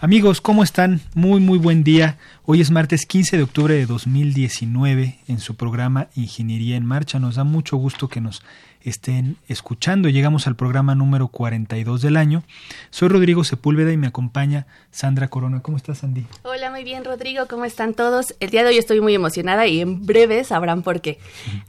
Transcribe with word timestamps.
Amigos, 0.00 0.40
¿cómo 0.40 0.62
están? 0.62 1.00
Muy, 1.16 1.40
muy 1.40 1.58
buen 1.58 1.82
día. 1.82 2.18
Hoy 2.44 2.60
es 2.60 2.70
martes 2.70 3.04
15 3.04 3.36
de 3.36 3.42
octubre 3.42 3.74
de 3.74 3.84
2019 3.84 5.18
en 5.26 5.40
su 5.40 5.56
programa 5.56 6.06
Ingeniería 6.14 6.76
en 6.76 6.86
Marcha. 6.86 7.18
Nos 7.18 7.34
da 7.34 7.42
mucho 7.42 7.76
gusto 7.78 8.06
que 8.06 8.20
nos 8.20 8.42
estén 8.82 9.36
escuchando. 9.48 10.08
Llegamos 10.08 10.46
al 10.46 10.56
programa 10.56 10.94
número 10.94 11.28
42 11.28 12.02
del 12.02 12.16
año. 12.16 12.42
Soy 12.90 13.08
Rodrigo 13.08 13.44
Sepúlveda 13.44 13.92
y 13.92 13.96
me 13.96 14.06
acompaña 14.06 14.66
Sandra 14.90 15.28
Corona. 15.28 15.60
¿Cómo 15.62 15.76
estás, 15.76 15.98
Sandy? 15.98 16.26
Hola, 16.42 16.70
muy 16.70 16.84
bien, 16.84 17.04
Rodrigo. 17.04 17.46
¿Cómo 17.48 17.64
están 17.64 17.94
todos? 17.94 18.34
El 18.40 18.50
día 18.50 18.62
de 18.62 18.70
hoy 18.70 18.78
estoy 18.78 19.00
muy 19.00 19.14
emocionada 19.14 19.66
y 19.66 19.80
en 19.80 20.06
breve 20.06 20.44
sabrán 20.44 20.82
por 20.82 21.00
qué. 21.00 21.18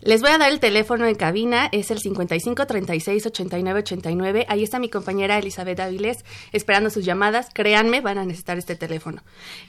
Les 0.01 0.21
voy 0.21 0.31
a 0.31 0.37
dar 0.37 0.51
el 0.51 0.59
teléfono 0.59 1.05
en 1.05 1.15
cabina. 1.15 1.69
Es 1.71 1.91
el 1.91 1.99
55 1.99 2.65
36 2.65 3.25
89 3.25 3.79
89. 3.79 4.45
Ahí 4.47 4.63
está 4.63 4.79
mi 4.79 4.89
compañera 4.89 5.37
Elizabeth 5.37 5.79
Avilés 5.79 6.23
esperando 6.51 6.89
sus 6.89 7.05
llamadas. 7.05 7.49
Créanme, 7.53 8.01
van 8.01 8.17
a 8.17 8.25
necesitar 8.25 8.57
este 8.57 8.75
teléfono. 8.75 9.21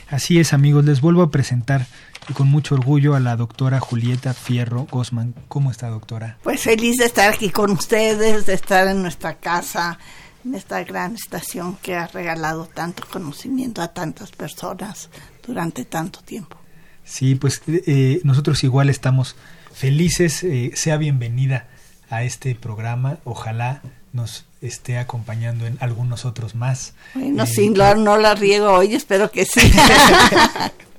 Así 0.08 0.38
es 0.38 0.52
amigos, 0.52 0.84
les 0.84 1.00
vuelvo 1.00 1.22
a 1.22 1.30
presentar 1.30 1.86
con 2.32 2.48
mucho 2.48 2.74
orgullo 2.74 3.14
a 3.14 3.20
la 3.20 3.36
doctora 3.36 3.80
Julieta 3.80 4.32
Fierro 4.32 4.86
Gosman. 4.90 5.34
¿Cómo 5.48 5.70
está 5.70 5.88
doctora? 5.88 6.38
Pues 6.42 6.62
feliz 6.62 6.96
de 6.96 7.04
estar 7.04 7.32
aquí 7.32 7.50
con 7.50 7.70
ustedes, 7.70 8.46
de 8.46 8.54
estar 8.54 8.88
en 8.88 9.02
nuestra 9.02 9.34
casa, 9.34 9.98
en 10.44 10.54
esta 10.54 10.82
gran 10.84 11.14
estación 11.14 11.76
que 11.82 11.96
ha 11.96 12.06
regalado 12.06 12.66
tanto 12.66 13.04
conocimiento 13.10 13.82
a 13.82 13.88
tantas 13.88 14.30
personas 14.30 15.10
durante 15.46 15.84
tanto 15.84 16.20
tiempo. 16.20 16.56
Sí, 17.04 17.34
pues 17.34 17.60
eh, 17.66 18.20
nosotros 18.24 18.64
igual 18.64 18.88
estamos 18.88 19.36
felices, 19.72 20.42
eh, 20.44 20.70
sea 20.74 20.96
bienvenida 20.96 21.68
a 22.08 22.22
este 22.22 22.54
programa, 22.54 23.18
ojalá 23.24 23.82
nos 24.12 24.46
esté 24.62 24.98
acompañando 24.98 25.66
en 25.66 25.76
algunos 25.80 26.24
otros 26.24 26.54
más. 26.54 26.94
Bueno, 27.14 27.42
eh, 27.42 27.46
sí, 27.46 27.68
no 27.68 28.16
la 28.16 28.34
riego 28.34 28.72
hoy, 28.72 28.94
espero 28.94 29.30
que 29.30 29.44
sí. 29.44 29.60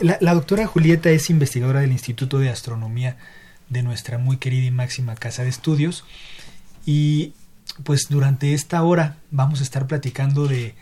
La, 0.00 0.34
doctora 0.34 0.66
Julieta 0.66 1.10
es 1.10 1.30
investigadora 1.30 1.80
del 1.80 1.92
Instituto 1.92 2.38
de 2.38 2.50
Astronomía 2.50 3.16
de 3.68 3.82
nuestra 3.82 4.18
muy 4.18 4.38
querida 4.38 4.66
y 4.66 4.70
máxima 4.70 5.14
casa 5.14 5.42
de 5.42 5.50
estudios 5.50 6.04
y 6.86 7.32
pues 7.84 8.08
durante 8.08 8.54
esta 8.54 8.82
hora 8.82 9.18
vamos 9.30 9.60
a 9.60 9.62
estar 9.62 9.86
platicando 9.86 10.46
de, 10.46 10.74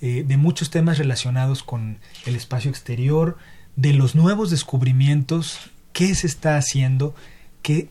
eh, 0.00 0.24
de 0.26 0.36
muchos 0.36 0.70
temas 0.70 0.98
relacionados 0.98 1.62
con 1.62 1.98
el 2.26 2.36
espacio 2.36 2.70
exterior, 2.70 3.36
de 3.76 3.92
los 3.92 4.14
nuevos 4.14 4.50
descubrimientos, 4.50 5.58
qué 5.92 6.14
se 6.14 6.26
está 6.26 6.56
haciendo, 6.56 7.14
qué, 7.62 7.88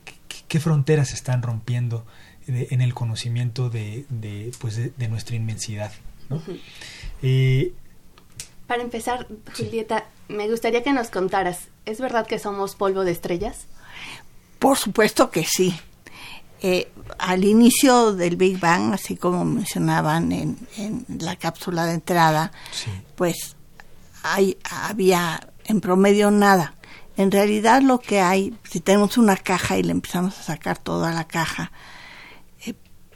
qué, 0.48 0.60
fronteras 0.60 1.10
se 1.10 1.15
están 1.15 1.42
rompiendo 1.42 2.06
en 2.48 2.81
el 2.81 2.94
conocimiento 2.94 3.69
de, 3.69 4.06
de, 4.10 4.51
pues 4.60 4.75
de, 4.75 5.07
nuestra 5.10 5.36
inmensidad. 5.36 5.92
¿no? 6.30 6.42
Para 8.68 8.84
empezar, 8.84 9.28
Julieta, 9.58 10.06
me 10.28 10.50
gustaría 10.50 10.84
que 10.84 10.92
nos 10.92 11.10
contaras, 11.10 11.69
¿es 11.86 12.02
verdad 12.02 12.28
que 12.28 12.38
somos 12.38 12.75
polvo 12.75 13.06
de 13.06 13.12
estrellas? 13.12 13.66
Por 14.60 14.78
supuesto 14.78 15.31
que 15.31 15.46
sí. 15.46 15.74
Eh, 16.62 16.92
al 17.19 17.46
inicio 17.46 18.14
del 18.14 18.36
Big 18.36 18.60
Bang, 18.60 18.94
así 18.94 19.16
como 19.16 19.46
mencionaban 19.46 20.31
en, 20.31 20.58
la 21.19 21.36
cápsula 21.36 21.86
de 21.86 21.94
entrada, 21.94 22.52
pues 23.16 23.56
hay, 24.24 24.58
había 24.70 25.48
en 25.66 25.80
promedio 25.80 26.30
nada. 26.31 26.74
En 27.16 27.31
realidad 27.31 27.81
lo 27.81 28.00
que 28.00 28.20
hay, 28.20 28.58
si 28.70 28.80
tenemos 28.80 29.18
una 29.18 29.38
caja 29.38 29.78
y 29.78 29.84
le 29.84 29.92
empezamos 29.92 30.38
a 30.40 30.44
sacar 30.44 30.78
toda 30.78 31.13
la 31.13 31.25
caja, 31.25 31.72
eh, 32.66 32.74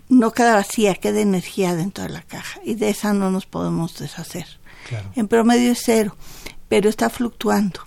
no 0.07 0.31
queda 0.31 0.55
vacía, 0.55 0.95
queda 0.95 1.19
energía 1.19 1.75
dentro 1.75 2.03
de 2.03 2.11
la 2.11 2.21
caja 2.21 2.59
y 2.63 2.75
de 2.75 2.89
esa 2.89 3.13
no 3.13 3.31
nos 3.31 3.47
podemos 3.47 3.97
deshacer. 3.97 4.60
En 5.15 5.27
promedio 5.27 5.71
es 5.71 5.81
cero, 5.83 6.15
pero 6.67 6.89
está 6.89 7.09
fluctuando 7.09 7.81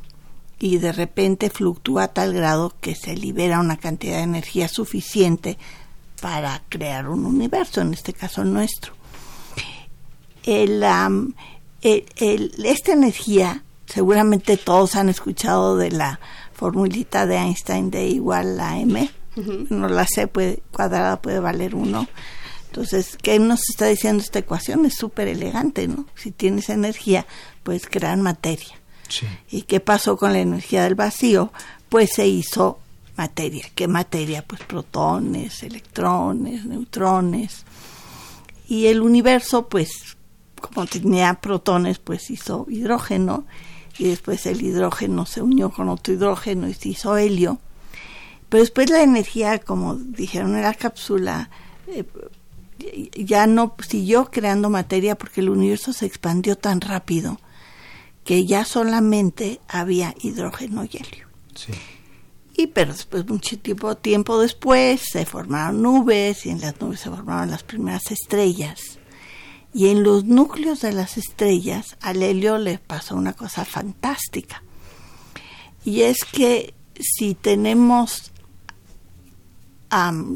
y 0.58 0.78
de 0.78 0.92
repente 0.92 1.50
fluctúa 1.50 2.04
a 2.04 2.08
tal 2.08 2.32
grado 2.32 2.74
que 2.80 2.94
se 2.94 3.16
libera 3.16 3.60
una 3.60 3.76
cantidad 3.76 4.16
de 4.16 4.22
energía 4.22 4.68
suficiente 4.68 5.58
para 6.20 6.62
crear 6.68 7.08
un 7.08 7.26
universo, 7.26 7.80
en 7.82 7.92
este 7.92 8.12
caso 8.12 8.44
nuestro. 8.44 8.94
El, 10.44 10.82
esta 11.82 12.92
energía, 12.92 13.62
seguramente 13.86 14.56
todos 14.56 14.96
han 14.96 15.08
escuchado 15.08 15.76
de 15.76 15.90
la 15.90 16.20
formulita 16.54 17.26
de 17.26 17.36
Einstein 17.36 17.90
de 17.90 18.06
igual 18.06 18.58
a 18.60 18.78
m, 18.78 19.10
no 19.68 19.88
la 19.88 20.06
sé, 20.06 20.28
puede, 20.28 20.62
cuadrada 20.70 21.20
puede 21.20 21.40
valer 21.40 21.74
uno. 21.74 22.06
Entonces, 22.74 23.16
¿qué 23.22 23.38
nos 23.38 23.70
está 23.70 23.86
diciendo 23.86 24.20
esta 24.20 24.40
ecuación? 24.40 24.84
Es 24.84 24.94
súper 24.94 25.28
elegante, 25.28 25.86
¿no? 25.86 26.06
Si 26.16 26.32
tienes 26.32 26.68
energía, 26.70 27.24
puedes 27.62 27.86
crear 27.86 28.18
materia. 28.18 28.74
¿Y 29.48 29.62
qué 29.62 29.78
pasó 29.78 30.16
con 30.16 30.32
la 30.32 30.40
energía 30.40 30.82
del 30.82 30.96
vacío? 30.96 31.52
Pues 31.88 32.10
se 32.14 32.26
hizo 32.26 32.80
materia. 33.16 33.64
¿Qué 33.76 33.86
materia? 33.86 34.44
Pues 34.44 34.62
protones, 34.62 35.62
electrones, 35.62 36.64
neutrones. 36.64 37.64
Y 38.66 38.86
el 38.86 39.02
universo, 39.02 39.68
pues, 39.68 40.16
como 40.60 40.86
tenía 40.86 41.34
protones, 41.34 42.00
pues 42.00 42.28
hizo 42.28 42.66
hidrógeno. 42.68 43.46
Y 43.98 44.08
después 44.08 44.46
el 44.46 44.60
hidrógeno 44.60 45.26
se 45.26 45.42
unió 45.42 45.70
con 45.70 45.88
otro 45.88 46.12
hidrógeno 46.12 46.66
y 46.66 46.74
se 46.74 46.88
hizo 46.88 47.16
helio. 47.16 47.60
Pero 48.48 48.64
después 48.64 48.90
la 48.90 49.04
energía, 49.04 49.60
como 49.60 49.94
dijeron 49.94 50.56
en 50.56 50.62
la 50.62 50.74
cápsula, 50.74 51.50
eh, 51.86 52.02
ya 53.14 53.46
no 53.46 53.74
siguió 53.86 54.30
creando 54.30 54.70
materia 54.70 55.16
porque 55.16 55.40
el 55.40 55.50
universo 55.50 55.92
se 55.92 56.06
expandió 56.06 56.56
tan 56.56 56.80
rápido 56.80 57.38
que 58.24 58.46
ya 58.46 58.64
solamente 58.64 59.60
había 59.68 60.14
hidrógeno 60.20 60.84
y 60.84 60.96
helio. 60.96 61.28
Y 62.56 62.68
pero 62.68 62.92
después, 62.92 63.26
mucho 63.28 63.58
tiempo, 63.58 63.96
tiempo 63.96 64.38
después, 64.40 65.02
se 65.10 65.26
formaron 65.26 65.82
nubes 65.82 66.46
y 66.46 66.50
en 66.50 66.60
las 66.60 66.80
nubes 66.80 67.00
se 67.00 67.10
formaron 67.10 67.50
las 67.50 67.64
primeras 67.64 68.10
estrellas. 68.10 68.98
Y 69.72 69.88
en 69.88 70.04
los 70.04 70.24
núcleos 70.24 70.80
de 70.80 70.92
las 70.92 71.18
estrellas 71.18 71.96
al 72.00 72.22
helio 72.22 72.58
le 72.58 72.78
pasó 72.78 73.16
una 73.16 73.32
cosa 73.32 73.64
fantástica. 73.64 74.62
Y 75.84 76.02
es 76.02 76.24
que 76.24 76.74
si 76.98 77.34
tenemos, 77.34 78.30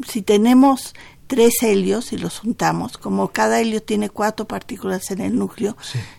si 0.07 0.21
tenemos 0.21 0.93
tres 1.29 1.61
helios 1.61 2.11
y 2.11 2.17
los 2.17 2.39
juntamos, 2.39 2.97
como 2.97 3.27
cada 3.27 3.61
helio 3.61 3.83
tiene 3.83 4.09
cuatro 4.09 4.47
partículas 4.47 5.11
en 5.11 5.21
el 5.21 5.37
núcleo, 5.37 5.77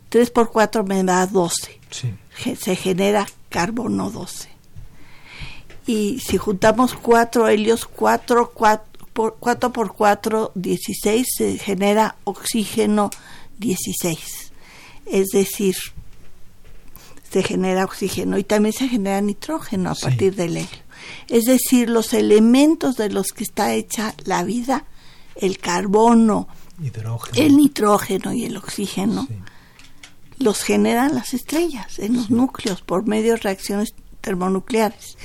tres 0.08 0.30
por 0.30 0.52
cuatro 0.52 0.84
me 0.84 1.02
da 1.02 1.26
doce. 1.26 1.80
Se 2.56 2.76
genera 2.76 3.26
carbono 3.48 4.10
12. 4.10 4.48
Y 5.86 6.20
si 6.20 6.36
juntamos 6.36 6.94
cuatro 6.94 7.48
helios, 7.48 7.86
cuatro, 7.86 8.52
cuatro, 8.54 8.86
por, 9.12 9.36
cuatro 9.40 9.72
por 9.72 9.94
cuatro, 9.94 10.52
16, 10.54 11.26
se 11.36 11.58
genera 11.58 12.14
oxígeno 12.22 13.10
16. 13.58 14.52
Es 15.06 15.26
decir, 15.30 15.76
se 17.32 17.42
genera 17.42 17.84
oxígeno 17.84 18.38
y 18.38 18.44
también 18.44 18.72
se 18.72 18.88
genera 18.88 19.20
nitrógeno 19.20 19.90
a 19.90 19.94
partir 19.96 20.36
del 20.36 20.56
helio. 20.56 20.68
Es 21.26 21.46
decir, 21.46 21.90
los 21.90 22.14
elementos 22.14 22.94
de 22.96 23.10
los 23.10 23.32
que 23.32 23.42
está 23.42 23.74
hecha 23.74 24.14
la 24.24 24.44
vida, 24.44 24.84
el 25.40 25.58
carbono, 25.58 26.48
el 27.34 27.56
nitrógeno 27.56 28.32
y 28.32 28.44
el 28.44 28.56
oxígeno, 28.56 29.26
los 30.38 30.62
generan 30.62 31.14
las 31.14 31.34
estrellas 31.34 31.98
en 31.98 32.16
los 32.16 32.30
núcleos 32.30 32.80
por 32.82 33.06
medio 33.06 33.32
de 33.32 33.40
reacciones 33.40 33.94
termonucleares. 34.20 35.16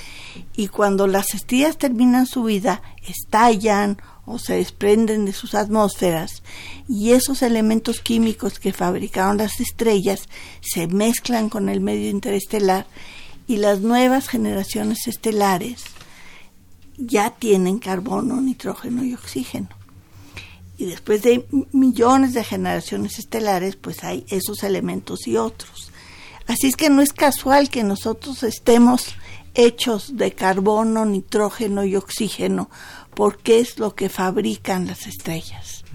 Y 0.56 0.68
cuando 0.68 1.08
las 1.08 1.34
estrellas 1.34 1.78
terminan 1.78 2.26
su 2.26 2.44
vida, 2.44 2.82
estallan 3.08 3.98
o 4.26 4.40
se 4.40 4.56
desprenden 4.56 5.26
de 5.26 5.34
sus 5.34 5.54
atmósferas 5.54 6.44
y 6.90 7.12
esos 7.12 7.42
elementos 7.42 8.00
químicos 8.00 8.60
que 8.60 8.74
fabricaron 8.74 9.38
las 9.38 9.60
estrellas 9.60 10.28
se 10.62 10.88
mezclan 10.88 11.50
con 11.50 11.70
el 11.70 11.80
medio 11.80 12.10
interestelar 12.10 12.88
y 13.48 13.58
las 13.58 13.82
nuevas 13.82 14.28
generaciones 14.28 15.08
estelares 15.08 15.84
ya 16.98 17.30
tienen 17.32 17.78
carbono, 17.80 18.42
nitrógeno 18.42 19.04
y 19.04 19.14
oxígeno. 19.14 19.70
Y 20.78 20.86
después 20.86 21.22
de 21.22 21.46
millones 21.72 22.34
de 22.34 22.44
generaciones 22.44 23.20
estelares, 23.20 23.76
pues 23.76 24.04
hay 24.04 24.26
esos 24.30 24.64
elementos 24.64 25.28
y 25.28 25.38
otros. 25.38 25.92
Así 26.48 26.68
es 26.68 26.76
que 26.76 26.90
no 26.90 27.02
es 27.02 27.14
casual 27.14 27.70
que 27.70 27.84
nosotros 27.84 28.44
estemos 28.44 29.16
hechos 29.56 30.18
de 30.18 30.34
carbono, 30.34 31.06
nitrógeno 31.06 31.86
y 31.86 31.96
oxígeno, 31.96 32.70
porque 33.14 33.60
es 33.60 33.80
lo 33.80 33.96
que 33.96 34.10
fabrican 34.10 34.86
las 34.86 35.08
estrellas. 35.08 35.86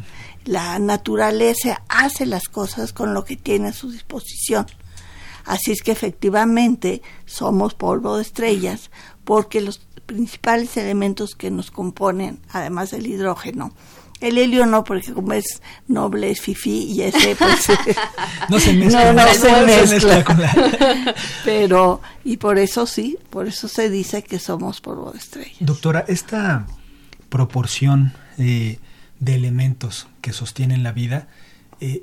La 0.45 0.79
naturaleza 0.79 1.83
hace 1.89 2.25
las 2.25 2.49
cosas 2.49 2.93
con 2.93 3.13
lo 3.13 3.25
que 3.25 3.37
tiene 3.37 3.69
a 3.69 3.73
su 3.73 3.91
disposición. 3.91 4.67
Así 5.45 5.71
es 5.71 5.83
que 5.83 5.93
efectivamente 5.93 7.03
somos 7.27 7.75
polvo 7.75 8.17
de 8.17 8.23
estrellas, 8.23 8.91
porque 9.25 9.61
los 9.61 9.87
principales 10.07 10.77
elementos 10.77 11.35
que 11.35 11.51
nos 11.51 11.71
componen, 11.71 12.41
además 12.51 12.91
del 12.91 13.07
hidrógeno, 13.07 13.73
el 14.21 14.39
helio 14.39 14.67
no, 14.67 14.85
porque 14.85 15.13
como 15.13 15.33
es 15.33 15.63
noble, 15.89 16.31
es 16.31 16.41
fifi 16.41 16.85
y 16.85 17.03
ese 17.03 17.35
pues... 17.37 17.67
no 18.49 18.61
se 18.61 18.73
mezcla. 18.75 19.13
No, 19.13 19.35
se, 19.35 19.67
mezcla. 19.87 21.15
Pero, 21.45 22.01
y 22.25 22.37
por 22.37 22.59
eso 22.59 22.87
sí, 22.87 23.19
por 23.31 23.49
eso 23.49 23.69
se 23.69 23.89
dice 23.89 24.23
que 24.23 24.39
somos 24.39 24.81
polvo 24.81 25.13
de 25.13 25.19
estrellas. 25.19 25.57
Doctora, 25.61 26.05
esta 26.07 26.67
proporción 27.29 28.13
eh, 28.39 28.79
de 29.19 29.35
elementos 29.35 30.09
que 30.21 30.33
sostienen 30.33 30.83
la 30.83 30.93
vida, 30.93 31.29
eh, 31.81 32.03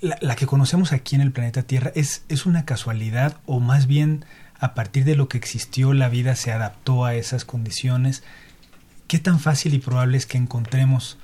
la, 0.00 0.18
la, 0.20 0.34
que 0.34 0.46
conocemos 0.46 0.92
aquí 0.92 1.14
en 1.14 1.20
el 1.20 1.30
planeta 1.30 1.62
Tierra, 1.62 1.92
¿es, 1.94 2.24
¿es 2.28 2.46
una 2.46 2.64
casualidad 2.64 3.36
o 3.46 3.60
más 3.60 3.86
bien 3.86 4.24
a 4.58 4.74
partir 4.74 5.04
de 5.04 5.14
lo 5.14 5.28
que 5.28 5.38
existió 5.38 5.92
la 5.92 6.08
vida 6.08 6.34
se 6.36 6.52
adaptó 6.52 7.04
a 7.04 7.14
esas 7.14 7.44
condiciones? 7.44 8.22
¿Qué 9.10 9.18
tan 9.18 9.40
fácil 9.40 9.74
y 9.74 9.80
probable 9.80 10.16
es 10.18 10.24
que 10.24 10.38
encontremos 10.38 11.18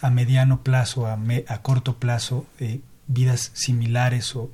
a 0.00 0.08
mediano 0.08 0.62
plazo, 0.62 1.08
a, 1.08 1.18
a 1.48 1.62
corto 1.62 1.96
plazo, 1.96 2.46
eh, 2.60 2.78
vidas 3.08 3.50
similares 3.54 4.36
o 4.36 4.52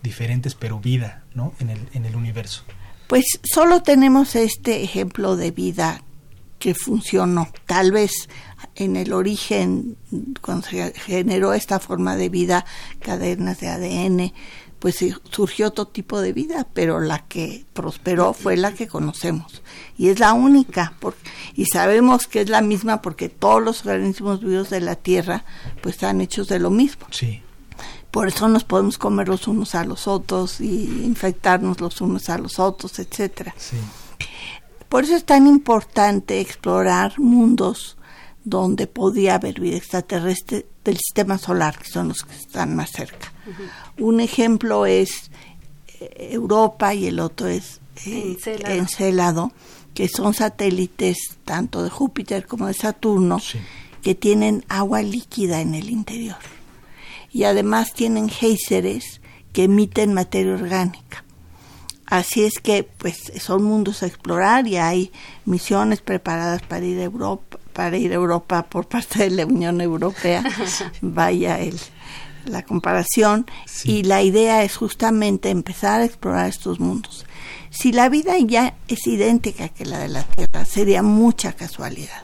diferentes, 0.00 0.54
pero 0.54 0.78
vida 0.78 1.24
¿no? 1.34 1.54
en, 1.58 1.70
el, 1.70 1.80
en 1.94 2.04
el 2.04 2.14
universo? 2.14 2.62
Pues 3.08 3.40
solo 3.42 3.82
tenemos 3.82 4.36
este 4.36 4.84
ejemplo 4.84 5.34
de 5.34 5.50
vida 5.50 6.04
que 6.60 6.76
funcionó. 6.76 7.48
Tal 7.66 7.90
vez 7.90 8.28
en 8.76 8.94
el 8.94 9.12
origen, 9.12 9.96
cuando 10.40 10.68
se 10.68 10.92
generó 10.92 11.54
esta 11.54 11.80
forma 11.80 12.14
de 12.14 12.28
vida, 12.28 12.66
cadenas 13.00 13.58
de 13.58 13.66
ADN, 13.66 14.32
pues 14.78 15.04
surgió 15.30 15.68
otro 15.68 15.88
tipo 15.88 16.20
de 16.20 16.32
vida, 16.32 16.66
pero 16.72 17.00
la 17.00 17.26
que 17.26 17.64
prosperó 17.72 18.32
fue 18.32 18.56
la 18.56 18.72
que 18.72 18.86
conocemos. 18.86 19.62
Y 19.96 20.08
es 20.08 20.20
la 20.20 20.32
única, 20.32 20.92
y 21.54 21.66
sabemos 21.66 22.26
que 22.26 22.42
es 22.42 22.48
la 22.48 22.60
misma 22.60 23.02
porque 23.02 23.28
todos 23.28 23.62
los 23.62 23.84
organismos 23.84 24.40
vivos 24.40 24.70
de 24.70 24.80
la 24.80 24.94
Tierra 24.94 25.44
pues 25.82 25.96
están 25.96 26.20
hechos 26.20 26.48
de 26.48 26.60
lo 26.60 26.70
mismo. 26.70 27.06
Sí. 27.10 27.42
Por 28.10 28.28
eso 28.28 28.48
nos 28.48 28.64
podemos 28.64 28.98
comer 28.98 29.28
los 29.28 29.48
unos 29.48 29.74
a 29.74 29.84
los 29.84 30.06
otros 30.06 30.60
y 30.60 31.02
infectarnos 31.04 31.80
los 31.80 32.00
unos 32.00 32.28
a 32.28 32.38
los 32.38 32.58
otros, 32.58 32.98
etcétera. 32.98 33.54
Sí. 33.58 33.76
Por 34.88 35.04
eso 35.04 35.16
es 35.16 35.24
tan 35.24 35.46
importante 35.46 36.40
explorar 36.40 37.18
mundos 37.18 37.98
donde 38.44 38.86
podía 38.86 39.34
haber 39.34 39.60
vida 39.60 39.76
extraterrestre 39.76 40.66
del 40.84 40.96
sistema 40.96 41.36
solar, 41.36 41.78
que 41.78 41.90
son 41.90 42.08
los 42.08 42.22
que 42.22 42.34
están 42.34 42.74
más 42.74 42.90
cerca. 42.90 43.32
Un 43.98 44.20
ejemplo 44.20 44.86
es 44.86 45.30
eh, 46.00 46.30
Europa 46.32 46.94
y 46.94 47.06
el 47.06 47.20
otro 47.20 47.48
es 47.48 47.80
eh, 48.06 48.36
Encélado. 48.66 49.52
que 49.94 50.08
son 50.08 50.34
satélites 50.34 51.36
tanto 51.44 51.82
de 51.82 51.90
Júpiter 51.90 52.46
como 52.46 52.66
de 52.66 52.74
Saturno, 52.74 53.40
que 54.02 54.14
tienen 54.14 54.64
agua 54.68 55.02
líquida 55.02 55.60
en 55.60 55.74
el 55.74 55.90
interior. 55.90 56.38
Y 57.32 57.44
además 57.44 57.92
tienen 57.92 58.28
géiseres 58.28 59.20
que 59.52 59.64
emiten 59.64 60.14
materia 60.14 60.54
orgánica. 60.54 61.24
Así 62.06 62.44
es 62.44 62.58
que 62.58 62.84
pues 62.84 63.32
son 63.38 63.64
mundos 63.64 64.02
a 64.02 64.06
explorar 64.06 64.66
y 64.66 64.78
hay 64.78 65.12
misiones 65.44 66.00
preparadas 66.00 66.62
para 66.62 66.86
ir 66.86 66.98
a 67.00 67.04
Europa, 67.04 67.58
para 67.74 67.98
ir 67.98 68.12
a 68.12 68.14
Europa 68.14 68.62
por 68.62 68.88
parte 68.88 69.24
de 69.24 69.30
la 69.30 69.44
Unión 69.44 69.80
Europea. 69.80 70.42
Vaya 71.02 71.58
el 71.60 71.78
la 72.48 72.64
comparación 72.64 73.46
y 73.84 74.02
la 74.02 74.22
idea 74.22 74.62
es 74.64 74.76
justamente 74.76 75.50
empezar 75.50 76.00
a 76.00 76.04
explorar 76.04 76.48
estos 76.48 76.80
mundos. 76.80 77.26
Si 77.70 77.92
la 77.92 78.08
vida 78.08 78.38
ya 78.38 78.76
es 78.88 79.06
idéntica 79.06 79.68
que 79.68 79.84
la 79.84 79.98
de 79.98 80.08
la 80.08 80.24
Tierra, 80.24 80.64
sería 80.64 81.02
mucha 81.02 81.52
casualidad. 81.52 82.22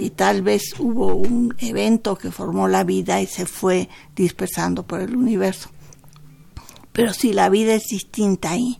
y 0.00 0.10
tal 0.10 0.42
vez 0.42 0.74
hubo 0.78 1.16
un 1.16 1.54
evento 1.58 2.16
que 2.16 2.30
formó 2.30 2.68
la 2.68 2.84
vida 2.84 3.20
y 3.20 3.26
se 3.26 3.46
fue 3.46 3.88
dispersando 4.14 4.86
por 4.86 5.00
el 5.00 5.16
universo. 5.16 5.70
Pero 6.92 7.12
si 7.12 7.32
la 7.32 7.48
vida 7.48 7.74
es 7.74 7.88
distinta 7.90 8.52
ahí, 8.52 8.78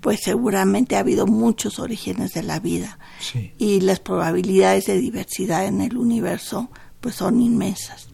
pues 0.00 0.20
seguramente 0.22 0.96
ha 0.96 1.00
habido 1.00 1.26
muchos 1.26 1.78
orígenes 1.78 2.32
de 2.32 2.42
la 2.42 2.60
vida 2.60 2.98
y 3.58 3.80
las 3.80 4.00
probabilidades 4.00 4.86
de 4.86 4.98
diversidad 4.98 5.66
en 5.66 5.80
el 5.80 5.96
universo 5.96 6.70
pues 7.00 7.14
son 7.14 7.40
inmensas. 7.40 8.08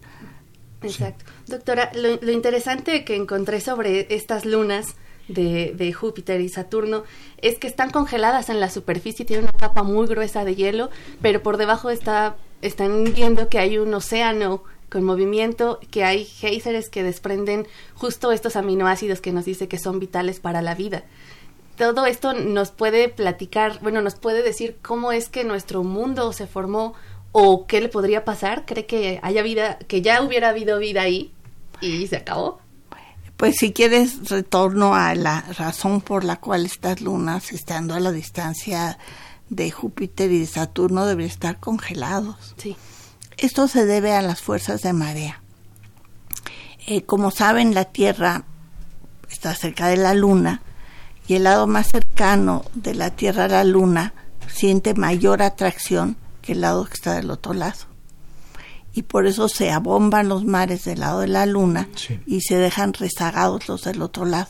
Exacto. 0.83 1.25
Doctora, 1.47 1.93
lo, 1.95 2.33
interesante 2.33 3.05
que 3.05 3.15
encontré 3.15 3.61
sobre 3.61 4.13
estas 4.15 4.45
lunas 4.45 4.97
de, 5.29 5.73
de, 5.77 5.93
Júpiter 5.93 6.41
y 6.41 6.49
Saturno 6.49 7.05
es 7.39 7.59
que 7.59 7.69
están 7.69 7.91
congeladas 7.91 8.49
en 8.49 8.59
la 8.59 8.69
superficie, 8.69 9.25
tienen 9.25 9.45
una 9.45 9.59
capa 9.59 9.85
muy 9.85 10.09
gruesa 10.09 10.45
de 10.45 10.57
hielo, 10.57 10.91
pero 11.23 11.43
por 11.43 11.57
debajo 11.57 11.91
está, 11.91 12.37
están 12.63 13.05
viendo 13.15 13.49
que 13.49 13.61
hay 13.61 13.79
un 13.79 13.95
océano 13.95 14.65
con 14.89 15.05
movimiento, 15.05 15.79
que 15.91 16.05
hay 16.05 16.25
géiseres 16.25 16.89
que 16.89 17.05
desprenden 17.05 17.67
justo 17.95 18.33
estos 18.33 18.57
aminoácidos 18.57 19.21
que 19.21 19.33
nos 19.33 19.45
dice 19.45 19.69
que 19.69 19.79
son 19.79 20.01
vitales 20.01 20.41
para 20.41 20.63
la 20.63 20.75
vida. 20.75 21.05
Todo 21.77 22.07
esto 22.07 22.33
nos 22.33 22.71
puede 22.73 23.09
platicar, 23.09 23.79
bueno, 23.83 24.01
nos 24.01 24.15
puede 24.15 24.43
decir 24.43 24.79
cómo 24.83 25.13
es 25.13 25.29
que 25.29 25.45
nuestro 25.45 25.85
mundo 25.85 26.33
se 26.33 26.47
formó 26.47 26.95
o 27.33 27.67
qué 27.67 27.81
le 27.83 27.89
podría 27.89 28.25
pasar. 28.25 28.65
¿Cree 28.65 28.87
que 28.87 29.21
haya 29.23 29.43
vida, 29.43 29.79
que 29.87 30.01
ya 30.01 30.23
hubiera 30.23 30.49
habido 30.49 30.79
vida 30.79 31.03
ahí 31.03 31.33
y 31.81 32.07
se 32.07 32.17
acabó? 32.17 32.61
Pues 33.37 33.57
si 33.57 33.73
quieres 33.73 34.31
retorno 34.31 34.95
a 34.95 35.15
la 35.15 35.43
razón 35.59 36.01
por 36.01 36.25
la 36.25 36.37
cual 36.37 36.65
estas 36.65 37.03
lunas, 37.03 37.53
estando 37.53 37.95
a 37.95 38.01
la 38.01 38.11
distancia 38.11 38.99
de 39.51 39.71
Júpiter 39.71 40.33
y 40.33 40.41
de 40.41 40.47
Saturno, 40.47 41.05
deberían 41.05 41.31
estar 41.31 41.61
congelados. 41.61 42.55
Sí. 42.57 42.77
Esto 43.37 43.69
se 43.69 43.85
debe 43.85 44.15
a 44.15 44.23
las 44.23 44.41
fuerzas 44.41 44.81
de 44.81 44.95
marea. 44.95 45.43
Eh, 46.87 47.03
como 47.03 47.31
saben, 47.31 47.75
la 47.75 47.85
Tierra 47.85 48.45
está 49.29 49.55
cerca 49.55 49.89
de 49.89 49.99
la 49.99 50.15
Luna 50.15 50.63
y 51.29 51.35
el 51.35 51.45
lado 51.45 51.67
más 51.67 51.89
cercano 51.89 52.65
de 52.75 52.95
la 52.95 53.11
Tierra 53.11 53.45
a 53.45 53.49
la 53.49 53.65
Luna 53.65 54.15
siente 54.49 54.95
mayor 54.95 55.43
atracción 55.43 56.17
que 56.41 56.53
el 56.53 56.63
lado 56.63 56.87
que 56.87 56.95
está 56.95 57.15
del 57.15 57.31
otro 57.31 57.53
lado 57.53 57.96
y 58.97 59.03
por 59.03 59.27
eso 59.27 59.49
se 59.49 59.71
abomban 59.71 60.29
los 60.29 60.47
mares 60.47 60.85
del 60.85 61.01
lado 61.01 61.21
de 61.21 61.29
la 61.29 61.45
luna 61.45 61.87
y 62.27 62.41
se 62.41 62.57
dejan 62.57 62.95
rezagados 62.95 63.69
los 63.69 63.83
del 63.83 64.01
otro 64.01 64.25
lado 64.25 64.49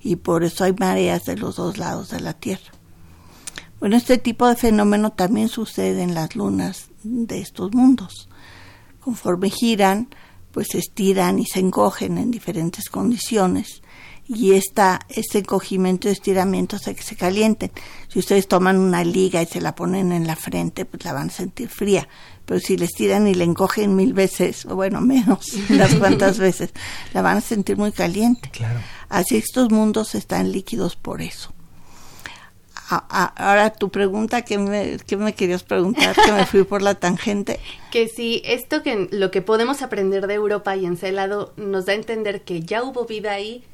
y 0.00 0.16
por 0.16 0.44
eso 0.44 0.64
hay 0.64 0.74
mareas 0.78 1.24
de 1.24 1.36
los 1.36 1.56
dos 1.56 1.78
lados 1.78 2.10
de 2.10 2.20
la 2.20 2.34
Tierra. 2.34 2.70
Bueno, 3.80 3.96
este 3.96 4.18
tipo 4.18 4.46
de 4.46 4.56
fenómeno 4.56 5.12
también 5.12 5.48
sucede 5.48 6.02
en 6.02 6.14
las 6.14 6.36
lunas 6.36 6.88
de 7.02 7.40
estos 7.40 7.72
mundos. 7.72 8.28
Conforme 9.00 9.48
giran, 9.48 10.08
pues 10.52 10.68
se 10.70 10.78
estiran 10.78 11.38
y 11.38 11.46
se 11.46 11.60
encogen 11.60 12.18
en 12.18 12.30
diferentes 12.30 12.90
condiciones 12.90 13.82
y 14.28 14.52
esta, 14.52 15.00
este 15.08 15.38
encogimiento 15.38 16.08
y 16.08 16.12
estiramiento 16.12 16.76
hace 16.76 16.94
que 16.94 17.02
se 17.02 17.16
calienten. 17.16 17.70
Si 18.08 18.18
ustedes 18.18 18.46
toman 18.46 18.78
una 18.78 19.02
liga 19.02 19.42
y 19.42 19.46
se 19.46 19.60
la 19.60 19.74
ponen 19.74 20.12
en 20.12 20.26
la 20.26 20.36
frente, 20.36 20.84
pues 20.84 21.04
la 21.04 21.14
van 21.14 21.28
a 21.28 21.32
sentir 21.32 21.68
fría 21.68 22.06
pero 22.48 22.60
si 22.60 22.78
les 22.78 22.92
tiran 22.92 23.28
y 23.28 23.34
le 23.34 23.44
encogen 23.44 23.94
mil 23.94 24.14
veces, 24.14 24.64
o 24.64 24.74
bueno, 24.74 25.02
menos, 25.02 25.52
las 25.68 25.94
cuantas 25.94 26.38
veces, 26.48 26.70
la 27.12 27.20
van 27.20 27.36
a 27.36 27.40
sentir 27.42 27.76
muy 27.76 27.92
caliente. 27.92 28.48
Claro. 28.50 28.80
Así 29.10 29.36
estos 29.36 29.70
mundos 29.70 30.14
están 30.14 30.50
líquidos 30.50 30.96
por 30.96 31.20
eso. 31.20 31.52
ahora 32.88 33.74
tu 33.74 33.90
pregunta, 33.90 34.42
¿qué 34.42 34.56
me, 34.56 34.96
¿qué 35.06 35.18
me 35.18 35.34
querías 35.34 35.62
preguntar? 35.62 36.16
Que 36.16 36.32
me 36.32 36.46
fui 36.46 36.64
por 36.64 36.80
la 36.80 36.94
tangente. 36.94 37.60
Que 37.90 38.08
si 38.08 38.42
esto 38.44 38.82
que 38.82 39.08
lo 39.10 39.30
que 39.30 39.40
podemos 39.40 39.80
aprender 39.80 40.26
de 40.26 40.34
Europa 40.34 40.76
y 40.76 40.84
Encelado 40.84 41.54
nos 41.56 41.86
da 41.86 41.92
a 41.92 41.96
entender 41.96 42.42
que 42.42 42.60
ya 42.60 42.82
hubo 42.82 43.06
vida 43.06 43.32
ahí, 43.32 43.64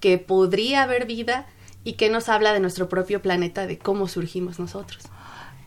que 0.00 0.18
podría 0.18 0.82
haber 0.82 1.06
vida 1.06 1.46
y 1.84 1.94
que 1.94 2.10
nos 2.10 2.28
habla 2.28 2.52
de 2.52 2.60
nuestro 2.60 2.88
propio 2.88 3.22
planeta, 3.22 3.66
de 3.66 3.78
cómo 3.78 4.08
surgimos 4.08 4.58
nosotros. 4.58 5.04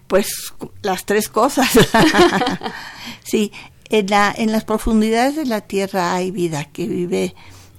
Pues 0.07 0.53
las 0.81 1.05
tres 1.05 1.29
cosas. 1.29 1.69
sí, 3.23 3.51
en, 3.89 4.07
la, 4.07 4.33
en 4.35 4.51
las 4.51 4.63
profundidades 4.65 5.35
de 5.35 5.45
la 5.45 5.61
Tierra 5.61 6.13
hay 6.13 6.31
vida 6.31 6.65
que 6.65 6.87
vive 6.87 7.35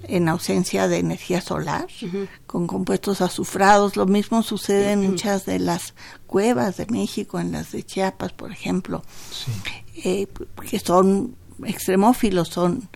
en 0.09 0.29
ausencia 0.29 0.89
de 0.89 0.99
energía 0.99 1.41
solar, 1.41 1.87
con 2.47 2.67
compuestos 2.67 3.21
azufrados. 3.21 3.97
Lo 3.97 4.07
mismo 4.07 4.43
sucede 4.43 4.93
en 4.93 5.11
muchas 5.11 5.47
de 5.47 5.59
las 5.59 5.95
cuevas 6.27 6.77
de 6.77 6.87
México, 6.87 7.41
en 7.41 7.53
las 7.53 7.73
de 7.73 7.83
Chiapas, 7.85 8.33
por 8.33 8.53
ejemplo, 8.53 9.03
eh, 9.97 10.27
que 10.69 10.79
son 10.79 11.37
extremófilos, 11.65 12.49
son 12.49 12.89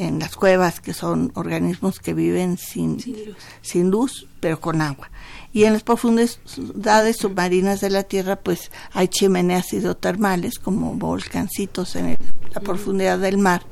en 0.00 0.18
las 0.18 0.34
cuevas, 0.34 0.80
que 0.80 0.94
son 0.94 1.30
organismos 1.34 2.00
que 2.00 2.14
viven 2.14 2.56
sin, 2.56 2.98
sin 3.60 3.90
luz, 3.90 4.26
pero 4.40 4.58
con 4.58 4.80
agua. 4.80 5.10
Y 5.52 5.64
en 5.64 5.74
las 5.74 5.82
profundidades 5.82 7.16
submarinas 7.18 7.82
de 7.82 7.90
la 7.90 8.04
Tierra 8.04 8.36
pues 8.36 8.70
hay 8.92 9.08
chimeneas 9.08 9.72
hidrotermales 9.74 10.58
como 10.58 10.94
volcancitos 10.94 11.96
en 11.96 12.16
la 12.54 12.60
profundidad 12.62 13.18
del 13.18 13.36
mar 13.36 13.62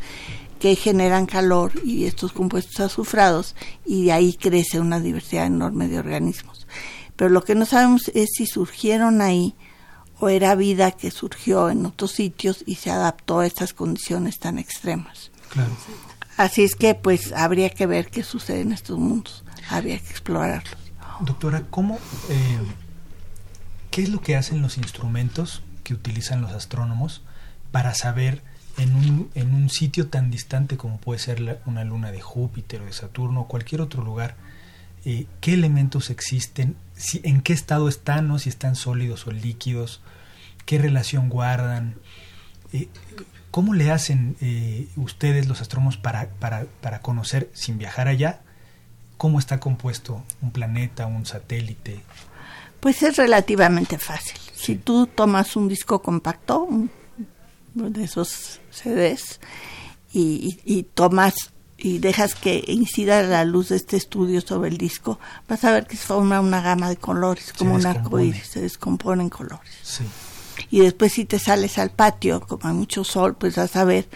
que 0.59 0.77
generan 0.77 1.25
calor 1.25 1.73
y 1.83 2.05
estos 2.05 2.33
compuestos 2.33 2.81
azufrados 2.81 3.55
y 3.87 4.07
de 4.07 4.13
ahí 4.13 4.35
crece 4.35 4.81
una 4.81 5.01
diversidad 5.01 5.47
enorme 5.47 5.89
de 5.89 5.99
organismos. 5.99 6.67
Pero 7.17 7.31
lo 7.31 7.43
que 7.43 7.55
no 7.55 7.65
sabemos 7.65 8.09
es 8.15 8.29
si 8.37 8.45
surgieron 8.45 9.23
ahí 9.23 9.55
o 10.21 10.29
era 10.29 10.55
vida 10.57 10.91
que 10.91 11.11
surgió 11.11 11.71
en 11.71 11.87
otros 11.87 12.13
sitios 12.13 12.65
y 12.67 12.75
se 12.75 12.91
adaptó 12.91 13.39
a 13.39 13.47
estas 13.47 13.73
condiciones 13.73 14.39
tan 14.39 14.59
extremas. 14.59 15.31
Así 16.39 16.63
es 16.63 16.77
que 16.77 16.95
pues 16.95 17.33
habría 17.33 17.69
que 17.69 17.87
ver 17.87 18.11
qué 18.11 18.23
sucede 18.23 18.61
en 18.61 18.71
estos 18.71 18.97
mundos, 18.97 19.43
habría 19.69 19.99
que 19.99 20.09
explorarlos. 20.09 20.77
Doctora, 21.21 21.65
¿cómo, 21.69 21.99
eh, 22.31 22.59
¿qué 23.91 24.03
es 24.03 24.09
lo 24.09 24.21
que 24.21 24.37
hacen 24.37 24.63
los 24.63 24.79
instrumentos 24.79 25.63
que 25.83 25.95
utilizan 25.95 26.41
los 26.41 26.53
astrónomos 26.53 27.23
para 27.73 27.93
saber 27.93 28.45
en 28.77 28.95
un, 28.95 29.31
en 29.35 29.53
un 29.53 29.69
sitio 29.69 30.07
tan 30.07 30.31
distante 30.31 30.77
como 30.77 30.99
puede 30.99 31.19
ser 31.19 31.61
una 31.67 31.83
luna 31.83 32.13
de 32.13 32.21
Júpiter 32.21 32.83
o 32.83 32.85
de 32.85 32.93
Saturno 32.93 33.41
o 33.41 33.49
cualquier 33.49 33.81
otro 33.81 34.05
lugar, 34.05 34.37
eh, 35.05 35.27
qué 35.41 35.55
elementos 35.55 36.09
existen, 36.09 36.77
si, 36.95 37.21
en 37.25 37.41
qué 37.41 37.53
estado 37.53 37.89
están, 37.89 38.29
¿no? 38.29 38.39
si 38.39 38.49
están 38.49 38.77
sólidos 38.77 39.27
o 39.27 39.33
líquidos, 39.33 40.03
qué 40.67 40.79
relación 40.79 41.31
guardan, 41.31 41.97
eh, 42.73 42.89
cómo 43.51 43.75
le 43.75 43.91
hacen 43.91 44.37
ustedes 44.97 45.49
los 45.49 45.61
astrónomos 45.61 45.97
para, 45.97 46.29
para, 46.39 46.67
para 46.81 47.01
conocer 47.01 47.51
sin 47.53 47.79
viajar 47.79 48.09
allá 48.09 48.41
cómo 49.19 49.39
está 49.39 49.61
compuesto 49.61 50.23
un 50.41 50.51
planeta, 50.53 51.07
un 51.07 51.27
satélite? 51.27 52.01
Pues 52.81 53.03
es 53.03 53.17
relativamente 53.17 53.99
fácil. 53.99 54.39
Si 54.55 54.77
tú 54.77 55.07
tomas 55.07 55.57
un 55.57 55.69
disco 55.69 56.01
compacto, 56.01 56.69
de 57.75 58.05
esos 58.05 58.61
CDs, 58.71 59.41
y, 60.11 60.87
tomas 60.95 61.35
y 61.77 61.99
dejas 61.99 62.35
que 62.35 62.65
incida 62.67 63.23
la 63.23 63.45
luz 63.45 63.69
de 63.69 63.77
este 63.77 63.97
estudio 63.97 64.41
sobre 64.41 64.71
el 64.71 64.79
disco, 64.79 65.19
vas 65.49 65.65
a 65.65 65.73
ver 65.73 65.87
que 65.87 65.97
se 65.97 66.07
forma 66.07 66.41
una 66.41 66.63
gama 66.63 66.89
de 66.89 66.97
colores, 66.97 67.53
como 67.53 67.75
un 67.75 67.87
arco 67.87 68.19
iris, 68.19 68.47
se 68.47 68.61
descompone 68.61 69.23
en 69.23 69.29
colores. 69.29 69.71
Sí. 69.83 70.05
Y 70.71 70.81
después 70.81 71.13
si 71.13 71.25
te 71.25 71.39
sales 71.39 71.79
al 71.79 71.91
patio, 71.91 72.41
como 72.41 72.69
hay 72.69 72.75
mucho 72.75 73.05
sol, 73.05 73.37
pues 73.37 73.57
vas 73.57 73.77
a 73.77 73.85
ver 73.85 74.09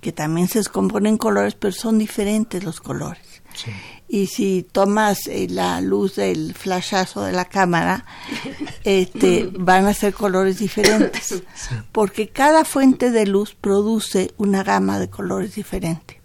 que 0.00 0.12
también 0.12 0.48
se 0.48 0.58
descomponen 0.58 1.16
colores, 1.16 1.54
pero 1.54 1.72
son 1.72 1.98
diferentes 1.98 2.62
los 2.62 2.80
colores. 2.80 3.42
Sí 3.54 3.70
y 4.14 4.28
si 4.28 4.62
tomas 4.62 5.26
eh, 5.26 5.48
la 5.50 5.80
luz 5.80 6.14
del 6.14 6.54
flashazo 6.54 7.22
de 7.22 7.32
la 7.32 7.46
cámara, 7.46 8.04
este, 8.84 9.50
van 9.52 9.86
a 9.86 9.92
ser 9.92 10.14
colores 10.14 10.60
diferentes, 10.60 11.42
porque 11.90 12.28
cada 12.28 12.64
fuente 12.64 13.10
de 13.10 13.26
luz 13.26 13.56
produce 13.60 14.32
una 14.36 14.62
gama 14.62 15.00
de 15.00 15.10
colores 15.10 15.56
diferente. 15.56 16.20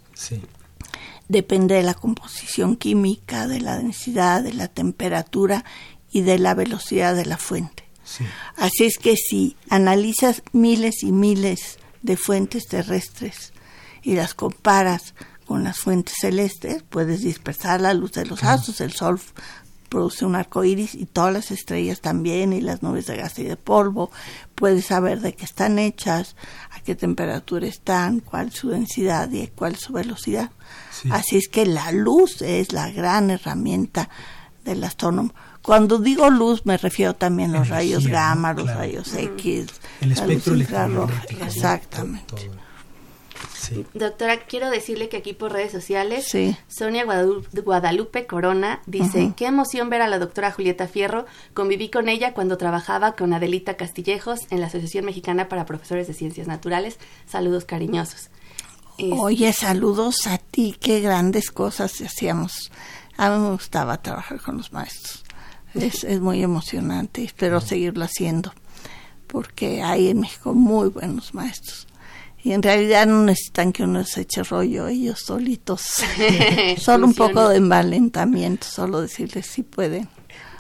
Depende 1.28 1.74
de 1.74 1.84
la 1.84 1.96
composición 1.96 2.76
química, 2.76 3.48
de 3.48 3.60
la 3.60 3.78
densidad, 3.78 4.44
de 4.44 4.54
la 4.54 4.68
temperatura 4.68 5.66
y 6.12 6.22
de 6.22 6.38
la 6.38 6.54
velocidad 6.54 7.16
de 7.16 7.26
la 7.26 7.38
fuente. 7.38 7.89
Así 8.56 8.86
es 8.86 8.98
que 8.98 9.16
si 9.16 9.56
analizas 9.70 10.44
miles 10.52 11.04
y 11.04 11.12
miles 11.12 11.80
de 12.02 12.18
fuentes 12.18 12.68
terrestres 12.68 13.54
y 14.02 14.16
las 14.16 14.34
comparas 14.34 15.14
con 15.46 15.64
las 15.64 15.80
fuentes 15.80 16.16
celestes, 16.20 16.84
puedes 16.84 17.22
dispersar 17.22 17.82
la 17.82 17.94
luz 17.94 18.14
de 18.14 18.26
los 18.26 18.44
astros, 18.44 18.82
el 18.82 18.94
sol 18.94 19.20
produce 19.90 20.24
un 20.24 20.36
arco 20.36 20.64
iris 20.64 20.94
y 20.94 21.06
todas 21.06 21.34
las 21.34 21.52
estrellas 21.52 22.00
también 22.00 22.54
y 22.54 22.62
las 22.62 22.84
nubes 22.84 23.08
de 23.08 23.18
gas 23.18 23.40
y 23.40 23.44
de 23.44 23.58
polvo, 23.58 24.12
puedes 24.56 24.86
saber 24.86 25.20
de 25.20 25.34
qué 25.34 25.46
están 25.46 25.80
hechas, 25.80 26.36
a 26.72 26.80
qué 26.82 26.96
temperatura 26.96 27.68
están, 27.68 28.20
cuál 28.20 28.52
su 28.52 28.70
densidad 28.70 29.30
y 29.32 29.48
cuál 29.48 29.76
su 29.76 29.94
velocidad. 29.94 30.52
Así 31.10 31.38
es 31.38 31.48
que 31.50 31.66
la 31.66 31.92
luz 31.92 32.42
es 32.42 32.72
la 32.72 32.92
gran 32.92 33.32
herramienta 33.32 34.10
del 34.64 34.84
astrónomo. 34.84 35.34
Cuando 35.62 36.00
digo 36.00 36.30
luz 36.30 36.66
me 36.66 36.78
refiero 36.78 37.16
también 37.16 37.54
a 37.56 37.60
los 37.60 37.70
rayos 37.70 38.08
gamma, 38.08 38.54
los 38.54 38.68
rayos 38.74 39.14
X, 39.14 39.68
el 40.02 40.12
espectro 40.12 40.54
electromagnético. 40.54 41.44
Exactamente. 41.44 42.52
Doctora, 43.94 44.40
quiero 44.40 44.72
decirle 44.72 45.10
que 45.10 45.18
aquí 45.18 45.34
por 45.34 45.52
redes 45.52 45.72
sociales, 45.72 46.26
Sonia 46.68 47.06
Guadalupe, 47.06 48.26
Corona 48.26 48.82
dice, 48.88 49.34
qué 49.36 49.46
emoción 49.46 49.90
ver 49.90 50.02
a 50.02 50.08
la 50.08 50.18
doctora 50.18 50.52
Julieta 50.52 50.88
Fierro. 50.88 51.26
Conviví 51.54 51.90
con 51.90 52.10
ella 52.10 52.34
cuando 52.34 52.58
trabajaba 52.58 53.12
con 53.12 53.34
Adelita 53.34 53.76
Castillejos 53.78 54.40
en 54.50 54.62
la 54.62 54.68
Asociación 54.68 55.06
Mexicana 55.06 55.50
para 55.50 55.66
Profesores 55.66 56.08
de 56.08 56.16
Ciencias 56.16 56.48
Naturales. 56.48 56.98
Saludos 57.28 57.66
cariñosos. 57.66 58.30
Oye, 58.98 59.54
saludos 59.54 60.26
a 60.26 60.40
ti, 60.40 60.76
qué 60.80 61.00
grandes 61.00 61.52
cosas 61.52 62.02
hacíamos. 62.02 62.72
A 63.18 63.30
mí 63.30 63.38
me 63.40 63.52
gustaba 63.52 64.02
trabajar 64.02 64.42
con 64.42 64.58
los 64.58 64.74
maestros. 64.74 65.24
Es, 65.74 66.04
es 66.04 66.20
muy 66.20 66.42
emocionante, 66.42 67.24
espero 67.24 67.62
seguirlo 67.62 68.06
haciendo, 68.06 68.54
porque 69.28 69.82
hay 69.84 70.10
en 70.10 70.22
México 70.22 70.54
muy 70.54 70.90
buenos 70.90 71.34
maestros. 71.34 71.88
Y 72.42 72.54
en 72.54 72.64
realidad 72.64 73.06
no 73.06 73.24
necesitan 73.24 73.74
que 73.74 73.84
uno 73.84 74.04
se 74.06 74.22
eche 74.22 74.44
rollo 74.44 74.88
ellos 74.88 75.20
solitos. 75.20 75.82
solo 76.78 77.06
un 77.06 77.14
poco 77.14 77.50
de 77.50 77.58
envalentamiento, 77.58 78.66
solo 78.66 79.02
decirles 79.02 79.46
si 79.46 79.64
pueden. 79.64 80.08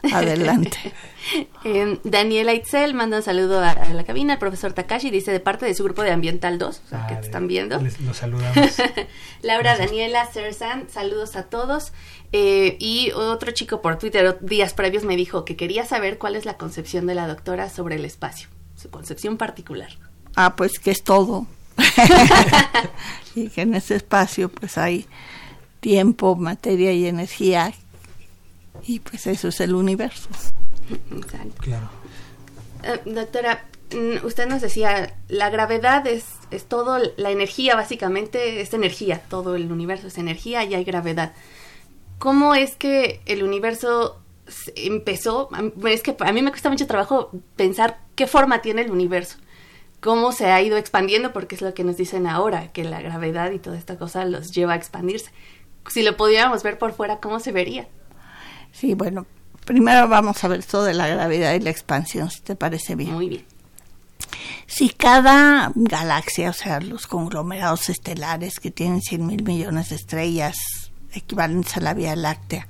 Adelante. 0.13 0.93
eh, 1.63 1.99
Daniela 2.03 2.53
Itzel 2.53 2.93
manda 2.93 3.17
un 3.17 3.23
saludo 3.23 3.59
a, 3.63 3.73
la 3.73 4.03
cabina. 4.03 4.33
El 4.33 4.39
profesor 4.39 4.73
Takashi 4.73 5.09
dice 5.09 5.31
de 5.31 5.39
parte 5.39 5.65
de 5.65 5.73
su 5.73 5.83
grupo 5.83 6.01
de 6.01 6.11
Ambiental 6.11 6.57
2, 6.57 6.81
o 6.85 6.89
sea, 6.89 7.07
que 7.07 7.15
te 7.15 7.21
están 7.21 7.47
viendo. 7.47 7.79
Les, 7.79 7.99
los 8.01 8.17
saludamos. 8.17 8.75
Laura, 9.41 9.77
Daniela, 9.77 10.25
Sersan, 10.31 10.89
saludos 10.89 11.35
a 11.35 11.43
todos. 11.43 11.91
Eh, 12.31 12.77
y 12.79 13.11
otro 13.11 13.51
chico 13.51 13.81
por 13.81 13.97
Twitter 13.97 14.37
días 14.41 14.73
previos 14.73 15.03
me 15.03 15.15
dijo 15.15 15.45
que 15.45 15.55
quería 15.55 15.85
saber 15.85 16.17
cuál 16.17 16.35
es 16.35 16.45
la 16.45 16.57
concepción 16.57 17.07
de 17.07 17.15
la 17.15 17.27
doctora 17.27 17.69
sobre 17.69 17.95
el 17.95 18.05
espacio, 18.05 18.49
su 18.75 18.89
concepción 18.89 19.37
particular. 19.37 19.89
Ah, 20.35 20.55
pues 20.55 20.79
que 20.79 20.91
es 20.91 21.03
todo. 21.03 21.47
y 23.35 23.49
que 23.49 23.61
en 23.61 23.73
ese 23.73 23.95
espacio 23.95 24.49
pues 24.49 24.77
hay 24.77 25.07
tiempo, 25.79 26.35
materia 26.35 26.91
y 26.91 27.07
energía 27.07 27.73
y 28.86 29.00
pues 29.00 29.27
eso 29.27 29.48
es 29.50 29.59
el 29.62 29.75
universo. 29.75 30.29
Exacto. 31.12 31.62
Claro. 31.62 31.89
Eh, 32.83 33.00
doctora, 33.05 33.65
mm, 33.93 34.25
usted 34.25 34.48
nos 34.48 34.62
decía, 34.62 35.15
la 35.27 35.50
gravedad 35.50 36.05
es, 36.07 36.25
es 36.51 36.65
todo, 36.65 37.00
la 37.17 37.31
energía 37.31 37.75
básicamente 37.75 38.62
es 38.62 38.74
energía, 38.74 39.21
todo 39.29 39.55
el 39.55 39.71
universo 39.71 40.07
es 40.07 40.17
energía 40.17 40.63
y 40.63 40.75
hay 40.75 40.83
gravedad. 40.83 41.33
¿Cómo 42.17 42.55
es 42.55 42.75
que 42.75 43.21
el 43.25 43.43
universo 43.43 44.19
empezó? 44.75 45.50
Es 45.88 46.03
que 46.03 46.15
a 46.19 46.31
mí 46.31 46.41
me 46.41 46.50
cuesta 46.50 46.69
mucho 46.69 46.88
trabajo 46.88 47.31
pensar 47.55 48.00
qué 48.15 48.27
forma 48.27 48.62
tiene 48.62 48.81
el 48.81 48.91
universo, 48.91 49.38
cómo 50.01 50.31
se 50.31 50.48
ha 50.48 50.62
ido 50.62 50.77
expandiendo, 50.77 51.31
porque 51.31 51.55
es 51.55 51.62
lo 51.62 51.74
que 51.74 51.83
nos 51.83 51.98
dicen 51.98 52.27
ahora, 52.27 52.71
que 52.71 52.83
la 52.83 53.01
gravedad 53.01 53.51
y 53.51 53.59
toda 53.59 53.77
esta 53.77 53.98
cosa 53.98 54.25
los 54.25 54.51
lleva 54.51 54.74
a 54.74 54.75
expandirse. 54.75 55.31
Si 55.88 56.03
lo 56.03 56.17
pudiéramos 56.17 56.62
ver 56.62 56.77
por 56.77 56.93
fuera, 56.93 57.19
¿cómo 57.19 57.39
se 57.39 57.51
vería? 57.51 57.88
Sí, 58.71 58.93
bueno, 58.93 59.25
primero 59.65 60.07
vamos 60.07 60.43
a 60.43 60.47
ver 60.47 60.59
esto 60.59 60.83
de 60.83 60.93
la 60.93 61.07
gravedad 61.07 61.53
y 61.53 61.59
la 61.59 61.69
expansión, 61.69 62.29
si 62.29 62.41
te 62.41 62.55
parece 62.55 62.95
bien. 62.95 63.13
Muy 63.13 63.29
bien. 63.29 63.45
Si 64.67 64.89
cada 64.89 65.71
galaxia, 65.75 66.51
o 66.51 66.53
sea, 66.53 66.79
los 66.79 67.07
conglomerados 67.07 67.89
estelares 67.89 68.59
que 68.59 68.71
tienen 68.71 69.01
100 69.01 69.25
mil 69.25 69.43
millones 69.43 69.89
de 69.89 69.95
estrellas 69.95 70.57
equivalentes 71.13 71.75
a 71.77 71.81
la 71.81 71.93
Vía 71.93 72.15
Láctea, 72.15 72.67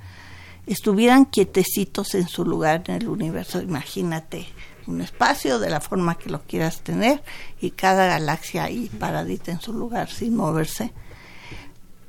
estuvieran 0.66 1.26
quietecitos 1.26 2.14
en 2.14 2.28
su 2.28 2.44
lugar 2.44 2.84
en 2.86 2.96
el 2.96 3.08
universo, 3.08 3.60
imagínate 3.60 4.46
un 4.86 5.00
espacio 5.00 5.58
de 5.58 5.70
la 5.70 5.80
forma 5.80 6.16
que 6.16 6.30
lo 6.30 6.42
quieras 6.42 6.80
tener 6.80 7.22
y 7.60 7.70
cada 7.70 8.06
galaxia 8.06 8.64
ahí 8.64 8.90
paradita 8.98 9.52
en 9.52 9.60
su 9.60 9.72
lugar 9.72 10.10
sin 10.10 10.36
moverse. 10.36 10.92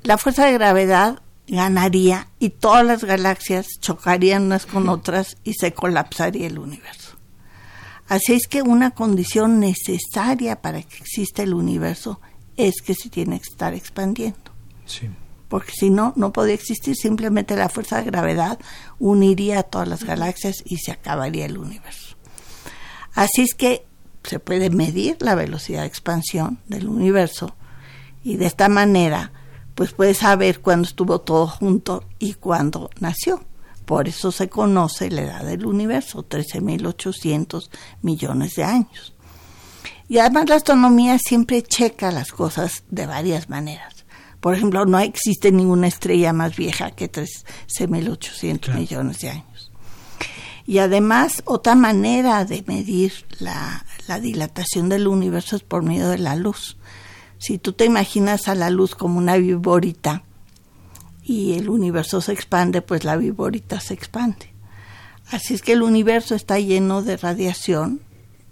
La 0.04 0.18
fuerza 0.18 0.46
de 0.46 0.54
gravedad 0.54 1.22
ganaría 1.48 2.28
y 2.40 2.50
todas 2.50 2.86
las 2.86 3.04
galaxias 3.04 3.68
chocarían 3.80 4.44
unas 4.44 4.66
con 4.66 4.90
otras 4.90 5.38
y 5.44 5.54
se 5.54 5.74
colapsaría 5.74 6.48
el 6.48 6.60
universo. 6.60 7.18
Así 8.08 8.34
es 8.34 8.48
que 8.48 8.62
una 8.62 8.92
condición 8.92 9.60
necesaria 9.60 10.62
para 10.62 10.82
que 10.82 10.98
exista 10.98 11.44
el 11.44 11.54
universo 11.54 12.20
es 12.58 12.82
que 12.82 12.94
se 12.94 13.10
tiene 13.10 13.40
que 13.40 13.50
estar 13.50 13.74
expandiendo. 13.74 14.52
Porque 15.48 15.72
si 15.72 15.90
no, 15.90 16.14
no 16.16 16.34
podría 16.34 16.56
existir. 16.56 16.96
Simplemente 16.96 17.56
la 17.56 17.70
fuerza 17.70 17.98
de 17.98 18.06
gravedad 18.06 18.60
uniría 19.00 19.60
a 19.60 19.64
todas 19.64 19.88
las 19.88 20.04
galaxias 20.04 20.62
y 20.66 20.78
se 20.78 20.92
acabaría 20.92 21.46
el 21.46 21.58
universo. 21.58 22.18
Así 23.14 23.42
es 23.42 23.54
que 23.54 23.86
se 24.24 24.40
puede 24.40 24.70
medir 24.70 25.18
la 25.20 25.36
velocidad 25.36 25.82
de 25.82 25.88
expansión 25.88 26.60
del 26.68 26.88
universo 26.88 27.56
y 28.24 28.38
de 28.38 28.46
esta 28.46 28.70
manera 28.70 29.32
pues 29.76 29.94
puede 29.94 30.14
saber 30.14 30.62
cuándo 30.62 30.88
estuvo 30.88 31.22
todo 31.22 31.48
junto 31.48 32.04
y 32.20 32.34
cuándo 32.34 32.90
nació. 33.00 33.44
Por 33.86 34.08
eso 34.08 34.32
se 34.32 34.48
conoce 34.48 35.10
la 35.10 35.22
edad 35.22 35.44
del 35.44 35.66
universo, 35.66 36.28
13.800 36.28 37.70
millones 38.02 38.56
de 38.56 38.64
años. 38.64 39.14
Y 40.08 40.20
además 40.20 40.50
la 40.50 40.56
astronomía 40.56 41.18
siempre 41.18 41.64
checa 41.64 42.12
las 42.12 42.32
cosas 42.32 42.84
de 42.90 43.06
varias 43.06 43.50
maneras. 43.50 44.06
Por 44.42 44.56
ejemplo, 44.56 44.86
no 44.86 45.00
existe 45.00 45.52
ninguna 45.52 45.88
estrella 45.88 46.34
más 46.34 46.56
vieja 46.56 46.92
que 46.92 47.12
13.800 47.12 48.74
millones 48.74 49.20
de 49.20 49.30
años. 49.30 49.72
Y 50.66 50.80
además, 50.80 51.44
otra 51.46 51.76
manera 51.76 52.44
de 52.46 52.64
medir 52.68 53.14
la, 53.40 53.86
la 54.08 54.20
dilatación 54.20 54.90
del 54.90 55.08
universo 55.08 55.56
es 55.56 55.64
por 55.64 55.84
medio 55.84 56.10
de 56.10 56.18
la 56.18 56.36
luz. 56.36 56.78
Si 57.42 57.58
tú 57.58 57.74
te 57.74 57.86
imaginas 57.86 58.48
a 58.48 58.54
la 58.54 58.70
luz 58.70 58.94
como 58.94 59.18
una 59.18 59.36
viborita 59.36 60.22
y 61.24 61.54
el 61.54 61.70
universo 61.70 62.22
se 62.22 62.34
expande, 62.34 62.84
pues 62.84 63.04
la 63.04 63.18
viborita 63.18 63.80
se 63.80 63.96
expande. 63.96 64.54
Así 65.32 65.56
es 65.56 65.64
que 65.64 65.72
el 65.72 65.82
universo 65.82 66.36
está 66.36 66.60
lleno 66.60 67.02
de 67.02 67.18
radiación, 67.18 68.00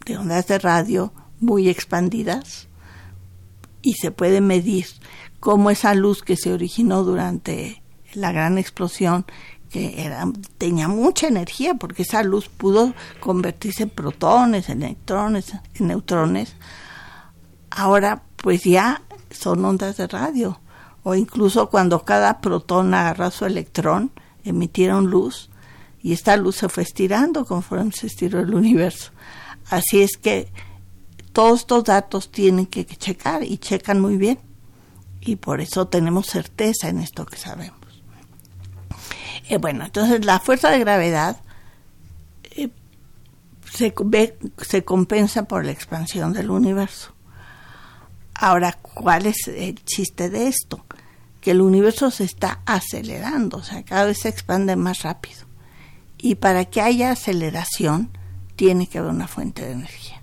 de 0.07 0.17
ondas 0.17 0.47
de 0.47 0.57
radio 0.57 1.13
muy 1.39 1.69
expandidas 1.69 2.67
y 3.83 3.93
se 3.93 4.09
puede 4.09 4.41
medir 4.41 4.87
cómo 5.39 5.69
esa 5.69 5.93
luz 5.93 6.23
que 6.23 6.35
se 6.35 6.51
originó 6.51 7.03
durante 7.03 7.83
la 8.15 8.31
gran 8.31 8.57
explosión 8.57 9.27
que 9.69 10.03
era, 10.03 10.25
tenía 10.57 10.87
mucha 10.87 11.27
energía 11.27 11.75
porque 11.75 12.01
esa 12.01 12.23
luz 12.23 12.49
pudo 12.49 12.95
convertirse 13.19 13.83
en 13.83 13.91
protones, 13.91 14.67
en 14.67 14.81
electrones, 14.81 15.53
en 15.75 15.87
neutrones. 15.89 16.55
Ahora 17.69 18.23
pues 18.41 18.63
ya 18.63 19.01
son 19.31 19.63
ondas 19.65 19.97
de 19.97 20.07
radio. 20.07 20.59
O 21.03 21.15
incluso 21.15 21.69
cuando 21.69 22.03
cada 22.03 22.41
protón 22.41 22.93
agarra 22.93 23.31
su 23.31 23.45
electrón, 23.45 24.11
emitieron 24.43 25.07
luz 25.07 25.49
y 26.01 26.13
esta 26.13 26.37
luz 26.37 26.57
se 26.57 26.69
fue 26.69 26.83
estirando 26.83 27.45
conforme 27.45 27.91
se 27.91 28.07
estiró 28.07 28.39
el 28.39 28.53
universo. 28.53 29.11
Así 29.69 30.01
es 30.01 30.17
que 30.17 30.51
todos 31.33 31.61
estos 31.61 31.83
datos 31.83 32.31
tienen 32.31 32.65
que 32.65 32.85
checar 32.85 33.43
y 33.43 33.57
checan 33.57 34.01
muy 34.01 34.17
bien. 34.17 34.39
Y 35.21 35.35
por 35.35 35.61
eso 35.61 35.87
tenemos 35.87 36.27
certeza 36.27 36.87
en 36.89 36.99
esto 36.99 37.25
que 37.25 37.37
sabemos. 37.37 37.77
Eh, 39.49 39.57
bueno, 39.57 39.85
entonces 39.85 40.25
la 40.25 40.39
fuerza 40.39 40.69
de 40.69 40.79
gravedad 40.79 41.41
eh, 42.51 42.69
se, 43.71 43.93
se 44.61 44.85
compensa 44.85 45.43
por 45.43 45.65
la 45.65 45.71
expansión 45.71 46.33
del 46.33 46.49
universo. 46.49 47.13
Ahora, 48.41 48.71
¿cuál 48.81 49.25
es 49.25 49.49
el 49.49 49.83
chiste 49.83 50.29
de 50.29 50.47
esto? 50.47 50.85
Que 51.41 51.51
el 51.51 51.59
universo 51.59 52.09
se 52.09 52.23
está 52.23 52.61
acelerando, 52.65 53.57
o 53.57 53.63
sea, 53.63 53.83
cada 53.83 54.05
vez 54.05 54.19
se 54.19 54.29
expande 54.29 54.77
más 54.77 55.01
rápido. 55.01 55.41
Y 56.17 56.35
para 56.35 56.63
que 56.63 56.79
haya 56.79 57.11
aceleración, 57.11 58.09
tiene 58.55 58.87
que 58.87 58.99
haber 58.99 59.11
una 59.11 59.27
fuente 59.27 59.65
de 59.65 59.73
energía. 59.73 60.21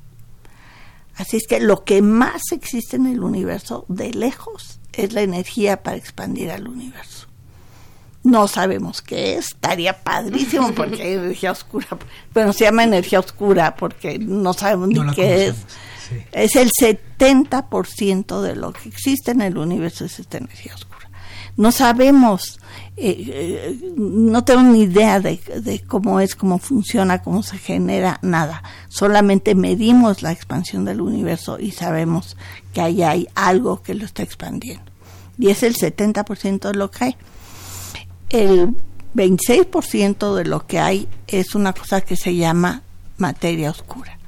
Así 1.16 1.36
es 1.36 1.46
que 1.46 1.60
lo 1.60 1.84
que 1.84 2.00
más 2.00 2.52
existe 2.52 2.96
en 2.96 3.06
el 3.06 3.22
universo, 3.22 3.84
de 3.88 4.14
lejos, 4.14 4.80
es 4.94 5.12
la 5.12 5.20
energía 5.20 5.82
para 5.82 5.98
expandir 5.98 6.50
al 6.50 6.68
universo. 6.68 7.26
No 8.22 8.48
sabemos 8.48 9.02
qué 9.02 9.36
es, 9.36 9.48
estaría 9.48 10.02
padrísimo 10.02 10.72
porque 10.72 11.02
hay 11.02 11.12
energía 11.12 11.52
oscura. 11.52 11.86
Bueno, 12.32 12.54
se 12.54 12.64
llama 12.64 12.82
energía 12.82 13.20
oscura 13.20 13.76
porque 13.76 14.18
no 14.18 14.54
sabemos 14.54 14.88
ni 14.88 15.14
qué 15.14 15.48
es 15.48 15.56
es 16.32 16.56
el 16.56 16.70
70% 16.70 18.40
de 18.40 18.56
lo 18.56 18.72
que 18.72 18.88
existe 18.88 19.32
en 19.32 19.42
el 19.42 19.58
universo 19.58 20.04
es 20.04 20.18
esta 20.18 20.38
energía 20.38 20.74
oscura. 20.74 20.96
No 21.56 21.72
sabemos, 21.72 22.60
eh, 22.98 23.16
eh, 23.28 23.94
no 23.96 24.44
tengo 24.44 24.62
ni 24.62 24.82
idea 24.82 25.20
de, 25.20 25.40
cómo 25.86 26.20
es, 26.20 26.34
cómo 26.34 26.58
funciona, 26.58 27.22
cómo 27.22 27.42
se 27.42 27.56
genera, 27.56 28.18
nada. 28.20 28.62
Solamente 28.88 29.54
medimos 29.54 30.22
la 30.22 30.32
expansión 30.32 30.84
del 30.84 31.00
universo 31.00 31.58
y 31.58 31.70
sabemos 31.70 32.36
que 32.74 32.82
ahí 32.82 33.02
hay 33.02 33.26
algo 33.34 33.82
que 33.82 33.94
lo 33.94 34.04
está 34.04 34.22
expandiendo. 34.22 34.84
Y 35.38 35.48
es 35.48 35.62
el 35.62 35.74
70% 35.76 36.68
de 36.68 36.74
lo 36.74 36.90
que 36.90 37.04
hay. 37.04 37.16
El 38.28 38.74
26% 39.14 40.34
de 40.34 40.44
lo 40.44 40.66
que 40.66 40.78
hay 40.78 41.08
es 41.26 41.54
una 41.54 41.72
cosa 41.72 42.02
que 42.02 42.16
se 42.16 42.34
llama 42.34 42.82
materia 43.16 43.70
oscura. 43.70 44.18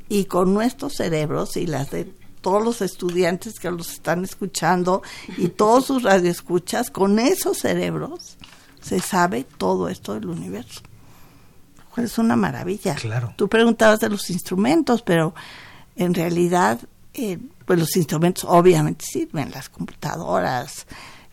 y 0.09 0.25
con 0.25 0.55
nuestros 0.55 0.95
cerebros 0.95 1.57
y 1.57 1.67
las 1.67 1.91
de 1.91 2.13
todos 2.41 2.63
los 2.63 2.81
estudiantes 2.83 3.59
que 3.59 3.71
los 3.71 3.93
están 3.93 4.25
escuchando 4.25 5.03
y 5.37 5.49
todos 5.49 5.87
sus 5.87 6.03
radioescuchas, 6.03 6.91
con 6.91 7.19
esos 7.19 7.59
cerebros 7.59 8.37
se 8.81 9.01
sabe 9.01 9.45
todo 9.45 9.89
esto 9.89 10.15
del 10.15 10.27
universo 10.27 10.83
es 12.05 12.19
una 12.19 12.37
maravilla. 12.37 12.95
Claro. 12.95 13.33
Tú 13.37 13.49
preguntabas 13.49 14.01
de 14.01 14.09
los 14.09 14.29
instrumentos, 14.31 15.03
pero 15.03 15.35
en 15.97 16.15
realidad, 16.15 16.81
eh, 17.15 17.39
pues 17.65 17.79
los 17.79 17.97
instrumentos 17.97 18.45
obviamente 18.49 19.05
sirven, 19.05 19.51
las 19.51 19.69
computadoras, 19.69 20.87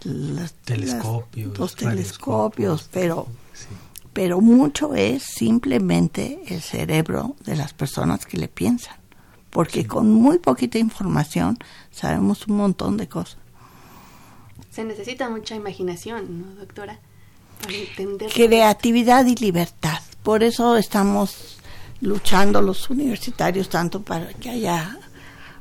los 0.03 0.53
telescopios, 0.53 1.57
los 1.57 1.75
telescopios, 1.75 2.89
pero, 2.91 3.27
pero 4.13 4.41
mucho 4.41 4.93
es 4.93 5.23
simplemente 5.23 6.39
el 6.47 6.61
cerebro 6.61 7.35
de 7.43 7.55
las 7.55 7.73
personas 7.73 8.25
que 8.25 8.37
le 8.37 8.47
piensan, 8.47 8.95
porque 9.49 9.85
con 9.87 10.11
muy 10.11 10.37
poquita 10.37 10.77
información 10.77 11.57
sabemos 11.91 12.47
un 12.47 12.57
montón 12.57 12.97
de 12.97 13.07
cosas. 13.07 13.37
Se 14.69 14.83
necesita 14.83 15.29
mucha 15.29 15.55
imaginación, 15.55 16.41
¿no, 16.41 16.55
doctora? 16.55 16.99
Para 17.61 17.73
entender. 17.73 18.31
Creatividad 18.31 19.25
y 19.25 19.35
libertad. 19.35 19.99
Por 20.21 20.43
eso 20.43 20.77
estamos 20.77 21.57
luchando 22.01 22.61
los 22.61 22.89
universitarios 22.89 23.69
tanto 23.69 24.01
para 24.01 24.33
que 24.33 24.49
haya 24.49 24.97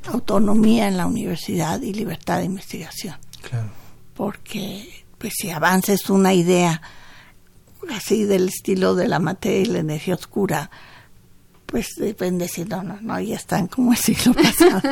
autonomía 0.07 0.89
en 0.89 0.97
la 0.97 1.07
universidad 1.07 1.81
y 1.81 1.93
libertad 1.95 2.39
de 2.39 2.47
investigación. 2.47 3.17
Claro. 3.49 3.69
Porque 4.15 5.05
pues 5.19 5.35
si 5.37 5.51
avances 5.51 6.11
una 6.11 6.35
idea 6.35 6.83
así 7.91 8.25
del 8.25 8.49
estilo 8.49 8.95
de 8.95 9.09
la 9.09 9.19
materia 9.19 9.61
y 9.61 9.67
la 9.67 9.79
energía 9.81 10.15
oscura, 10.15 10.71
pues 11.67 11.89
depende 11.97 12.49
si 12.49 12.65
no, 12.65 12.83
no, 12.83 12.99
no, 13.01 13.21
ya 13.21 13.37
están 13.37 13.67
como 13.67 13.93
el 13.93 13.99
siglo 13.99 14.35
pasado. 14.35 14.83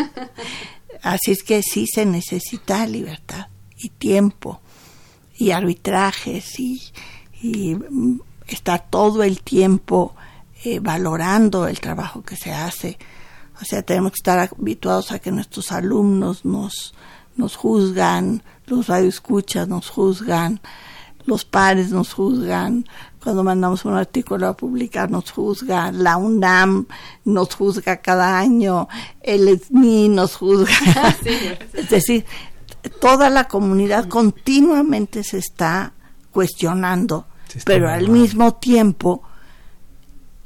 así 1.03 1.33
es 1.33 1.43
que 1.43 1.63
sí 1.63 1.87
se 1.87 2.07
necesita 2.07 2.87
libertad 2.87 3.49
y 3.77 3.91
tiempo 3.91 4.61
y 5.37 5.51
arbitrajes 5.53 6.59
y, 6.59 6.83
y 7.43 7.77
estar 8.47 8.89
todo 8.91 9.23
el 9.23 9.43
tiempo 9.43 10.15
eh, 10.63 10.79
valorando 10.79 11.67
el 11.67 11.81
trabajo 11.81 12.23
que 12.23 12.37
se 12.37 12.53
hace. 12.53 12.99
O 13.61 13.65
sea, 13.65 13.83
tenemos 13.83 14.13
que 14.13 14.19
estar 14.19 14.39
habituados 14.39 15.13
a 15.13 15.19
que 15.19 15.33
nuestros 15.33 15.73
alumnos 15.73 16.45
nos, 16.45 16.95
nos 17.37 17.57
juzgan, 17.57 18.43
los 18.67 18.87
radioescuchas 18.87 19.69
nos 19.69 19.89
juzgan, 19.89 20.61
los 21.31 21.45
pares 21.45 21.93
nos 21.93 22.13
juzgan, 22.13 22.85
cuando 23.23 23.45
mandamos 23.45 23.85
un 23.85 23.95
artículo 23.95 24.49
a 24.49 24.57
publicar 24.57 25.11
nos 25.11 25.31
juzgan, 25.31 26.03
la 26.03 26.17
UNAM 26.17 26.87
nos 27.25 27.55
juzga 27.55 27.99
cada 27.99 28.37
año, 28.37 28.89
el 29.23 29.49
SNI 29.59 30.09
nos 30.09 30.35
juzga. 30.37 30.75
es 31.73 31.89
decir, 31.89 32.25
toda 33.01 33.31
la 33.31 33.45
comunidad 33.47 34.09
continuamente 34.09 35.23
se 35.23 35.39
está 35.39 35.93
cuestionando 36.33 37.27
pero 37.65 37.89
al 37.89 38.09
mismo 38.09 38.55
tiempo 38.55 39.23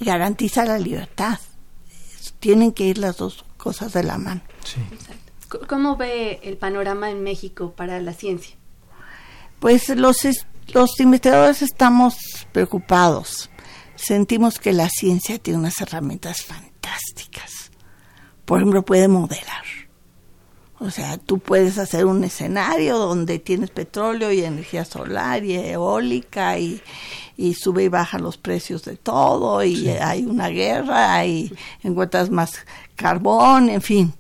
garantiza 0.01 0.65
la 0.65 0.79
libertad. 0.79 1.39
Tienen 2.41 2.73
que 2.73 2.85
ir 2.85 2.99
las 2.99 3.17
dos 3.17 3.45
cosas 3.57 3.93
de 3.93 4.03
la 4.03 4.19
mano. 4.19 4.43
¿Cómo 5.69 5.97
ve 5.97 6.41
el 6.43 6.57
panorama 6.57 7.11
en 7.11 7.23
México 7.23 7.73
para 7.77 8.01
la 8.01 8.13
ciencia? 8.13 8.57
Pues 9.61 9.89
los, 9.91 10.27
los 10.73 10.99
investigadores 11.01 11.63
estamos 11.63 12.17
preocupados. 12.53 13.51
Sentimos 13.97 14.59
que 14.59 14.73
la 14.73 14.89
ciencia 14.89 15.39
tiene 15.39 15.61
unas 15.61 15.81
herramientas 15.81 16.43
fantásticas. 16.43 17.71
Por 18.45 18.61
ejemplo, 18.61 18.85
puede 18.85 19.09
modelar 19.09 19.65
o 20.85 20.91
sea, 20.91 21.17
tú 21.17 21.39
puedes 21.39 21.79
hacer 21.79 22.05
un 22.05 22.25
escenario 22.25 22.99
donde 22.99 23.39
tienes 23.39 23.71
petróleo 23.71 24.31
y 24.31 24.45
energía 24.45 24.85
solar 24.85 25.43
y 25.43 25.55
eólica 25.55 26.59
y, 26.59 26.83
sube 27.55 27.85
y 27.85 27.89
baja 27.89 28.19
los 28.19 28.37
precios 28.37 28.85
de 28.85 28.97
todo 28.97 29.65
y 29.65 29.89
hay 29.89 30.27
una 30.27 30.49
guerra 30.49 31.25
y 31.25 31.51
encuentras 31.83 32.29
más 32.29 32.53
carbón, 32.97 33.71
en 33.71 33.81
fin. 33.81 34.15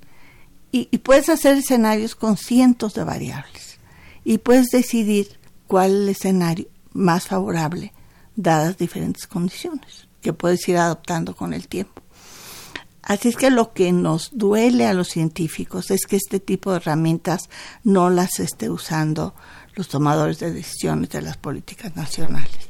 Y, 0.73 0.89
y 0.91 0.99
puedes 0.99 1.29
hacer 1.29 1.59
escenarios 1.59 2.15
con 2.15 2.39
cientos 2.39 2.95
de 2.95 3.05
variables 3.05 3.79
y 4.25 4.39
puedes 4.39 4.69
decidir 4.69 5.39
cuál 5.75 6.09
escenario 6.09 6.69
más 6.93 7.27
favorable 7.27 7.93
dadas 8.37 8.79
diferentes 8.79 9.27
condiciones 9.27 10.07
que 10.23 10.33
puedes 10.33 10.69
ir 10.69 10.77
adoptando 10.77 11.35
con 11.35 11.53
el 11.53 11.67
tiempo. 11.67 12.01
Así 13.03 13.31
es 13.31 13.35
que 13.35 13.51
lo 13.51 13.73
que 13.73 13.91
nos 13.91 14.31
duele 14.33 14.87
a 14.87 14.95
los 14.95 15.09
científicos 15.09 15.91
es 15.91 16.07
que 16.07 16.15
este 16.15 16.39
tipo 16.39 16.71
de 16.71 16.77
herramientas 16.77 17.51
no 17.83 18.09
las 18.09 18.39
esté 18.39 18.71
usando 18.71 19.35
los 19.75 19.89
tomadores 19.89 20.39
de 20.39 20.53
decisiones 20.53 21.11
de 21.11 21.23
las 21.23 21.39
políticas 21.39 21.97
nacionales. 21.97 22.69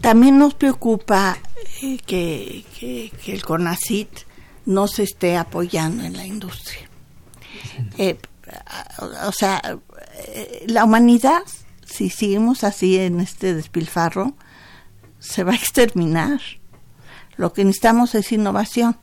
También 0.00 0.38
nos 0.38 0.54
preocupa 0.54 1.36
eh, 1.82 1.98
que, 2.06 3.12
el 3.26 3.42
CONACIT 3.44 4.08
no 4.64 4.88
se 4.88 5.02
esté 5.02 5.36
apoyando 5.36 6.04
en 6.04 6.16
la 6.16 6.24
industria. 6.24 6.88
Eh, 7.98 8.16
o 9.26 9.32
sea, 9.32 9.60
la 10.66 10.84
humanidad, 10.84 11.42
si 11.84 12.10
seguimos 12.10 12.64
así 12.64 12.98
en 12.98 13.20
este 13.20 13.54
despilfarro, 13.54 14.34
se 15.18 15.44
va 15.44 15.52
a 15.52 15.56
exterminar 15.56 16.40
lo 17.40 17.54
que 17.54 17.64
necesitamos 17.64 18.14
es 18.14 18.32
innovación. 18.32 18.98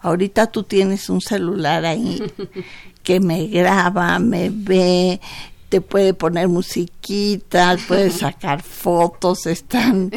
Ahorita 0.00 0.46
tú 0.46 0.62
tienes 0.62 1.10
un 1.10 1.20
celular 1.20 1.84
ahí 1.84 2.22
que 3.02 3.20
me 3.20 3.46
graba, 3.48 4.18
me 4.18 4.48
ve, 4.50 5.20
te 5.68 5.82
puede 5.82 6.14
poner 6.14 6.48
musiquita, 6.48 7.76
puedes 7.86 8.14
sacar 8.20 8.62
fotos, 8.62 9.44
están 9.44 10.10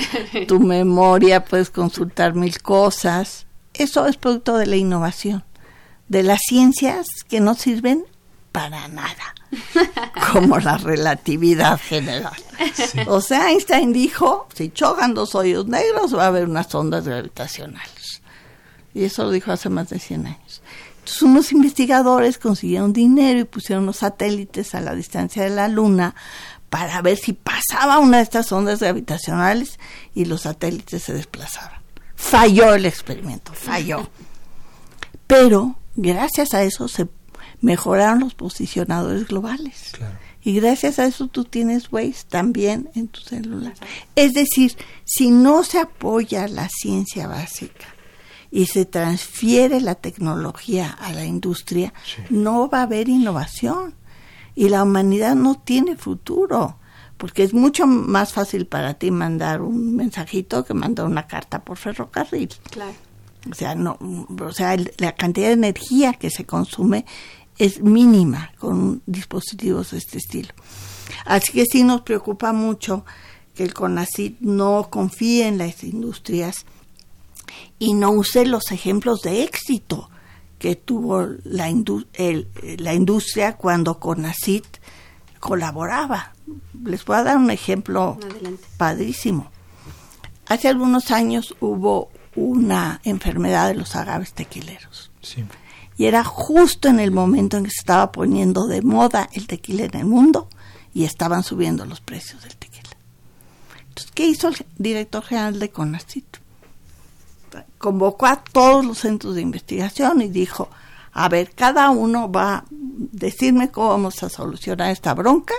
tu 0.48 0.62
memoria, 0.62 1.44
puedes 1.44 1.70
consultar 1.70 2.36
mil 2.36 2.62
cosas. 2.62 3.48
Eso 3.74 4.06
es 4.08 4.16
producto 4.16 4.56
de 4.58 4.68
la 4.68 4.78
innovación, 4.78 5.44
de 6.08 6.24
las 6.24 6.40
ciencias 6.48 7.06
que 7.28 7.42
no 7.42 7.56
sirven 7.56 8.06
para 8.52 8.88
nada, 8.88 9.36
como 10.32 10.60
la 10.60 10.78
relatividad 10.78 11.80
general. 11.80 12.36
O 13.08 13.22
sea, 13.22 13.50
Einstein 13.50 13.94
dijo, 13.94 14.48
si 14.54 14.70
chocan 14.70 15.14
dos 15.14 15.36
hoyos 15.36 15.68
negros 15.68 16.16
va 16.16 16.26
a 16.26 16.28
haber 16.28 16.48
unas 16.48 16.74
ondas 16.76 17.06
gravitacionales. 17.06 18.22
Y 18.94 19.06
eso 19.06 19.24
lo 19.24 19.32
dijo 19.32 19.52
hace 19.52 19.70
más 19.70 19.90
de 19.90 20.00
100 20.00 20.28
años. 20.28 20.62
Entonces 21.00 21.22
unos 21.22 21.52
investigadores 21.52 22.38
consiguieron 22.38 22.94
dinero 22.94 23.40
y 23.40 23.46
pusieron 23.46 23.86
los 23.86 23.98
satélites 23.98 24.76
a 24.76 24.82
la 24.82 24.94
distancia 24.94 25.44
de 25.44 25.50
la 25.50 25.68
Luna 25.68 26.14
para 26.70 27.02
ver 27.02 27.18
si 27.18 27.34
pasaba 27.34 28.00
una 28.00 28.18
de 28.18 28.24
estas 28.24 28.52
ondas 28.52 28.80
gravitacionales 28.80 29.80
y 30.14 30.26
los 30.26 30.42
satélites 30.42 31.04
se 31.04 31.14
desplazaban. 31.14 31.82
Falló 32.16 32.74
el 32.76 32.86
experimento, 32.86 33.52
falló. 33.54 34.08
Pero 35.28 35.76
gracias 35.96 36.54
a 36.54 36.64
eso 36.64 36.88
se 36.88 37.08
mejoraron 37.62 38.20
los 38.22 38.34
posicionadores 38.34 39.28
globales. 39.28 39.94
Y 40.44 40.54
gracias 40.54 40.98
a 41.00 41.06
eso 41.06 41.28
tú 41.28 41.44
tienes 41.46 41.92
Waze 41.92 42.26
también 42.28 42.90
en 42.96 43.08
tu 43.08 43.22
celular. 43.22 43.74
Es 44.16 44.34
decir, 44.34 44.76
si 45.06 45.30
no 45.30 45.64
se 45.64 45.80
apoya 45.80 46.48
la 46.48 46.68
ciencia 46.68 47.28
básica 47.28 47.86
y 48.50 48.66
se 48.66 48.86
transfiere 48.86 49.80
la 49.80 49.96
tecnología 49.96 50.90
a 50.90 51.14
la 51.14 51.26
industria, 51.26 51.94
no 52.30 52.70
va 52.70 52.80
a 52.80 52.84
haber 52.84 53.08
innovación. 53.08 53.94
Y 54.56 54.70
la 54.70 54.84
humanidad 54.84 55.36
no 55.36 55.56
tiene 55.56 55.96
futuro, 55.96 56.78
porque 57.18 57.44
es 57.44 57.54
mucho 57.54 57.88
más 57.88 58.34
fácil 58.34 58.66
para 58.66 58.96
ti 58.96 59.12
mandar 59.12 59.62
un 59.62 59.96
mensajito 59.96 60.66
que 60.66 60.74
mandar 60.74 61.06
una 61.06 61.28
carta 61.28 61.64
por 61.64 61.78
ferrocarril. 61.78 62.50
Claro. 62.70 62.96
O 63.50 63.56
sea, 63.56 63.74
no, 63.76 63.98
o 64.00 64.52
sea, 64.52 64.76
la 64.98 65.14
cantidad 65.14 65.48
de 65.48 65.54
energía 65.54 66.14
que 66.14 66.30
se 66.30 66.46
consume 66.46 67.06
es 67.62 67.80
mínima 67.80 68.52
con 68.58 69.04
dispositivos 69.06 69.92
de 69.92 70.00
este 70.00 70.18
estilo. 70.18 70.50
Así 71.26 71.52
que 71.52 71.66
sí 71.66 71.84
nos 71.84 72.02
preocupa 72.02 72.54
mucho 72.54 73.06
que 73.54 73.64
el 73.64 73.76
CONACYT 73.76 74.40
no 74.40 74.88
confíe 74.90 75.48
en 75.48 75.60
las 75.60 75.84
industrias 75.84 76.66
y 77.78 77.94
no 77.94 78.10
use 78.10 78.48
los 78.48 78.72
ejemplos 78.72 79.22
de 79.22 79.44
éxito 79.44 80.10
que 80.58 80.76
tuvo 80.76 81.28
la, 81.44 81.72
la 82.78 82.94
industria 82.96 83.58
cuando 83.58 84.00
CONACYT 84.00 84.66
colaboraba. 85.40 86.34
Les 86.84 87.06
voy 87.06 87.18
a 87.18 87.24
dar 87.24 87.38
un 87.38 87.52
ejemplo 87.52 88.18
padrísimo. 88.78 89.52
Hace 90.48 90.68
algunos 90.68 91.12
años 91.12 91.56
hubo 91.60 92.10
una 92.36 93.02
enfermedad 93.04 93.68
de 93.68 93.76
los 93.76 93.96
agaves 93.96 94.34
tequileros. 94.34 95.12
Y 95.98 96.06
era 96.06 96.24
justo 96.24 96.88
en 96.88 97.00
el 97.00 97.12
momento 97.12 97.58
en 97.58 97.66
que 97.66 97.72
se 97.72 97.82
estaba 97.82 98.12
poniendo 98.12 98.68
de 98.68 98.82
moda 98.82 99.30
el 99.34 99.48
tequila 99.48 99.86
en 99.86 99.96
el 99.96 100.06
mundo 100.06 100.48
y 100.94 101.04
estaban 101.04 101.44
subiendo 101.44 101.86
los 101.86 102.02
precios 102.02 102.42
del 102.44 102.56
tequila. 102.56 102.90
Entonces, 103.88 104.12
¿qué 104.14 104.26
hizo 104.26 104.48
el 104.48 104.66
director 104.78 105.24
general 105.24 105.60
de 105.60 105.70
CONACYT? 105.70 106.38
Convocó 107.78 108.26
a 108.28 108.44
todos 108.44 108.86
los 108.86 109.00
centros 109.00 109.36
de 109.36 109.42
investigación 109.42 110.22
y 110.22 110.30
dijo, 110.30 110.70
a 111.12 111.28
ver, 111.28 111.52
cada 111.54 111.90
uno 111.90 112.32
va 112.32 112.56
a 112.56 112.66
decirme 112.70 113.70
cómo 113.70 113.90
vamos 113.90 114.24
a 114.24 114.30
solucionar 114.30 114.92
esta 114.92 115.14
bronca, 115.14 115.56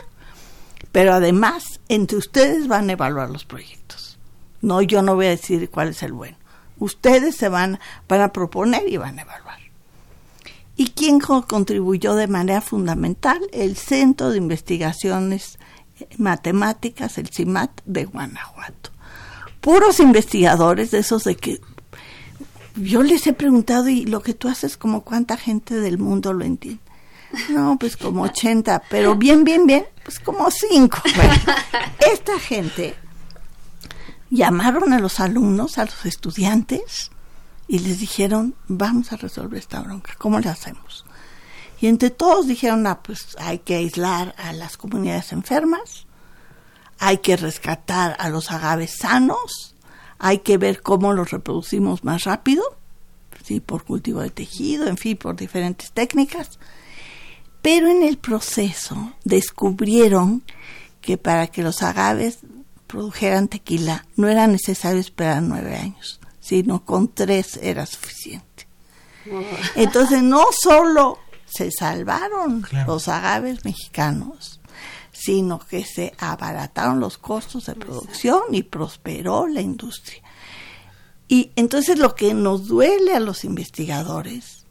pero 0.92 1.12
además 1.12 1.80
entre 1.88 2.16
ustedes 2.16 2.68
van 2.68 2.88
a 2.88 2.92
evaluar 2.92 3.30
los 3.30 3.44
proyectos. 3.44 4.18
No, 4.62 4.80
yo 4.80 5.02
no 5.02 5.14
voy 5.14 5.26
a 5.26 5.30
decir 5.30 5.68
cuál 5.70 5.88
es 5.88 6.02
el 6.02 6.12
bueno. 6.12 6.36
Ustedes 6.78 7.36
se 7.36 7.48
van, 7.48 7.78
van 8.08 8.20
a 8.22 8.32
proponer 8.32 8.88
y 8.88 8.96
van 8.96 9.18
a 9.18 9.22
evaluar. 9.22 9.51
¿Y 10.76 10.88
quién 10.88 11.20
contribuyó 11.20 12.14
de 12.14 12.28
manera 12.28 12.60
fundamental? 12.60 13.40
El 13.52 13.76
Centro 13.76 14.30
de 14.30 14.38
Investigaciones 14.38 15.58
Matemáticas, 16.16 17.18
el 17.18 17.28
CIMAT 17.28 17.82
de 17.84 18.06
Guanajuato. 18.06 18.90
Puros 19.60 20.00
investigadores 20.00 20.90
de 20.90 20.98
esos 20.98 21.24
de 21.24 21.36
que 21.36 21.60
yo 22.76 23.02
les 23.02 23.26
he 23.26 23.32
preguntado, 23.32 23.88
¿y 23.88 24.06
lo 24.06 24.22
que 24.22 24.34
tú 24.34 24.48
haces, 24.48 24.76
como 24.76 25.02
cuánta 25.02 25.36
gente 25.36 25.74
del 25.74 25.98
mundo 25.98 26.32
lo 26.32 26.44
entiende? 26.44 26.80
No, 27.50 27.78
pues 27.78 27.96
como 27.96 28.22
80, 28.24 28.82
pero 28.90 29.14
bien, 29.14 29.44
bien, 29.44 29.66
bien, 29.66 29.86
pues 30.04 30.20
como 30.20 30.50
5. 30.50 30.98
esta 32.12 32.38
gente 32.38 32.94
llamaron 34.30 34.92
a 34.92 34.98
los 34.98 35.20
alumnos, 35.20 35.78
a 35.78 35.84
los 35.84 36.04
estudiantes, 36.04 37.10
y 37.72 37.78
les 37.78 38.00
dijeron, 38.00 38.54
vamos 38.68 39.14
a 39.14 39.16
resolver 39.16 39.58
esta 39.58 39.80
bronca, 39.80 40.12
¿cómo 40.18 40.38
le 40.38 40.50
hacemos? 40.50 41.06
Y 41.80 41.86
entre 41.86 42.10
todos 42.10 42.46
dijeron, 42.46 42.86
ah, 42.86 43.02
pues 43.02 43.34
hay 43.38 43.60
que 43.60 43.76
aislar 43.76 44.34
a 44.36 44.52
las 44.52 44.76
comunidades 44.76 45.32
enfermas, 45.32 46.04
hay 46.98 47.18
que 47.18 47.34
rescatar 47.34 48.14
a 48.18 48.28
los 48.28 48.50
agaves 48.50 48.98
sanos, 48.98 49.74
hay 50.18 50.40
que 50.40 50.58
ver 50.58 50.82
cómo 50.82 51.14
los 51.14 51.30
reproducimos 51.30 52.04
más 52.04 52.24
rápido, 52.24 52.62
sí, 53.42 53.60
por 53.60 53.84
cultivo 53.84 54.20
de 54.20 54.28
tejido, 54.28 54.86
en 54.86 54.98
fin, 54.98 55.16
por 55.16 55.34
diferentes 55.34 55.92
técnicas. 55.92 56.58
Pero 57.62 57.88
en 57.88 58.02
el 58.02 58.18
proceso 58.18 59.14
descubrieron 59.24 60.42
que 61.00 61.16
para 61.16 61.46
que 61.46 61.62
los 61.62 61.82
agaves 61.82 62.40
produjeran 62.86 63.48
tequila, 63.48 64.04
no 64.16 64.28
era 64.28 64.46
necesario 64.46 65.00
esperar 65.00 65.40
nueve 65.40 65.74
años, 65.74 66.20
sino 66.52 66.84
con 66.84 67.08
tres 67.14 67.58
era 67.62 67.86
suficiente. 67.86 68.66
Entonces 69.74 70.22
no 70.22 70.44
solo 70.52 71.18
se 71.46 71.70
salvaron 71.70 72.66
los 72.86 73.08
agaves 73.08 73.64
mexicanos, 73.64 74.60
sino 75.12 75.60
que 75.60 75.82
se 75.82 76.12
abarataron 76.18 77.00
los 77.00 77.16
costos 77.16 77.64
de 77.64 77.74
producción 77.74 78.42
y 78.50 78.64
prosperó 78.64 79.46
la 79.46 79.62
industria. 79.62 80.20
Y 81.26 81.52
entonces 81.56 81.98
lo 81.98 82.14
que 82.14 82.34
nos 82.34 82.68
duele 82.68 83.14
a 83.14 83.20
los 83.20 83.44
investigadores 83.44 84.66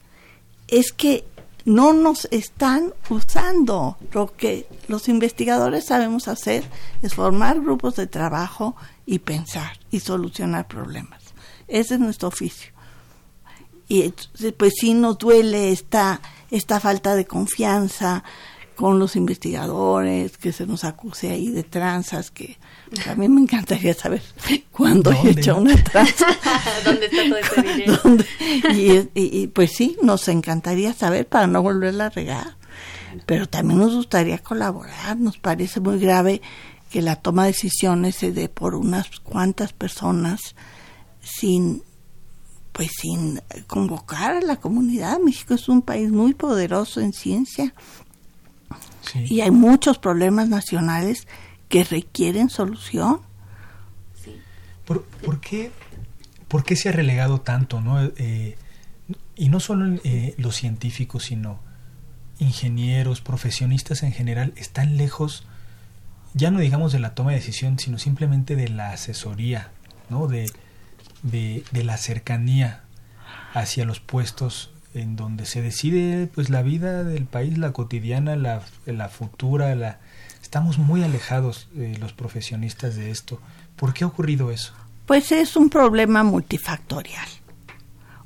es 0.68 0.92
que 0.92 1.26
no 1.66 1.94
nos 1.94 2.26
están 2.30 2.94
usando. 3.10 3.98
Lo 4.12 4.36
que 4.36 4.68
los 4.88 5.10
investigadores 5.10 5.86
sabemos 5.86 6.28
hacer 6.28 6.64
es 7.02 7.16
formar 7.16 7.60
grupos 7.60 7.96
de 7.96 8.06
trabajo 8.06 8.76
y 9.08 9.18
pensar 9.18 9.80
y 9.90 10.02
solucionar 10.02 10.68
problemas. 10.68 11.21
Ese 11.72 11.96
es 11.96 12.00
nuestro 12.00 12.28
oficio. 12.28 12.72
Y 13.88 14.14
pues 14.58 14.74
sí 14.80 14.94
nos 14.94 15.18
duele 15.18 15.72
esta, 15.72 16.22
esta 16.50 16.80
falta 16.80 17.16
de 17.16 17.26
confianza 17.26 18.24
con 18.76 19.00
los 19.00 19.16
investigadores, 19.16 20.38
que 20.38 20.52
se 20.52 20.66
nos 20.66 20.86
acuse 20.86 21.30
ahí 21.30 21.50
de 21.50 21.64
tranzas, 21.64 22.32
que 22.32 22.58
a 23.08 23.16
mí 23.16 23.30
me 23.30 23.42
encantaría 23.42 23.94
saber 23.94 24.22
cuándo 24.72 25.12
he 25.12 25.32
hecho 25.32 25.58
una 25.58 25.76
tranza. 25.84 26.28
¿Dónde 26.86 27.06
está 27.06 27.24
todo 27.30 27.38
ese 27.38 27.62
dinero? 28.72 29.08
Y, 29.14 29.48
pues 29.48 29.72
sí, 29.72 29.98
nos 30.02 30.28
encantaría 30.30 30.94
saber 30.94 31.28
para 31.28 31.48
no 31.48 31.62
volverla 31.62 32.08
a 32.08 32.10
regar. 32.10 32.56
Pero 33.26 33.48
también 33.48 33.80
nos 33.80 33.94
gustaría 33.94 34.40
colaborar. 34.40 35.18
Nos 35.18 35.38
parece 35.38 35.80
muy 35.80 36.00
grave 36.00 36.42
que 36.90 37.02
la 37.02 37.18
toma 37.18 37.44
de 37.44 37.52
decisiones 37.52 38.16
se 38.16 38.32
dé 38.32 38.48
por 38.50 38.74
unas 38.76 39.20
cuantas 39.20 39.74
personas 39.74 40.56
sin 41.22 41.84
pues 42.72 42.92
sin 43.00 43.42
convocar 43.68 44.38
a 44.38 44.42
la 44.42 44.56
comunidad. 44.58 45.20
México 45.20 45.54
es 45.54 45.68
un 45.68 45.82
país 45.82 46.10
muy 46.10 46.34
poderoso 46.34 47.02
en 47.02 47.14
ciencia 47.14 47.74
y 49.14 49.42
hay 49.42 49.52
muchos 49.52 49.98
problemas 49.98 50.48
nacionales 50.48 51.28
que 51.70 51.84
requieren 51.84 52.50
solución. 52.50 53.20
¿Por, 54.86 55.40
qué, 55.40 55.72
¿Por, 56.48 56.64
qué, 56.64 56.76
se 56.76 56.90
ha 56.90 56.92
relegado 56.92 57.42
tanto? 57.42 57.80
¿no? 57.80 58.04
Eh, 58.04 58.58
y 59.36 59.50
no 59.50 59.60
solo 59.60 60.00
eh, 60.04 60.36
los 60.38 60.56
científicos, 60.56 61.24
sino 61.24 61.60
ingenieros, 62.40 63.22
profesionistas 63.22 64.04
en 64.04 64.12
general, 64.12 64.54
están 64.58 64.98
lejos, 64.98 65.46
ya 66.34 66.52
no 66.52 66.60
digamos 66.60 66.92
de 66.92 67.00
la 67.00 67.14
toma 67.16 67.32
de 67.32 67.38
decisión, 67.38 67.80
sino 67.80 68.00
simplemente 68.00 68.56
de 68.56 68.68
la 68.68 68.92
asesoría, 68.92 69.72
¿no? 70.10 70.28
de, 70.28 70.52
de, 71.24 71.64
de 71.72 71.84
la 71.84 71.98
cercanía 71.98 72.82
hacia 73.54 73.86
los 73.86 74.00
puestos 74.00 74.72
en 74.94 75.16
donde 75.16 75.46
se 75.46 75.62
decide 75.62 76.28
pues 76.28 76.50
la 76.50 76.62
vida 76.62 77.04
del 77.04 77.26
país, 77.26 77.58
la 77.58 77.72
cotidiana, 77.72 78.36
la, 78.36 78.62
la 78.86 79.10
futura, 79.10 79.74
la, 79.76 80.00
Estamos 80.52 80.80
muy 80.80 81.02
alejados 81.02 81.70
eh, 81.78 81.96
los 81.98 82.12
profesionistas 82.12 82.98
de 82.98 83.10
esto. 83.10 83.40
¿Por 83.78 83.94
qué 83.94 84.04
ha 84.04 84.08
ocurrido 84.08 84.52
eso? 84.52 84.74
Pues 85.06 85.32
es 85.32 85.56
un 85.56 85.70
problema 85.70 86.24
multifactorial. 86.24 87.28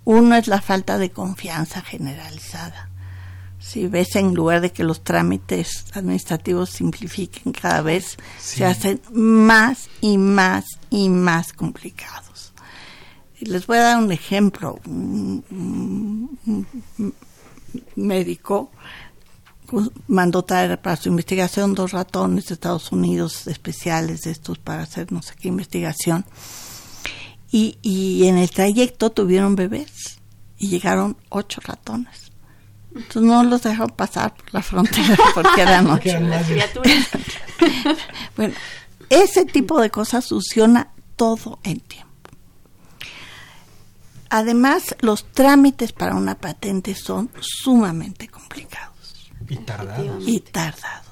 Uno 0.05 0.36
es 0.36 0.47
la 0.47 0.60
falta 0.60 0.97
de 0.97 1.12
confianza 1.12 1.81
generalizada. 1.81 2.89
Si 3.60 3.86
ves 3.86 4.15
en 4.15 4.34
lugar 4.34 4.62
de 4.62 4.71
que 4.71 4.84
los 4.84 5.03
trámites 5.03 5.86
administrativos 5.93 6.71
simplifiquen 6.71 7.53
cada 7.53 7.81
vez, 7.81 8.17
se 8.39 8.65
hacen 8.65 9.01
más 9.12 9.88
y 10.01 10.17
más 10.17 10.65
y 10.89 11.10
más 11.10 11.53
complicados. 11.53 12.24
Les 13.45 13.67
voy 13.67 13.77
a 13.77 13.81
dar 13.81 13.97
un 13.97 14.12
ejemplo. 14.12 14.79
un 14.86 16.38
médico 17.95 18.71
mandó 20.08 20.43
traer 20.43 20.79
para 20.79 20.95
su 20.95 21.10
investigación 21.10 21.73
dos 21.73 21.91
ratones 21.91 22.47
de 22.47 22.53
Estados 22.53 22.91
Unidos 22.91 23.47
especiales 23.47 24.21
de 24.21 24.31
estos 24.31 24.58
para 24.58 24.84
hacer 24.84 25.12
no 25.12 25.21
sé 25.21 25.34
qué 25.39 25.47
investigación. 25.47 26.25
Y, 27.51 27.77
y 27.81 28.27
en 28.27 28.38
el 28.38 28.49
trayecto 28.49 29.12
tuvieron 29.12 29.55
bebés 29.55 30.19
y 30.58 30.69
llegaron 30.69 31.17
ocho 31.29 31.62
ratones. 31.63 32.31
Entonces 32.93 33.23
no 33.23 33.43
los 33.43 33.63
dejaron 33.63 33.91
pasar 33.91 34.36
por 34.36 34.53
la 34.53 34.62
frontera 34.62 35.17
porque 35.34 35.62
eran 35.62 35.88
ocho. 35.88 36.10
bueno, 38.38 38.53
ese 39.10 39.45
tipo 39.45 39.81
de 39.81 39.89
cosas 39.89 40.27
funciona 40.27 40.89
todo 41.15 41.60
el 41.63 41.81
tiempo. 41.81 42.04
Además, 44.29 44.95
los 45.01 45.25
trámites 45.31 45.91
para 45.91 46.15
una 46.15 46.35
patente 46.35 46.95
son 46.95 47.29
sumamente 47.39 48.27
complicados. 48.27 49.31
Y 49.47 49.57
tardados. 49.57 50.23
Y 50.27 50.39
tardados. 50.39 51.05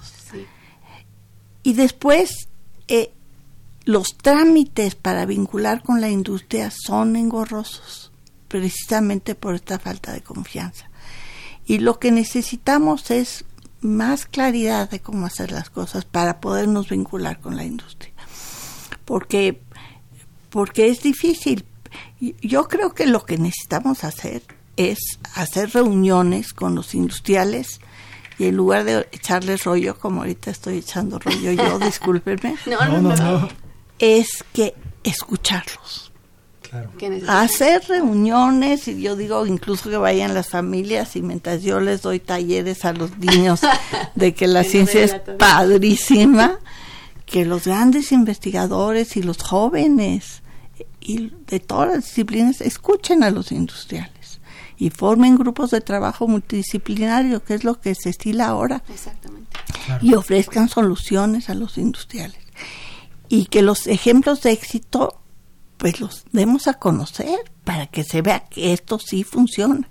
Y 1.63 1.73
después, 1.73 2.49
eh, 2.87 3.13
los 3.85 4.17
trámites 4.17 4.95
para 4.95 5.25
vincular 5.25 5.81
con 5.81 6.01
la 6.01 6.09
industria 6.09 6.71
son 6.71 7.15
engorrosos, 7.15 8.11
precisamente 8.47 9.35
por 9.35 9.55
esta 9.55 9.79
falta 9.79 10.11
de 10.11 10.21
confianza. 10.21 10.89
Y 11.65 11.79
lo 11.79 11.99
que 11.99 12.11
necesitamos 12.11 13.11
es 13.11 13.45
más 13.81 14.25
claridad 14.25 14.89
de 14.89 14.99
cómo 14.99 15.25
hacer 15.25 15.51
las 15.51 15.69
cosas 15.69 16.05
para 16.05 16.39
podernos 16.39 16.89
vincular 16.89 17.39
con 17.39 17.55
la 17.55 17.63
industria. 17.63 18.13
Porque, 19.05 19.61
porque 20.49 20.89
es 20.89 21.01
difícil. 21.01 21.65
Yo 22.41 22.67
creo 22.67 22.93
que 22.93 23.05
lo 23.05 23.25
que 23.25 23.37
necesitamos 23.37 24.03
hacer 24.03 24.43
es 24.77 25.19
hacer 25.35 25.71
reuniones 25.71 26.53
con 26.53 26.75
los 26.75 26.95
industriales 26.95 27.79
y 28.39 28.45
en 28.45 28.55
lugar 28.55 28.83
de 28.83 29.07
echarles 29.11 29.63
rollo, 29.63 29.97
como 29.99 30.21
ahorita 30.21 30.51
estoy 30.51 30.77
echando 30.77 31.19
rollo 31.19 31.51
yo, 31.51 31.79
discúlpenme, 31.85 32.55
no, 32.65 32.99
no, 32.99 33.15
no, 33.15 33.49
es 33.99 34.43
que 34.53 34.75
escucharlos. 35.03 36.11
Hacer 37.27 37.83
reuniones, 37.87 38.87
y 38.87 38.99
yo 38.99 39.15
digo 39.15 39.45
incluso 39.45 39.91
que 39.91 39.97
vayan 39.97 40.33
las 40.33 40.49
familias 40.49 41.15
y 41.15 41.21
mientras 41.21 41.61
yo 41.61 41.79
les 41.79 42.01
doy 42.01 42.19
talleres 42.19 42.83
a 42.83 42.93
los 42.93 43.15
niños 43.17 43.61
de 44.15 44.33
que 44.33 44.47
la 44.47 44.63
ciencia 44.63 45.03
es 45.03 45.15
padrísima, 45.37 46.57
que 47.27 47.45
los 47.45 47.65
grandes 47.65 48.11
investigadores 48.11 49.15
y 49.17 49.21
los 49.21 49.37
jóvenes 49.37 50.42
y 51.03 51.33
de 51.47 51.59
todas 51.59 51.89
las 51.89 52.05
disciplinas 52.05 52.61
escuchen 52.61 53.23
a 53.23 53.29
los 53.29 53.51
industriales 53.51 54.39
y 54.77 54.89
formen 54.89 55.37
grupos 55.37 55.71
de 55.71 55.81
trabajo 55.81 56.27
multidisciplinarios, 56.27 57.43
que 57.43 57.53
es 57.53 57.63
lo 57.63 57.79
que 57.79 57.95
se 57.95 58.09
estila 58.09 58.47
ahora. 58.47 58.83
Exactamente. 58.89 59.57
Y 60.01 60.13
ofrezcan 60.15 60.69
soluciones 60.69 61.49
a 61.49 61.53
los 61.53 61.77
industriales. 61.77 62.39
Y 63.29 63.45
que 63.45 63.61
los 63.61 63.87
ejemplos 63.87 64.41
de 64.41 64.51
éxito 64.51 65.19
pues 65.77 65.99
los 65.99 66.23
demos 66.31 66.67
a 66.67 66.75
conocer 66.75 67.37
para 67.63 67.87
que 67.87 68.03
se 68.03 68.21
vea 68.21 68.45
que 68.45 68.73
esto 68.73 68.99
sí 68.99 69.23
funciona. 69.23 69.89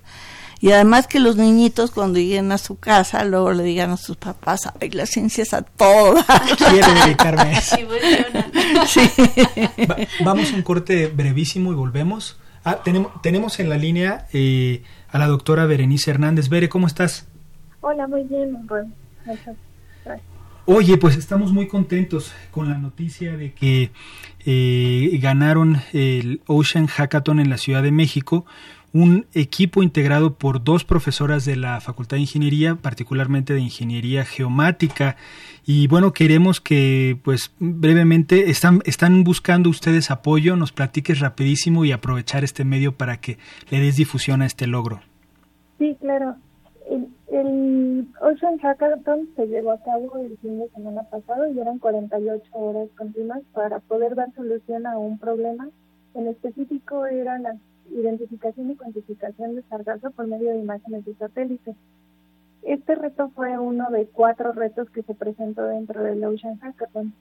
Y 0.63 0.71
además 0.71 1.09
que 1.09 1.19
los 1.19 1.35
niñitos 1.35 1.91
cuando 1.91 2.21
lleguen 2.21 2.53
a 2.53 2.57
su 2.57 2.79
casa 2.79 3.25
luego 3.25 3.53
le 3.53 3.65
digan 3.65 3.91
a 3.91 3.97
sus 3.97 4.17
papás, 4.17 4.61
ay, 4.81 4.91
la 4.91 5.07
ciencia 5.07 5.43
es 5.43 5.53
a 5.55 5.63
todas. 5.63 6.25
Quiero 6.57 6.87
dedicarme 7.05 7.43
a 7.43 7.59
eso. 7.59 7.77
Sí. 8.87 9.01
vamos 10.25 10.53
a 10.53 10.55
un 10.55 10.63
corte 10.63 11.09
brevísimo 11.09 11.73
y 11.73 11.75
volvemos. 11.75 12.39
Ah, 12.63 12.81
tenemos, 12.85 13.11
tenemos 13.23 13.59
en 13.59 13.71
la 13.71 13.77
línea 13.77 14.29
eh, 14.33 14.85
a 15.11 15.19
la 15.19 15.27
doctora 15.27 15.67
Berenice 15.67 16.13
Hernández. 16.13 16.49
Bere, 16.49 16.69
¿cómo 16.69 16.87
estás? 16.87 17.27
Hola, 17.81 18.07
muy 18.07 18.23
bien. 18.23 18.57
Oye, 20.67 20.97
pues 20.97 21.17
estamos 21.17 21.53
muy 21.53 21.67
contentos 21.67 22.33
con 22.53 22.71
la 22.71 22.79
noticia 22.79 23.37
de 23.37 23.53
que 23.53 23.91
eh, 24.47 25.19
ganaron 25.21 25.81
el 25.93 26.41
Ocean 26.47 26.87
Hackathon 26.87 27.41
en 27.41 27.51
la 27.51 27.59
Ciudad 27.59 27.83
de 27.83 27.91
México, 27.91 28.47
un 28.93 29.27
equipo 29.33 29.83
integrado 29.83 30.35
por 30.35 30.63
dos 30.63 30.85
profesoras 30.85 31.45
de 31.45 31.57
la 31.57 31.81
Facultad 31.81 32.17
de 32.17 32.23
Ingeniería, 32.23 32.75
particularmente 32.75 33.55
de 33.55 33.61
Ingeniería 33.61 34.25
Geomática. 34.25 35.17
Y 35.65 35.87
bueno, 35.89 36.13
queremos 36.13 36.61
que, 36.61 37.17
pues, 37.25 37.55
brevemente, 37.59 38.51
están, 38.51 38.81
están 38.85 39.25
buscando 39.25 39.71
ustedes 39.71 40.11
apoyo, 40.11 40.57
nos 40.57 40.73
platiques 40.73 41.21
rapidísimo 41.21 41.85
y 41.85 41.93
aprovechar 41.93 42.45
este 42.45 42.65
medio 42.65 42.93
para 42.93 43.17
que 43.19 43.39
le 43.71 43.81
des 43.81 43.97
difusión 43.97 44.43
a 44.43 44.47
este 44.47 44.67
logro. 44.67 45.01
Sí, 45.79 45.97
claro. 46.01 46.37
El 47.33 48.09
Ocean 48.21 48.59
Hackathon 48.59 49.31
se 49.37 49.47
llevó 49.47 49.73
a 49.73 49.83
cabo 49.83 50.19
el 50.19 50.37
fin 50.39 50.59
de 50.59 50.69
semana 50.69 51.03
pasado 51.05 51.51
y 51.51 51.59
eran 51.59 51.79
48 51.79 52.43
horas 52.53 52.89
continuas 52.99 53.41
para 53.55 53.81
poder 53.81 54.15
dar 54.15 54.31
solución 54.35 54.87
a 54.87 54.99
un 54.99 55.19
problema. 55.19 55.71
En 56.15 56.27
específico 56.27 57.07
era 57.07 57.39
la 57.39 57.57
identificación 57.95 58.71
y 58.71 58.77
cuantificación 58.77 59.57
de 59.57 59.63
sargazo 59.63 60.11
por 60.11 60.27
medio 60.27 60.51
de 60.51 60.59
imágenes 60.59 61.05
de 61.05 61.15
satélite. 61.15 61.75
Este 62.63 62.95
reto 62.95 63.31
fue 63.31 63.59
uno 63.59 63.91
de 63.91 64.07
cuatro 64.07 64.53
retos 64.53 64.89
que 64.91 65.03
se 65.03 65.15
presentó 65.15 65.67
dentro 65.67 66.03
del 66.03 66.25
Ocean 66.25 66.59
Hackathon. 66.59 67.13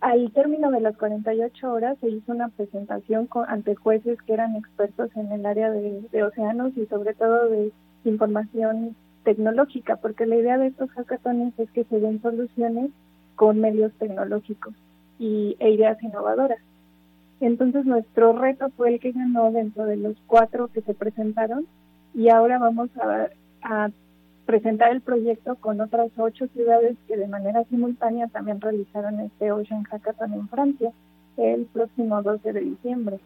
Al 0.00 0.32
término 0.32 0.70
de 0.70 0.80
las 0.80 0.96
48 0.96 1.70
horas 1.70 1.98
se 2.00 2.08
hizo 2.08 2.32
una 2.32 2.48
presentación 2.48 3.28
ante 3.46 3.74
jueces 3.74 4.20
que 4.22 4.32
eran 4.32 4.56
expertos 4.56 5.10
en 5.14 5.30
el 5.30 5.44
área 5.44 5.70
de 5.70 6.22
océanos 6.22 6.74
y 6.76 6.86
sobre 6.86 7.12
todo 7.12 7.48
de 7.50 7.70
información 8.04 8.96
tecnológica, 9.24 9.96
porque 9.96 10.24
la 10.24 10.36
idea 10.36 10.56
de 10.56 10.68
estos 10.68 10.90
hackatones 10.92 11.52
es 11.58 11.70
que 11.72 11.84
se 11.84 12.00
den 12.00 12.22
soluciones 12.22 12.90
con 13.36 13.60
medios 13.60 13.92
tecnológicos 13.98 14.74
y, 15.18 15.56
e 15.58 15.70
ideas 15.70 16.02
innovadoras. 16.02 16.60
Entonces 17.40 17.86
nuestro 17.86 18.38
reto 18.38 18.68
fue 18.76 18.94
el 18.94 19.00
que 19.00 19.12
ganó 19.12 19.50
dentro 19.50 19.86
de 19.86 19.96
los 19.96 20.16
cuatro 20.26 20.68
que 20.68 20.82
se 20.82 20.94
presentaron 20.94 21.66
y 22.14 22.28
ahora 22.28 22.58
vamos 22.58 22.90
a, 23.62 23.90
presentar 24.46 24.90
el 24.90 25.00
proyecto 25.00 25.54
con 25.54 25.80
otras 25.80 26.10
ocho 26.16 26.48
ciudades 26.48 26.96
que 27.06 27.16
de 27.16 27.28
manera 27.28 27.62
simultánea 27.70 28.26
también 28.26 28.60
realizaron 28.60 29.20
este 29.20 29.52
Ocean 29.52 29.84
Hackathon 29.84 30.32
en 30.32 30.48
Francia 30.48 30.90
el 31.36 31.66
próximo 31.66 32.20
12 32.20 32.52
de 32.52 32.60
diciembre. 32.60 33.20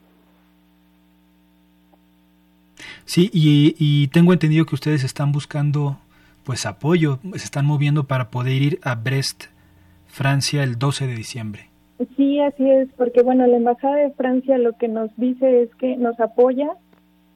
Sí, 3.06 3.30
y, 3.32 4.08
tengo 4.08 4.32
entendido 4.32 4.66
que 4.66 4.74
ustedes 4.74 5.02
están 5.04 5.32
buscando 5.32 5.98
pues 6.44 6.66
apoyo, 6.66 7.20
se 7.32 7.44
están 7.44 7.64
moviendo 7.64 8.04
para 8.04 8.30
poder 8.30 8.60
ir 8.60 8.80
a 8.82 8.94
Brest, 8.94 9.44
Francia, 10.06 10.62
el 10.62 10.78
12 10.78 11.06
de 11.06 11.14
diciembre. 11.14 11.70
Sí, 12.16 12.40
así 12.40 12.68
es, 12.68 12.88
porque 12.96 13.22
bueno, 13.22 13.46
la 13.46 13.56
Embajada 13.56 13.96
de 13.96 14.10
Francia 14.12 14.58
lo 14.58 14.72
que 14.72 14.88
nos 14.88 15.14
dice 15.16 15.62
es 15.62 15.74
que 15.76 15.96
nos 15.96 16.18
apoya 16.18 16.70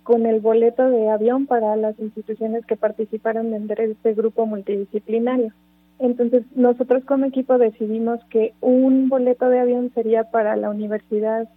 con 0.02 0.26
el 0.26 0.40
boleto 0.40 0.88
de 0.88 1.10
avión 1.10 1.46
para 1.46 1.76
las 1.76 1.98
instituciones 2.00 2.64
que 2.66 2.76
participaron 2.76 3.54
en 3.54 3.70
este 3.70 4.14
grupo 4.14 4.46
multidisciplinario. 4.46 5.52
Entonces, 5.98 6.44
nosotros 6.54 7.04
como 7.04 7.26
equipo 7.26 7.58
decidimos 7.58 8.18
que 8.30 8.54
un 8.60 9.08
boleto 9.08 9.48
de 9.48 9.60
avión 9.60 9.92
sería 9.94 10.24
para 10.24 10.56
la 10.56 10.70
Universidad 10.70 11.48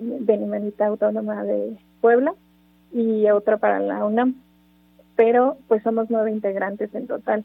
Benemérita 0.00 0.86
Autónoma 0.86 1.44
de 1.44 1.76
Puebla 2.00 2.34
y 2.92 3.28
otra 3.30 3.58
para 3.58 3.80
la 3.80 4.04
UNAM. 4.04 4.34
Pero 5.14 5.56
pues 5.68 5.82
somos 5.82 6.10
nueve 6.10 6.32
integrantes 6.32 6.94
en 6.94 7.06
total. 7.06 7.44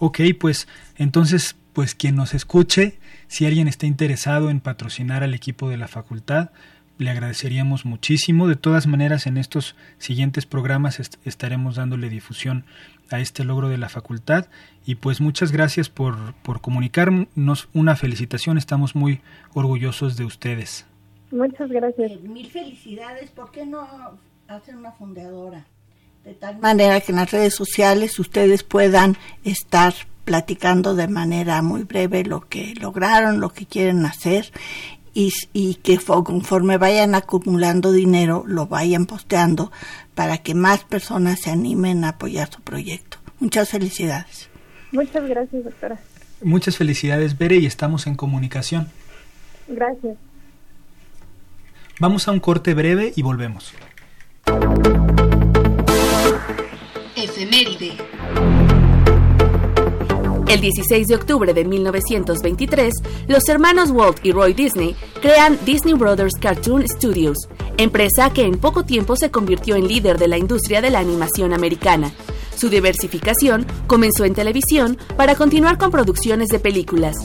Ok, 0.00 0.20
pues 0.40 0.66
entonces, 0.96 1.56
pues 1.74 1.94
quien 1.94 2.16
nos 2.16 2.32
escuche, 2.32 2.98
si 3.28 3.44
alguien 3.44 3.68
está 3.68 3.84
interesado 3.86 4.48
en 4.48 4.60
patrocinar 4.60 5.22
al 5.22 5.34
equipo 5.34 5.68
de 5.68 5.76
la 5.76 5.88
facultad, 5.88 6.50
le 6.96 7.10
agradeceríamos 7.10 7.84
muchísimo. 7.84 8.48
De 8.48 8.56
todas 8.56 8.86
maneras, 8.86 9.26
en 9.26 9.36
estos 9.36 9.76
siguientes 9.98 10.46
programas 10.46 11.00
estaremos 11.26 11.76
dándole 11.76 12.08
difusión 12.08 12.64
a 13.10 13.20
este 13.20 13.44
logro 13.44 13.68
de 13.68 13.76
la 13.76 13.90
facultad. 13.90 14.46
Y 14.86 14.94
pues 14.94 15.20
muchas 15.20 15.52
gracias 15.52 15.90
por, 15.90 16.32
por 16.42 16.62
comunicarnos. 16.62 17.68
Una 17.74 17.94
felicitación, 17.94 18.56
estamos 18.56 18.96
muy 18.96 19.20
orgullosos 19.52 20.16
de 20.16 20.24
ustedes. 20.24 20.86
Muchas 21.30 21.68
gracias. 21.70 22.10
Eh, 22.10 22.20
mil 22.22 22.50
felicidades. 22.50 23.30
¿Por 23.32 23.50
qué 23.50 23.66
no 23.66 23.86
hacen 24.48 24.78
una 24.78 24.92
fundadora? 24.92 25.66
De 26.24 26.34
tal 26.34 26.58
manera 26.58 27.00
que 27.00 27.12
en 27.12 27.16
las 27.16 27.30
redes 27.30 27.54
sociales 27.54 28.18
ustedes 28.18 28.62
puedan 28.62 29.16
estar 29.44 29.94
platicando 30.24 30.94
de 30.94 31.08
manera 31.08 31.62
muy 31.62 31.84
breve 31.84 32.24
lo 32.24 32.40
que 32.40 32.74
lograron, 32.74 33.40
lo 33.40 33.50
que 33.50 33.66
quieren 33.66 34.04
hacer 34.04 34.52
y, 35.12 35.32
y, 35.52 35.76
que 35.76 35.98
conforme 35.98 36.78
vayan 36.78 37.14
acumulando 37.14 37.90
dinero 37.90 38.44
lo 38.46 38.66
vayan 38.66 39.06
posteando 39.06 39.72
para 40.14 40.38
que 40.38 40.54
más 40.54 40.84
personas 40.84 41.40
se 41.40 41.50
animen 41.50 42.04
a 42.04 42.10
apoyar 42.10 42.48
su 42.52 42.60
proyecto. 42.60 43.18
Muchas 43.40 43.70
felicidades. 43.70 44.48
Muchas 44.92 45.28
gracias, 45.28 45.64
doctora. 45.64 45.98
Muchas 46.42 46.76
felicidades, 46.76 47.36
Bere, 47.36 47.56
y 47.56 47.66
estamos 47.66 48.06
en 48.06 48.14
comunicación. 48.14 48.88
Gracias. 49.66 50.16
Vamos 51.98 52.28
a 52.28 52.32
un 52.32 52.40
corte 52.40 52.74
breve 52.74 53.12
y 53.14 53.22
volvemos. 53.22 53.74
Efeméride. 57.40 57.92
El 60.46 60.60
16 60.60 61.06
de 61.06 61.14
octubre 61.14 61.54
de 61.54 61.64
1923, 61.64 62.92
los 63.28 63.48
hermanos 63.48 63.90
Walt 63.90 64.18
y 64.22 64.32
Roy 64.32 64.52
Disney 64.52 64.94
crean 65.22 65.58
Disney 65.64 65.94
Brothers 65.94 66.34
Cartoon 66.38 66.86
Studios, 66.86 67.38
empresa 67.78 68.30
que 68.30 68.42
en 68.42 68.58
poco 68.58 68.84
tiempo 68.84 69.16
se 69.16 69.30
convirtió 69.30 69.76
en 69.76 69.88
líder 69.88 70.18
de 70.18 70.28
la 70.28 70.36
industria 70.36 70.82
de 70.82 70.90
la 70.90 70.98
animación 70.98 71.54
americana. 71.54 72.12
Su 72.54 72.68
diversificación 72.68 73.66
comenzó 73.86 74.26
en 74.26 74.34
televisión 74.34 74.98
para 75.16 75.34
continuar 75.34 75.78
con 75.78 75.90
producciones 75.90 76.48
de 76.48 76.58
películas. 76.58 77.16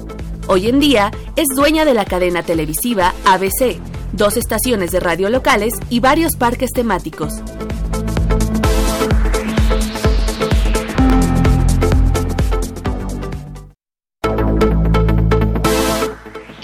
Hoy 0.48 0.70
en 0.70 0.80
día 0.80 1.12
es 1.36 1.48
dueña 1.58 1.84
de 1.84 1.94
la 1.94 2.06
cadena 2.06 2.42
televisiva 2.42 3.14
ABC, 3.26 3.82
dos 4.14 4.38
estaciones 4.38 4.92
de 4.92 5.02
radio 5.02 5.30
locales 5.30 5.74
y 5.90 6.00
varios 6.00 6.38
parques 6.38 6.72
temáticos. 6.72 7.34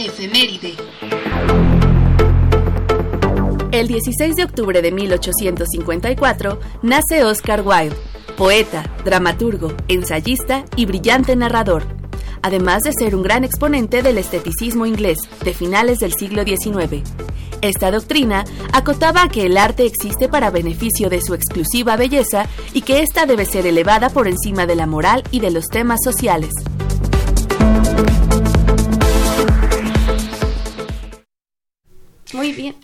Efeméride. 0.05 0.73
El 3.71 3.87
16 3.87 4.35
de 4.35 4.43
octubre 4.43 4.81
de 4.81 4.91
1854 4.91 6.59
nace 6.81 7.23
Oscar 7.23 7.61
Wilde, 7.63 7.95
poeta, 8.35 8.83
dramaturgo, 9.05 9.73
ensayista 9.87 10.65
y 10.75 10.87
brillante 10.87 11.35
narrador, 11.35 11.83
además 12.41 12.81
de 12.81 12.93
ser 12.93 13.15
un 13.15 13.21
gran 13.21 13.43
exponente 13.43 14.01
del 14.01 14.17
esteticismo 14.17 14.87
inglés 14.87 15.19
de 15.43 15.53
finales 15.53 15.99
del 15.99 16.13
siglo 16.13 16.43
XIX. 16.43 17.03
Esta 17.61 17.91
doctrina 17.91 18.43
acotaba 18.73 19.29
que 19.29 19.45
el 19.45 19.55
arte 19.55 19.85
existe 19.85 20.27
para 20.27 20.49
beneficio 20.49 21.09
de 21.09 21.21
su 21.21 21.35
exclusiva 21.35 21.95
belleza 21.95 22.47
y 22.73 22.81
que 22.81 23.01
ésta 23.01 23.27
debe 23.27 23.45
ser 23.45 23.67
elevada 23.67 24.09
por 24.09 24.27
encima 24.27 24.65
de 24.65 24.75
la 24.75 24.87
moral 24.87 25.23
y 25.29 25.41
de 25.41 25.51
los 25.51 25.67
temas 25.67 25.99
sociales. 26.03 26.49
Muy 32.33 32.53
bien, 32.53 32.75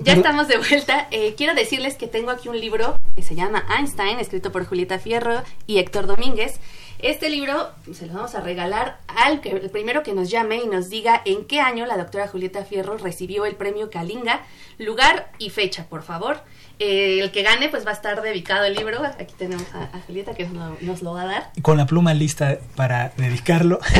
ya 0.00 0.14
estamos 0.14 0.48
de 0.48 0.58
vuelta. 0.58 1.06
Eh, 1.12 1.34
quiero 1.36 1.54
decirles 1.54 1.96
que 1.96 2.08
tengo 2.08 2.30
aquí 2.30 2.48
un 2.48 2.58
libro 2.58 2.96
que 3.14 3.22
se 3.22 3.36
llama 3.36 3.64
Einstein, 3.78 4.18
escrito 4.18 4.50
por 4.50 4.66
Julieta 4.66 4.98
Fierro 4.98 5.42
y 5.68 5.78
Héctor 5.78 6.08
Domínguez. 6.08 6.58
Este 6.98 7.30
libro 7.30 7.70
se 7.92 8.06
lo 8.06 8.14
vamos 8.14 8.34
a 8.34 8.40
regalar 8.40 8.98
al 9.06 9.40
que, 9.40 9.50
el 9.50 9.70
primero 9.70 10.02
que 10.02 10.12
nos 10.12 10.28
llame 10.28 10.56
y 10.56 10.66
nos 10.66 10.90
diga 10.90 11.22
en 11.24 11.44
qué 11.44 11.60
año 11.60 11.86
la 11.86 11.96
doctora 11.96 12.26
Julieta 12.26 12.64
Fierro 12.64 12.98
recibió 12.98 13.46
el 13.46 13.54
premio 13.54 13.90
Kalinga, 13.90 14.42
lugar 14.78 15.30
y 15.38 15.50
fecha, 15.50 15.86
por 15.88 16.02
favor. 16.02 16.40
Eh, 16.80 17.20
el 17.20 17.30
que 17.30 17.42
gane, 17.42 17.68
pues 17.68 17.86
va 17.86 17.90
a 17.90 17.94
estar 17.94 18.20
dedicado 18.20 18.64
el 18.64 18.74
libro. 18.74 19.00
Aquí 19.04 19.34
tenemos 19.38 19.66
a, 19.74 20.00
Julieta 20.06 20.34
que 20.34 20.46
nos 20.46 21.02
lo, 21.02 21.12
va 21.12 21.22
a 21.22 21.26
dar. 21.26 21.50
Con 21.62 21.76
la 21.76 21.86
pluma 21.86 22.14
lista 22.14 22.58
para 22.74 23.12
dedicarlo. 23.16 23.78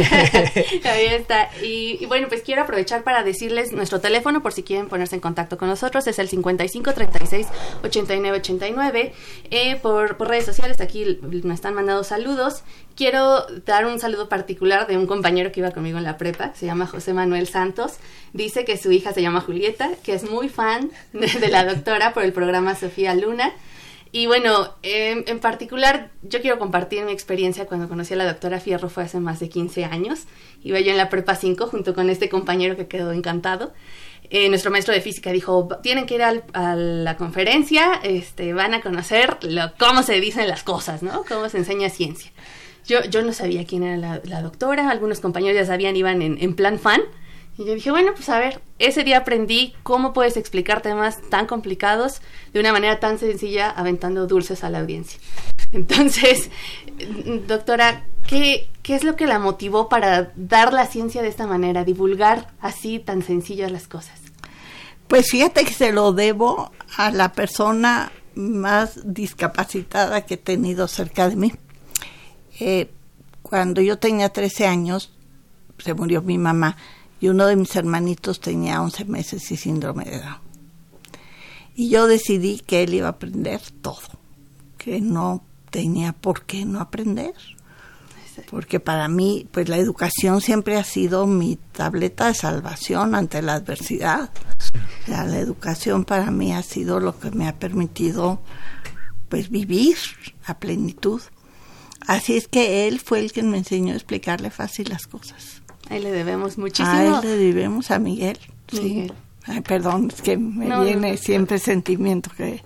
Ahí 0.84 1.06
está. 1.06 1.50
Y, 1.62 2.04
bueno, 2.06 2.28
pues 2.28 2.42
quiero 2.42 2.62
aprovechar 2.62 3.04
para 3.04 3.22
decirles 3.22 3.72
nuestro 3.72 4.00
teléfono 4.00 4.42
por 4.42 4.52
si 4.52 4.64
quieren 4.64 4.88
ponerse 4.88 5.14
en 5.14 5.20
contacto 5.20 5.56
con 5.56 5.68
nosotros. 5.68 6.06
Es 6.06 6.18
el 6.18 6.28
55 6.28 6.92
36 6.92 7.46
89 7.84 8.38
89. 8.38 9.12
por, 9.80 10.16
por 10.16 10.28
redes 10.28 10.44
sociales, 10.44 10.80
aquí 10.80 11.20
me 11.22 11.54
están 11.54 11.74
mandando 11.74 12.02
saludos. 12.02 12.64
Quiero 12.96 13.44
dar 13.66 13.86
un 13.86 13.98
saludo 13.98 14.28
particular 14.28 14.86
de 14.86 14.96
un 14.96 15.06
compañero 15.06 15.50
que 15.50 15.60
iba 15.60 15.72
conmigo 15.72 15.98
en 15.98 16.04
la 16.04 16.16
prepa, 16.16 16.52
se 16.54 16.66
llama 16.66 16.86
José 16.86 17.12
Manuel 17.12 17.48
Santos. 17.48 17.94
Dice 18.32 18.64
que 18.64 18.76
su 18.76 18.92
hija 18.92 19.12
se 19.12 19.20
llama 19.20 19.40
Julieta, 19.40 19.90
que 20.04 20.14
es 20.14 20.30
muy 20.30 20.48
fan 20.48 20.92
de, 21.12 21.48
la 21.48 21.64
doctora 21.64 22.14
por 22.14 22.22
el 22.22 22.32
programa 22.32 22.76
Sofía 22.76 23.14
Luna. 23.14 23.52
Y 24.12 24.26
bueno, 24.26 24.74
en 24.82 25.40
particular 25.40 26.12
yo 26.22 26.40
quiero 26.40 26.60
compartir 26.60 27.04
mi 27.04 27.10
experiencia 27.10 27.66
cuando 27.66 27.88
conocí 27.88 28.14
a 28.14 28.16
la 28.16 28.26
doctora 28.26 28.60
Fierro, 28.60 28.88
fue 28.88 29.02
hace 29.02 29.18
más 29.18 29.40
de 29.40 29.48
15 29.48 29.86
años. 29.86 30.26
Iba 30.62 30.78
yo 30.78 30.92
en 30.92 30.96
la 30.96 31.08
prepa 31.08 31.34
5 31.34 31.66
junto 31.66 31.94
con 31.94 32.08
este 32.08 32.28
compañero 32.28 32.76
que 32.76 32.86
quedó 32.86 33.10
encantado. 33.10 33.72
Eh, 34.30 34.48
nuestro 34.48 34.70
maestro 34.70 34.94
de 34.94 35.00
física 35.00 35.32
dijo, 35.32 35.68
tienen 35.82 36.06
que 36.06 36.14
ir 36.14 36.22
a 36.22 36.76
la 36.76 37.16
conferencia, 37.16 38.00
este, 38.04 38.52
van 38.54 38.72
a 38.72 38.80
conocer 38.80 39.36
lo, 39.42 39.74
cómo 39.78 40.04
se 40.04 40.20
dicen 40.20 40.48
las 40.48 40.62
cosas, 40.62 41.02
¿no? 41.02 41.24
Cómo 41.28 41.48
se 41.48 41.58
enseña 41.58 41.90
ciencia. 41.90 42.30
Yo, 42.86 43.02
yo 43.04 43.22
no 43.22 43.32
sabía 43.32 43.64
quién 43.64 43.82
era 43.82 44.20
la, 44.24 44.42
doctora, 44.42 44.90
algunos 44.90 45.20
compañeros 45.20 45.56
ya 45.56 45.66
sabían, 45.66 45.96
iban 45.96 46.22
en, 46.22 46.38
en 46.40 46.54
plan 46.54 46.78
fan. 46.78 47.02
Y 47.56 47.64
yo 47.64 47.74
dije, 47.74 47.90
bueno, 47.90 48.12
pues 48.14 48.28
a 48.28 48.38
ver, 48.38 48.60
ese 48.78 49.04
día 49.04 49.18
aprendí 49.18 49.74
cómo 49.84 50.12
puedes 50.12 50.36
explicar 50.36 50.80
temas 50.82 51.20
tan 51.30 51.46
complicados 51.46 52.20
de 52.52 52.60
una 52.60 52.72
manera 52.72 52.98
tan 52.98 53.18
sencilla, 53.18 53.70
aventando 53.70 54.26
dulces 54.26 54.64
a 54.64 54.70
la 54.70 54.80
audiencia. 54.80 55.20
Entonces, 55.72 56.50
doctora, 57.46 58.04
¿qué, 58.26 58.68
¿qué 58.82 58.96
es 58.96 59.04
lo 59.04 59.14
que 59.14 59.26
la 59.26 59.38
motivó 59.38 59.88
para 59.88 60.32
dar 60.34 60.72
la 60.72 60.86
ciencia 60.86 61.22
de 61.22 61.28
esta 61.28 61.46
manera, 61.46 61.84
divulgar 61.84 62.48
así 62.60 62.98
tan 62.98 63.22
sencillas 63.22 63.70
las 63.70 63.86
cosas? 63.86 64.20
Pues 65.06 65.30
fíjate 65.30 65.64
que 65.64 65.74
se 65.74 65.92
lo 65.92 66.12
debo 66.12 66.72
a 66.96 67.10
la 67.12 67.32
persona 67.32 68.10
más 68.34 69.00
discapacitada 69.04 70.22
que 70.22 70.34
he 70.34 70.38
tenido 70.38 70.88
cerca 70.88 71.28
de 71.28 71.36
mí. 71.36 71.52
Eh, 72.60 72.90
cuando 73.42 73.80
yo 73.80 73.98
tenía 73.98 74.28
13 74.30 74.66
años, 74.66 75.12
se 75.78 75.94
murió 75.94 76.22
mi 76.22 76.38
mamá 76.38 76.76
y 77.20 77.28
uno 77.28 77.46
de 77.46 77.56
mis 77.56 77.74
hermanitos 77.76 78.40
tenía 78.40 78.82
11 78.82 79.04
meses 79.06 79.50
y 79.50 79.56
síndrome 79.56 80.04
de 80.04 80.20
Down. 80.20 80.38
Y 81.74 81.88
yo 81.88 82.06
decidí 82.06 82.60
que 82.60 82.84
él 82.84 82.94
iba 82.94 83.08
a 83.08 83.12
aprender 83.12 83.60
todo, 83.82 84.00
que 84.78 85.00
no 85.00 85.42
tenía 85.70 86.12
por 86.12 86.42
qué 86.42 86.64
no 86.64 86.80
aprender. 86.80 87.34
Porque 88.50 88.80
para 88.80 89.08
mí, 89.08 89.46
pues 89.50 89.68
la 89.68 89.76
educación 89.76 90.40
siempre 90.40 90.76
ha 90.76 90.84
sido 90.84 91.26
mi 91.26 91.56
tableta 91.72 92.26
de 92.26 92.34
salvación 92.34 93.14
ante 93.14 93.42
la 93.42 93.54
adversidad. 93.54 94.30
la 95.06 95.38
educación 95.38 96.04
para 96.04 96.30
mí 96.30 96.52
ha 96.52 96.62
sido 96.62 97.00
lo 97.00 97.18
que 97.18 97.30
me 97.30 97.48
ha 97.48 97.58
permitido 97.58 98.40
pues 99.28 99.50
vivir 99.50 99.96
a 100.46 100.58
plenitud. 100.58 101.20
Así 102.06 102.36
es 102.36 102.48
que 102.48 102.86
él 102.86 103.00
fue 103.00 103.20
el 103.20 103.32
que 103.32 103.42
me 103.42 103.58
enseñó 103.58 103.92
a 103.92 103.96
explicarle 103.96 104.50
fácil 104.50 104.88
las 104.90 105.06
cosas. 105.06 105.62
Ahí 105.88 106.00
le 106.00 106.10
debemos 106.10 106.58
muchísimo. 106.58 106.88
A 106.88 107.04
él 107.04 107.14
le 107.22 107.36
debemos 107.36 107.90
a 107.90 107.98
Miguel. 107.98 108.38
Sí. 108.70 109.10
Ay, 109.46 109.60
perdón, 109.60 110.10
es 110.14 110.22
que 110.22 110.38
me 110.38 110.84
viene 110.84 111.16
siempre 111.18 111.58
sentimiento 111.58 112.30
que, 112.34 112.62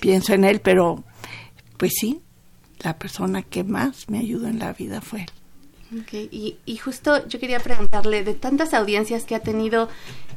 pienso 0.00 0.34
en 0.34 0.44
él, 0.44 0.60
pero 0.60 1.02
pues 1.78 1.92
sí, 1.98 2.20
la 2.80 2.98
persona 2.98 3.42
que 3.42 3.64
más 3.64 4.10
me 4.10 4.18
ayudó 4.18 4.46
en 4.48 4.58
la 4.58 4.72
vida 4.74 5.00
fue 5.00 5.20
él. 5.20 6.00
Okay. 6.02 6.28
Y, 6.30 6.58
y 6.66 6.76
justo 6.76 7.26
yo 7.28 7.40
quería 7.40 7.60
preguntarle, 7.60 8.24
de 8.24 8.34
tantas 8.34 8.74
audiencias 8.74 9.24
que 9.24 9.34
ha 9.34 9.40
tenido, 9.40 9.88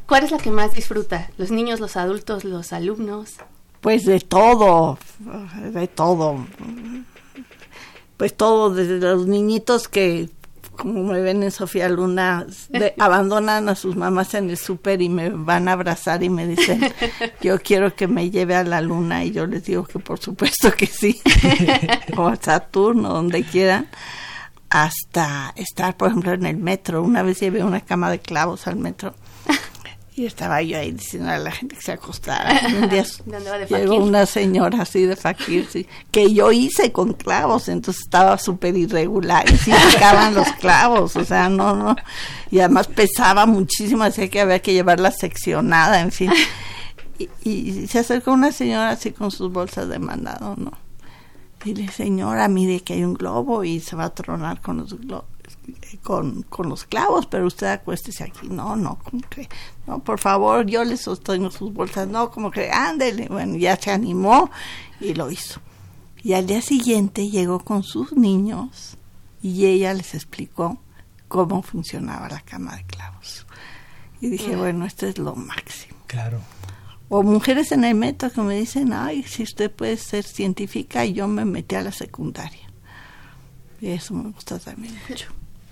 ¿cuál 0.08 0.24
es 0.24 0.32
la 0.32 0.38
que 0.38 0.49
más 0.49 0.74
disfruta? 0.74 1.30
¿Los 1.38 1.52
niños, 1.52 1.82
los 1.82 1.97
adultos, 1.97 2.45
los 2.45 2.72
alumnos? 2.72 3.36
Pues 3.82 4.06
de 4.06 4.22
todo, 4.22 4.97
de 5.74 5.88
todo 5.89 6.45
pues 8.22 8.38
todo, 8.38 8.72
desde 8.72 8.99
los 8.99 9.26
niñitos 9.26 9.88
que 9.88 10.30
como 10.78 11.05
me 11.05 11.22
ven 11.22 11.41
en 11.41 11.49
Sofía 11.49 11.89
Luna, 11.89 12.45
abandonan 12.99 13.67
a 13.67 13.74
sus 13.74 13.95
mamás 13.95 14.36
en 14.36 14.51
el 14.51 14.57
súper 14.57 15.01
y 15.01 15.09
me 15.09 15.32
van 15.32 15.67
a 15.67 15.72
abrazar 15.72 16.22
y 16.22 16.30
me 16.30 16.45
dicen, 16.45 16.82
yo 17.41 17.59
quiero 17.59 17.95
que 17.95 18.07
me 18.07 18.30
lleve 18.30 18.53
a 18.53 18.63
la 18.63 18.80
luna 18.80 19.26
y 19.26 19.32
yo 19.32 19.47
les 19.47 19.65
digo 19.65 19.86
que 19.86 19.97
por 19.97 20.19
supuesto 20.19 20.72
que 20.72 20.86
sí, 20.86 21.19
o 22.15 22.28
a 22.28 22.36
Saturno, 22.36 23.09
donde 23.09 23.43
quieran, 23.43 23.88
hasta 24.69 25.51
estar, 25.55 25.97
por 25.97 26.09
ejemplo, 26.09 26.34
en 26.34 26.45
el 26.45 26.57
metro. 26.57 27.01
Una 27.01 27.24
vez 27.24 27.39
llevé 27.39 27.63
una 27.63 27.82
cama 27.82 28.11
de 28.11 28.19
clavos 28.19 28.67
al 28.67 28.76
metro 28.76 29.15
y 30.22 30.28
estaba 30.28 30.61
yo 30.61 30.78
ahí 30.78 30.91
diciendo 30.91 31.32
a 31.32 31.39
la 31.39 31.51
gente 31.51 31.76
que 31.76 31.82
se 31.82 31.91
acostara. 31.93 32.61
Un 32.82 32.89
día 32.89 33.03
llegó 33.69 33.95
una 33.95 34.28
señora 34.28 34.84
así 34.84 35.03
de 35.05 35.15
fakir, 35.15 35.67
que 36.11 36.34
yo 36.34 36.51
hice 36.51 36.91
con 36.91 37.13
clavos, 37.13 37.67
entonces 37.69 38.03
estaba 38.03 38.38
súper 38.38 38.78
irregular 38.78 39.49
y 39.51 39.57
sí 39.57 39.72
sacaban 39.72 40.36
los 40.36 40.47
clavos, 40.53 41.15
o 41.15 41.26
sea, 41.26 41.49
no, 41.49 41.76
no. 41.76 41.95
Y 42.51 42.59
además 42.59 42.88
pesaba 42.88 43.47
muchísimo, 43.47 44.03
decía 44.03 44.30
que 44.30 44.41
había 44.41 44.59
que 44.59 44.74
llevarla 44.74 45.09
seccionada, 45.11 45.99
en 46.01 46.11
fin. 46.11 46.32
Y, 47.17 47.30
y 47.43 47.88
se 47.88 47.99
acercó 47.99 48.32
una 48.32 48.51
señora 48.51 48.91
así 48.91 49.11
con 49.11 49.32
sus 49.32 49.51
bolsas 49.51 49.89
de 49.89 49.97
mandado, 49.97 50.55
¿no? 50.55 50.72
Y 51.65 51.74
le 51.74 51.88
señora, 51.89 52.47
mire 52.47 52.82
que 52.82 52.93
hay 52.93 53.03
un 53.03 53.15
globo 53.15 53.63
y 53.63 53.80
se 53.80 53.95
va 53.95 54.05
a 54.05 54.13
tronar 54.13 54.61
con 54.61 54.78
los 54.78 54.99
globos 54.99 55.26
con, 56.03 56.43
con 56.43 56.69
los 56.69 56.86
clavos, 56.86 57.26
pero 57.28 57.47
usted 57.47 57.67
acuéstese 57.67 58.24
aquí. 58.24 58.47
No, 58.47 58.76
no, 58.76 58.99
como 58.99 59.22
que, 59.30 59.49
no, 59.88 59.99
por 59.99 60.19
favor, 60.19 60.65
yo 60.65 60.84
le 60.84 60.97
sostengo 60.97 61.51
sus 61.51 61.74
bolsas. 61.74 62.07
No, 62.07 62.32
como 62.32 62.51
que, 62.51 62.72
ándele. 62.72 63.28
Bueno, 63.28 63.57
ya 63.57 63.76
se 63.78 63.91
animó 63.91 64.49
y 64.99 65.13
lo 65.13 65.30
hizo. 65.32 65.59
Y 66.24 66.34
al 66.34 66.45
día 66.45 66.61
siguiente 66.61 67.30
llegó 67.30 67.59
con 67.59 67.84
sus 67.84 68.13
niños 68.13 68.97
y 69.41 69.65
ella 69.65 69.93
les 69.93 70.13
explicó 70.13 70.80
cómo 71.28 71.61
funcionaba 71.63 72.30
la 72.30 72.41
cama 72.41 72.76
de 72.76 72.84
clavos. 72.86 73.47
Y 74.19 74.30
dije, 74.30 74.55
bueno, 74.55 74.86
esto 74.86 75.07
es 75.07 75.17
lo 75.17 75.36
máximo. 75.36 75.97
Claro. 76.05 76.41
O 77.09 77.24
mujeres 77.24 77.72
en 77.72 77.84
el 77.84 77.95
metro 77.95 78.32
que 78.32 78.41
me 78.41 78.55
dicen, 78.55 78.93
ay, 78.93 79.24
si 79.24 79.43
usted 79.43 79.72
puede 79.72 79.97
ser 79.97 80.24
científica, 80.24 81.05
y 81.05 81.13
yo 81.13 81.28
me 81.28 81.43
metí 81.43 81.76
a 81.76 81.82
la 81.82 81.91
secundaria. 81.91 82.72
Y 83.82 83.89
eso 83.89 84.13
me 84.13 84.30
gusta 84.30 84.59
también 84.59 84.93
mucho. 85.09 85.28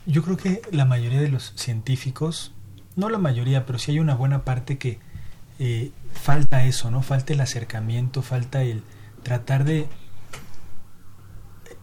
Yo 0.10 0.24
creo 0.24 0.38
que 0.38 0.64
la 0.72 0.86
mayoría 0.86 1.22
de 1.22 1.30
los 1.30 1.54
científicos, 1.56 2.52
no 2.96 3.10
la 3.10 3.20
mayoría, 3.20 3.68
pero 3.68 3.78
sí 3.78 3.92
hay 3.92 4.00
una 4.00 4.16
buena 4.16 4.44
parte 4.44 4.80
que 4.80 4.98
eh, 5.60 5.92
falta 6.14 6.64
eso, 6.64 6.90
¿no? 6.90 7.04
Falta 7.04 7.32
el 7.34 7.42
acercamiento, 7.42 8.24
falta 8.24 8.64
el 8.64 8.82
tratar 9.22 9.66
de... 9.66 9.88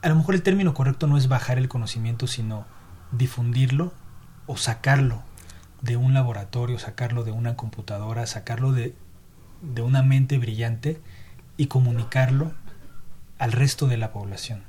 A 0.03 0.09
lo 0.09 0.17
mejor 0.17 0.35
el 0.35 0.43
término 0.43 0.75
correcto 0.75 1.07
no 1.07 1.17
es 1.17 1.29
bajar 1.29 1.57
el 1.57 1.69
conocimiento, 1.69 2.27
sino 2.27 2.67
difundirlo 3.13 3.95
o 4.47 4.57
sacarlo 4.57 5.23
de 5.81 5.97
un 5.97 6.13
laboratorio, 6.13 6.81
sacarlo 6.81 7.23
de 7.23 7.31
una 7.31 7.55
computadora, 7.55 8.27
sacarlo 8.27 8.73
de, 8.73 8.97
de 9.63 9.83
una 9.83 10.03
mente 10.03 10.37
brillante 10.39 11.01
y 11.57 11.69
comunicarlo 11.69 12.55
al 13.39 13.53
resto 13.53 13.87
de 13.87 13.99
la 13.99 14.11
población. 14.11 14.65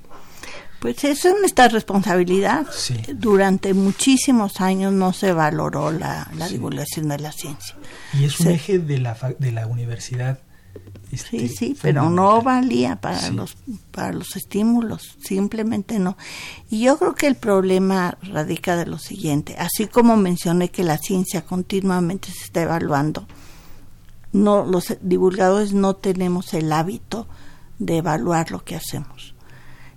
Pues 0.80 1.04
eso 1.04 1.30
es 1.30 1.36
nuestra 1.40 1.70
responsabilidad. 1.70 2.68
Durante 3.16 3.74
muchísimos 3.74 4.62
años 4.62 4.94
no 4.94 5.12
se 5.12 5.34
valoró 5.34 5.92
la, 5.92 6.30
divulgación 6.50 7.08
de 7.08 7.20
la 7.20 7.32
ciencia. 7.32 7.76
Y 8.14 8.26
es 8.26 8.40
un 8.40 8.50
eje 8.50 8.78
de 8.80 9.00
la, 9.00 9.18
de 9.40 9.52
la 9.52 9.66
universidad. 9.68 10.40
Este, 11.12 11.48
sí, 11.48 11.48
sí, 11.48 11.78
pero 11.82 12.10
no 12.10 12.42
valía 12.42 12.98
para 12.98 13.30
los 13.30 13.56
para 13.92 14.12
los 14.12 14.36
estímulos, 14.36 15.16
simplemente 15.24 16.00
no. 16.00 16.18
Y 16.70 16.82
yo 16.82 16.98
creo 16.98 17.16
que 17.16 17.28
el 17.28 17.36
problema 17.36 18.18
radica 18.22 18.76
de 18.76 18.86
lo 18.86 19.00
siguiente, 19.00 19.56
así 19.58 19.88
como 19.88 20.18
mencioné 20.18 20.70
que 20.70 20.84
la 20.84 20.98
ciencia 20.98 21.46
continuamente 21.46 22.30
se 22.30 22.44
está 22.44 22.64
evaluando, 22.64 23.26
no 24.34 24.66
los 24.66 24.98
divulgadores 25.02 25.72
no 25.72 25.96
tenemos 25.96 26.54
el 26.54 26.74
hábito 26.74 27.28
de 27.80 27.98
evaluar 27.98 28.52
lo 28.52 28.66
que 28.66 28.76
hacemos. 28.76 29.34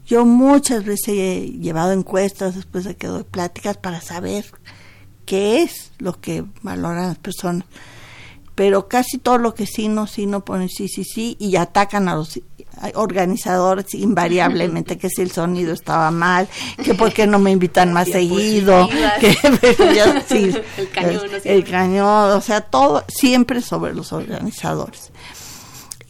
Yo 0.06 0.24
muchas 0.24 0.84
veces 0.84 1.08
he 1.08 1.40
llevado 1.60 1.92
encuestas 1.92 2.56
después 2.56 2.84
de 2.84 2.96
que 2.96 3.06
doy 3.06 3.24
pláticas 3.24 3.76
para 3.76 4.00
saber 4.00 4.44
qué 5.24 5.62
es 5.62 5.92
lo 5.98 6.20
que 6.20 6.44
valoran 6.62 7.08
las 7.08 7.18
personas. 7.18 7.64
Pero 8.54 8.88
casi 8.88 9.18
todo 9.18 9.38
lo 9.38 9.54
que 9.54 9.66
sí, 9.66 9.88
no, 9.88 10.06
sí, 10.06 10.26
no 10.26 10.44
ponen 10.44 10.68
sí, 10.68 10.88
sí, 10.88 11.04
sí 11.04 11.36
y 11.38 11.56
atacan 11.56 12.08
a 12.08 12.16
los 12.16 12.40
organizadores 12.94 13.94
invariablemente 13.94 14.98
que 14.98 15.08
si 15.08 15.22
el 15.22 15.30
sonido 15.30 15.72
estaba 15.72 16.10
mal, 16.10 16.48
que 16.82 16.94
por 16.94 17.12
qué 17.12 17.26
no 17.26 17.38
me 17.38 17.50
invitan 17.50 17.92
más 17.94 18.08
seguido, 18.08 18.88
que 19.20 19.36
el, 19.42 20.90
cañón, 20.90 21.22
el 21.44 21.64
cañón, 21.64 22.32
o 22.32 22.40
sea, 22.40 22.60
todo 22.62 23.04
siempre 23.08 23.60
sobre 23.60 23.94
los 23.94 24.12
organizadores. 24.12 25.10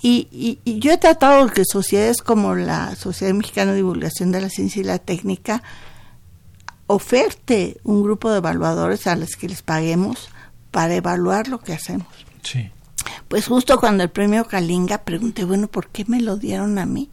Y, 0.03 0.59
yo 0.65 0.93
he 0.93 0.99
tratado 0.99 1.49
que 1.49 1.65
sociedades 1.65 2.23
como 2.23 2.55
la 2.55 2.97
Sociedad 2.97 3.35
Mexicana 3.35 3.73
de 3.73 3.79
Divulgación 3.79 4.33
de 4.33 4.41
la 4.41 4.49
Ciencia 4.49 4.81
y 4.81 4.85
la 4.85 4.99
Técnica 4.99 5.63
oferte 6.87 7.79
un 7.85 8.03
grupo 8.03 8.31
de 8.31 8.39
evaluadores 8.39 9.07
a 9.07 9.15
los 9.15 9.37
que 9.37 9.49
les 9.49 9.63
paguemos 9.63 10.31
para 10.71 10.95
evaluar 10.95 11.49
lo 11.49 11.61
que 11.61 11.73
hacemos. 11.73 12.09
Sí. 12.43 12.71
Pues 13.29 13.47
justo 13.47 13.79
cuando 13.79 14.03
el 14.03 14.11
premio 14.11 14.47
Kalinga 14.47 14.99
pregunté, 14.99 15.45
bueno, 15.45 15.69
¿por 15.69 15.89
qué 15.89 16.05
me 16.07 16.21
lo 16.21 16.37
dieron 16.37 16.79
a 16.79 16.87
mí? 16.87 17.11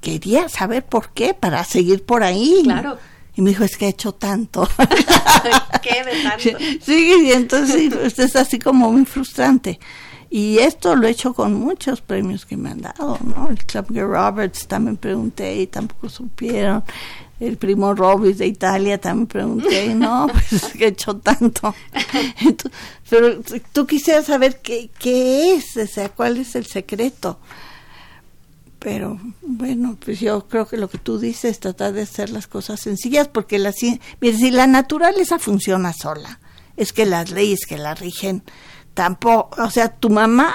Quería 0.00 0.48
saber 0.48 0.84
por 0.84 1.10
qué, 1.10 1.32
para 1.34 1.64
seguir 1.64 2.04
por 2.04 2.22
ahí. 2.22 2.62
Claro. 2.64 2.98
Y 3.34 3.40
me 3.40 3.50
dijo, 3.50 3.64
es 3.64 3.76
que 3.76 3.86
he 3.86 3.88
hecho 3.88 4.12
tanto. 4.12 4.68
¿Qué 5.82 6.04
de 6.04 6.22
tanto? 6.22 6.58
Sí, 6.84 7.14
y 7.24 7.32
entonces 7.32 7.94
pues, 7.98 8.18
es 8.18 8.36
así 8.36 8.58
como 8.58 8.92
muy 8.92 9.06
frustrante. 9.06 9.78
Y 10.34 10.60
esto 10.60 10.96
lo 10.96 11.06
he 11.06 11.10
hecho 11.10 11.34
con 11.34 11.52
muchos 11.52 12.00
premios 12.00 12.46
que 12.46 12.56
me 12.56 12.70
han 12.70 12.80
dado, 12.80 13.18
¿no? 13.22 13.50
El 13.50 13.62
Club 13.66 13.88
Roberts 13.90 14.66
también 14.66 14.96
pregunté 14.96 15.56
y 15.56 15.66
tampoco 15.66 16.08
supieron. 16.08 16.82
El 17.38 17.58
primo 17.58 17.92
Robis 17.92 18.38
de 18.38 18.46
Italia 18.46 18.98
también 18.98 19.26
pregunté 19.26 19.84
y 19.84 19.94
no, 19.94 20.28
pues 20.32 20.74
he 20.74 20.86
hecho 20.86 21.18
tanto. 21.18 21.74
pero 23.10 23.42
tú 23.74 23.86
quisieras 23.86 24.24
saber 24.24 24.60
qué, 24.62 24.88
qué 24.98 25.52
es, 25.52 25.76
o 25.76 25.86
sea, 25.86 26.08
cuál 26.08 26.38
es 26.38 26.56
el 26.56 26.64
secreto. 26.64 27.38
Pero 28.78 29.20
bueno, 29.42 29.98
pues 30.02 30.18
yo 30.18 30.48
creo 30.48 30.66
que 30.66 30.78
lo 30.78 30.88
que 30.88 30.96
tú 30.96 31.18
dices 31.18 31.44
es 31.50 31.60
tratar 31.60 31.92
de 31.92 32.02
hacer 32.02 32.30
las 32.30 32.46
cosas 32.46 32.80
sencillas 32.80 33.28
porque 33.28 33.58
la, 33.58 33.72
si 33.72 34.00
la 34.50 34.66
naturaleza 34.66 35.38
funciona 35.38 35.92
sola, 35.92 36.40
es 36.78 36.94
que 36.94 37.04
las 37.04 37.30
leyes 37.32 37.66
que 37.68 37.76
la 37.76 37.94
rigen 37.94 38.42
tampoco, 38.94 39.62
o 39.62 39.70
sea, 39.70 39.88
tu 39.88 40.10
mamá 40.10 40.54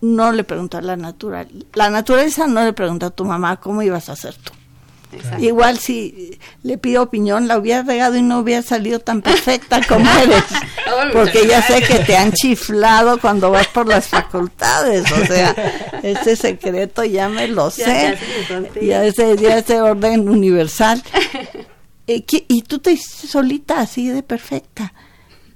no 0.00 0.32
le 0.32 0.44
preguntó 0.44 0.78
a 0.78 0.82
la 0.82 0.96
naturaleza, 0.96 1.66
la 1.74 1.90
naturaleza 1.90 2.46
no 2.46 2.64
le 2.64 2.72
preguntó 2.72 3.06
a 3.06 3.10
tu 3.10 3.24
mamá 3.24 3.58
cómo 3.58 3.82
ibas 3.82 4.08
a 4.08 4.12
hacer 4.12 4.34
tú. 4.36 4.52
Igual 5.40 5.78
si 5.78 6.38
le 6.62 6.78
pido 6.78 7.02
opinión, 7.02 7.48
la 7.48 7.58
hubiera 7.58 7.82
regado 7.82 8.16
y 8.16 8.22
no 8.22 8.38
hubiera 8.38 8.62
salido 8.62 9.00
tan 9.00 9.22
perfecta 9.22 9.80
como 9.86 10.08
eres. 10.08 10.44
Porque 11.12 11.48
ya 11.48 11.62
sé 11.62 11.82
que 11.82 11.98
te 12.00 12.16
han 12.16 12.32
chiflado 12.32 13.18
cuando 13.20 13.50
vas 13.50 13.66
por 13.68 13.88
las 13.88 14.06
facultades. 14.06 15.10
O 15.10 15.26
sea, 15.26 15.54
ese 16.04 16.36
secreto 16.36 17.04
ya 17.04 17.28
me 17.28 17.48
lo 17.48 17.70
sé. 17.70 18.16
Ya, 18.80 19.04
ese, 19.04 19.36
ya 19.36 19.58
ese 19.58 19.80
orden 19.80 20.28
universal. 20.28 21.02
Y, 22.06 22.24
y 22.28 22.62
tú 22.62 22.78
te 22.78 22.92
hiciste 22.92 23.26
solita 23.26 23.80
así 23.80 24.08
de 24.08 24.22
perfecta. 24.22 24.92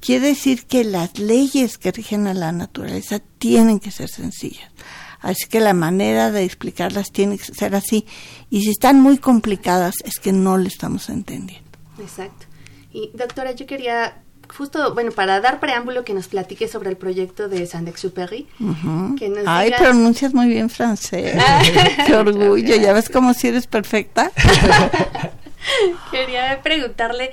Quiere 0.05 0.29
decir 0.29 0.67
que 0.67 0.85
las 0.85 1.19
leyes 1.19 1.79
que 1.79 1.91
rigen 1.91 2.27
a 2.27 2.35
la 2.35 2.53
naturaleza 2.53 3.21
tienen 3.39 3.81
que 3.81 3.91
ser 3.91 4.11
sencillas. 4.11 4.71
Así 5.21 5.47
que 5.47 5.61
la 5.61 5.73
manera 5.73 6.31
de 6.31 6.45
explicarlas 6.45 7.11
tiene 7.11 7.39
que 7.39 7.45
ser 7.45 7.75
así. 7.75 8.05
Y 8.51 8.65
si 8.65 8.71
están 8.71 9.01
muy 9.01 9.17
complicadas 9.17 9.95
es 10.05 10.21
que 10.21 10.33
no 10.33 10.59
le 10.59 10.69
estamos 10.69 11.09
entendiendo. 11.09 11.71
Exacto. 11.99 12.45
Y 12.93 13.11
doctora, 13.15 13.53
yo 13.53 13.67
quería 13.67 14.23
justo, 14.55 14.93
bueno, 14.93 15.11
para 15.13 15.41
dar 15.41 15.59
preámbulo 15.59 16.05
que 16.05 16.13
nos 16.13 16.29
platique 16.29 16.69
sobre 16.69 16.91
el 16.91 16.99
proyecto 16.99 17.49
de 17.49 17.67
Saint-Exupéry. 17.67 18.47
Ay, 19.47 19.73
pronuncias 19.79 20.35
muy 20.35 20.49
bien 20.49 20.69
francés. 20.69 21.43
Qué 22.07 22.15
orgullo. 22.15 22.77
¿Ya 22.77 22.93
ves 22.93 23.09
cómo 23.09 23.33
si 23.33 23.49
eres 23.49 23.67
perfecta? 23.67 24.31
Quería 26.11 26.61
preguntarle 26.63 27.31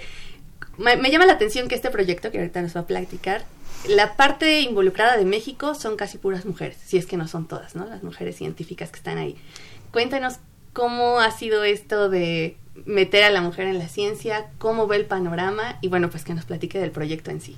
me, 0.82 1.11
llama 1.11 1.25
la 1.25 1.34
atención 1.34 1.67
que 1.67 1.75
este 1.75 1.89
proyecto, 1.89 2.32
que 2.32 2.39
ahorita 2.39 2.61
nos 2.61 2.75
va 2.75 2.82
a 2.82 2.88
platicar, 2.88 3.45
la 3.88 4.15
parte 4.15 4.61
involucrada 4.61 5.17
de 5.17 5.25
México 5.25 5.75
son 5.75 5.95
casi 5.95 6.17
puras 6.17 6.45
mujeres, 6.45 6.77
si 6.86 6.97
es 6.97 7.05
que 7.05 7.17
no 7.17 7.27
son 7.27 7.47
todas, 7.47 7.75
¿no? 7.75 7.86
Las 7.86 8.03
mujeres 8.03 8.36
científicas 8.36 8.91
que 8.91 8.97
están 8.97 9.17
ahí. 9.17 9.38
Cuéntanos 9.91 10.36
cómo 10.73 11.19
ha 11.19 11.32
sido 11.32 11.63
esto 11.63 12.09
de 12.09 12.57
meter 12.86 13.23
a 13.23 13.29
la 13.29 13.41
mujer 13.41 13.67
en 13.67 13.79
la 13.79 13.88
ciencia, 13.88 14.47
cómo 14.57 14.88
ve 14.88 14.97
el 14.97 15.05
panorama 15.05 15.77
y 15.82 15.88
bueno, 15.88 16.09
pues 16.09 16.23
que 16.23 16.34
nos 16.34 16.45
platique 16.45 16.79
del 16.79 16.91
proyecto 16.91 17.32
en 17.32 17.41
sí. 17.41 17.57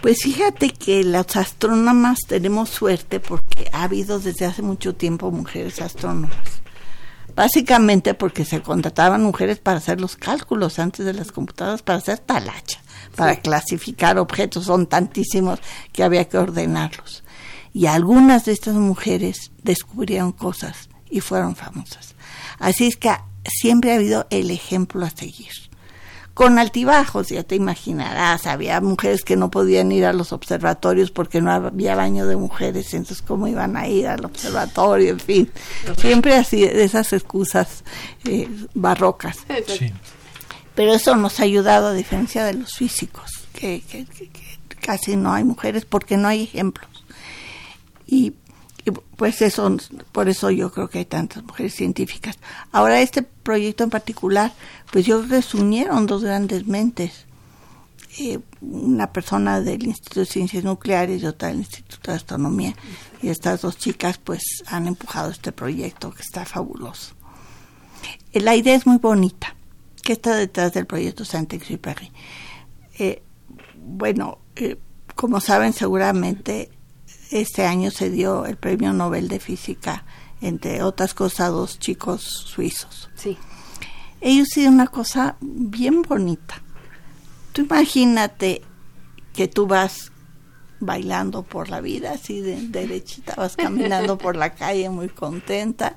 Pues 0.00 0.18
fíjate 0.22 0.70
que 0.70 1.02
los 1.04 1.36
astrónomas 1.36 2.20
tenemos 2.28 2.68
suerte 2.68 3.18
porque 3.18 3.68
ha 3.72 3.84
habido 3.84 4.18
desde 4.18 4.44
hace 4.44 4.62
mucho 4.62 4.94
tiempo 4.94 5.30
mujeres 5.30 5.80
astrónomas 5.80 6.62
básicamente 7.36 8.14
porque 8.14 8.44
se 8.44 8.62
contrataban 8.62 9.22
mujeres 9.22 9.58
para 9.58 9.78
hacer 9.78 10.00
los 10.00 10.16
cálculos 10.16 10.80
antes 10.80 11.06
de 11.06 11.12
las 11.12 11.30
computadoras, 11.30 11.82
para 11.82 11.98
hacer 11.98 12.18
talacha, 12.18 12.80
para 13.14 13.36
clasificar 13.36 14.18
objetos, 14.18 14.64
son 14.64 14.86
tantísimos 14.86 15.60
que 15.92 16.02
había 16.02 16.24
que 16.24 16.38
ordenarlos. 16.38 17.22
Y 17.72 17.86
algunas 17.86 18.46
de 18.46 18.52
estas 18.52 18.74
mujeres 18.74 19.52
descubrieron 19.62 20.32
cosas 20.32 20.88
y 21.10 21.20
fueron 21.20 21.54
famosas. 21.54 22.14
Así 22.58 22.86
es 22.86 22.96
que 22.96 23.14
siempre 23.44 23.92
ha 23.92 23.96
habido 23.96 24.26
el 24.30 24.50
ejemplo 24.50 25.04
a 25.04 25.10
seguir 25.10 25.52
con 26.36 26.58
altibajos, 26.58 27.28
ya 27.28 27.44
te 27.44 27.54
imaginarás, 27.54 28.46
había 28.46 28.78
mujeres 28.82 29.22
que 29.22 29.36
no 29.36 29.50
podían 29.50 29.90
ir 29.90 30.04
a 30.04 30.12
los 30.12 30.34
observatorios 30.34 31.10
porque 31.10 31.40
no 31.40 31.50
había 31.50 31.96
baño 31.96 32.26
de 32.26 32.36
mujeres, 32.36 32.92
entonces 32.92 33.24
cómo 33.26 33.48
iban 33.48 33.74
a 33.74 33.88
ir 33.88 34.06
al 34.06 34.22
observatorio, 34.22 35.12
en 35.12 35.18
fin, 35.18 35.50
siempre 35.96 36.36
así, 36.36 36.62
esas 36.62 37.14
excusas 37.14 37.84
eh, 38.26 38.50
barrocas. 38.74 39.38
Pero 40.74 40.92
eso 40.92 41.16
nos 41.16 41.40
ha 41.40 41.44
ayudado 41.44 41.86
a 41.86 41.94
diferencia 41.94 42.44
de 42.44 42.52
los 42.52 42.74
físicos, 42.74 43.30
que, 43.54 43.82
casi 44.82 45.16
no 45.16 45.32
hay 45.32 45.42
mujeres 45.42 45.86
porque 45.86 46.18
no 46.18 46.28
hay 46.28 46.42
ejemplos. 46.42 46.90
Y 48.06 48.34
pues 48.92 49.42
eso, 49.42 49.76
por 50.12 50.28
eso 50.28 50.50
yo 50.50 50.70
creo 50.70 50.88
que 50.88 50.98
hay 50.98 51.04
tantas 51.04 51.42
mujeres 51.42 51.74
científicas. 51.74 52.38
Ahora 52.72 53.00
este 53.00 53.22
proyecto 53.22 53.84
en 53.84 53.90
particular, 53.90 54.52
pues 54.92 55.06
yo 55.06 55.18
creo 55.20 55.40
que 55.40 55.46
se 55.46 55.56
unieron 55.56 56.06
dos 56.06 56.22
grandes 56.22 56.66
mentes. 56.66 57.26
Eh, 58.18 58.38
una 58.62 59.12
persona 59.12 59.60
del 59.60 59.86
Instituto 59.86 60.20
de 60.20 60.26
Ciencias 60.26 60.64
Nucleares 60.64 61.22
y 61.22 61.26
otra 61.26 61.48
del 61.48 61.58
Instituto 61.58 62.10
de 62.10 62.16
Astronomía. 62.16 62.74
Y 63.22 63.28
estas 63.28 63.62
dos 63.62 63.76
chicas 63.76 64.18
pues 64.18 64.42
han 64.66 64.86
empujado 64.86 65.30
este 65.30 65.52
proyecto 65.52 66.10
que 66.12 66.22
está 66.22 66.44
fabuloso. 66.44 67.14
Eh, 68.32 68.40
la 68.40 68.54
idea 68.54 68.74
es 68.74 68.86
muy 68.86 68.98
bonita. 68.98 69.54
¿Qué 70.02 70.12
está 70.12 70.36
detrás 70.36 70.72
del 70.72 70.86
proyecto 70.86 71.24
Saint-Exupéry? 71.24 72.12
Eh, 72.98 73.22
bueno, 73.76 74.38
eh, 74.54 74.78
como 75.14 75.40
saben 75.40 75.72
seguramente 75.72 76.70
este 77.30 77.66
año 77.66 77.90
se 77.90 78.10
dio 78.10 78.46
el 78.46 78.56
Premio 78.56 78.92
Nobel 78.92 79.28
de 79.28 79.40
Física, 79.40 80.04
entre 80.40 80.82
otras 80.82 81.14
cosas, 81.14 81.40
a 81.40 81.48
dos 81.48 81.78
chicos 81.78 82.22
suizos. 82.22 83.10
Sí. 83.14 83.36
Ellos 84.20 84.48
hicieron 84.48 84.74
una 84.74 84.86
cosa 84.86 85.36
bien 85.40 86.02
bonita. 86.02 86.62
tú 87.52 87.62
imagínate 87.62 88.62
que 89.34 89.48
tú 89.48 89.66
vas 89.66 90.12
bailando 90.80 91.42
por 91.42 91.68
la 91.68 91.80
vida, 91.80 92.12
así 92.12 92.40
de 92.40 92.56
derechita, 92.68 93.34
vas 93.36 93.56
caminando 93.56 94.18
por 94.18 94.36
la 94.36 94.54
calle 94.54 94.88
muy 94.90 95.08
contenta 95.08 95.96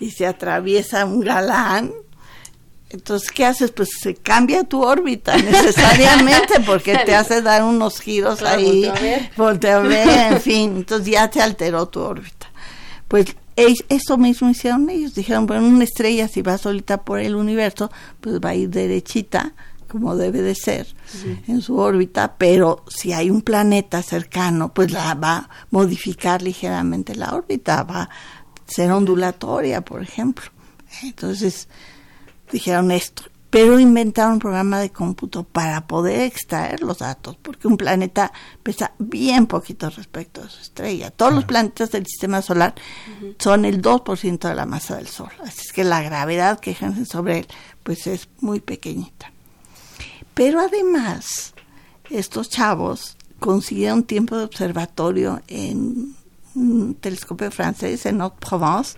y 0.00 0.10
se 0.10 0.26
atraviesa 0.26 1.04
un 1.04 1.20
galán. 1.20 1.92
Entonces, 2.90 3.30
¿qué 3.30 3.44
haces? 3.44 3.70
Pues 3.70 3.90
se 4.00 4.14
cambia 4.14 4.64
tu 4.64 4.82
órbita 4.82 5.36
necesariamente 5.36 6.60
porque 6.66 6.96
te 7.04 7.14
hace 7.14 7.42
dar 7.42 7.62
unos 7.62 8.00
giros 8.00 8.42
ahí, 8.42 8.90
voltea 9.36 9.76
a 9.76 9.80
ver, 9.80 10.32
en 10.32 10.40
fin, 10.40 10.76
entonces 10.78 11.12
ya 11.12 11.28
te 11.28 11.42
alteró 11.42 11.86
tu 11.88 12.00
órbita. 12.00 12.50
Pues 13.06 13.36
eso 13.56 14.16
mismo 14.16 14.48
hicieron 14.48 14.88
ellos, 14.88 15.14
dijeron, 15.14 15.46
bueno, 15.46 15.66
una 15.66 15.84
estrella 15.84 16.28
si 16.28 16.42
va 16.42 16.56
solita 16.56 17.04
por 17.04 17.20
el 17.20 17.34
universo, 17.34 17.90
pues 18.20 18.40
va 18.40 18.50
a 18.50 18.54
ir 18.54 18.70
derechita 18.70 19.54
como 19.88 20.16
debe 20.16 20.42
de 20.42 20.54
ser 20.54 20.86
en 21.46 21.62
su 21.62 21.78
órbita, 21.78 22.36
pero 22.36 22.84
si 22.88 23.14
hay 23.14 23.30
un 23.30 23.40
planeta 23.40 24.02
cercano, 24.02 24.72
pues 24.74 24.92
la 24.92 25.14
va 25.14 25.36
a 25.36 25.48
modificar 25.70 26.42
ligeramente 26.42 27.14
la 27.14 27.34
órbita, 27.34 27.84
va 27.84 28.02
a 28.02 28.10
ser 28.66 28.92
ondulatoria, 28.92 29.80
por 29.80 30.02
ejemplo. 30.02 30.50
Entonces 31.02 31.68
dijeron 32.50 32.90
esto, 32.90 33.24
pero 33.50 33.80
inventaron 33.80 34.34
un 34.34 34.38
programa 34.38 34.78
de 34.78 34.90
cómputo 34.90 35.42
para 35.44 35.86
poder 35.86 36.20
extraer 36.20 36.82
los 36.82 36.98
datos, 36.98 37.36
porque 37.40 37.66
un 37.66 37.76
planeta 37.76 38.32
pesa 38.62 38.92
bien 38.98 39.46
poquito 39.46 39.88
respecto 39.88 40.42
a 40.42 40.50
su 40.50 40.60
estrella. 40.60 41.10
Todos 41.10 41.32
los 41.32 41.44
planetas 41.44 41.90
del 41.90 42.06
sistema 42.06 42.42
solar 42.42 42.74
son 43.38 43.64
el 43.64 43.80
2% 43.80 44.48
de 44.48 44.54
la 44.54 44.66
masa 44.66 44.96
del 44.96 45.08
Sol, 45.08 45.30
así 45.42 45.62
es 45.66 45.72
que 45.72 45.84
la 45.84 46.02
gravedad 46.02 46.60
que 46.60 46.72
ejercen 46.72 47.06
sobre 47.06 47.38
él 47.38 47.46
pues 47.82 48.06
es 48.06 48.28
muy 48.40 48.60
pequeñita. 48.60 49.32
Pero 50.34 50.60
además, 50.60 51.54
estos 52.10 52.50
chavos 52.50 53.16
consiguieron 53.40 54.04
tiempo 54.04 54.36
de 54.36 54.44
observatorio 54.44 55.40
en 55.48 56.14
un 56.54 56.94
telescopio 56.94 57.50
francés 57.50 58.06
en 58.06 58.20
Haute-Provence 58.20 58.96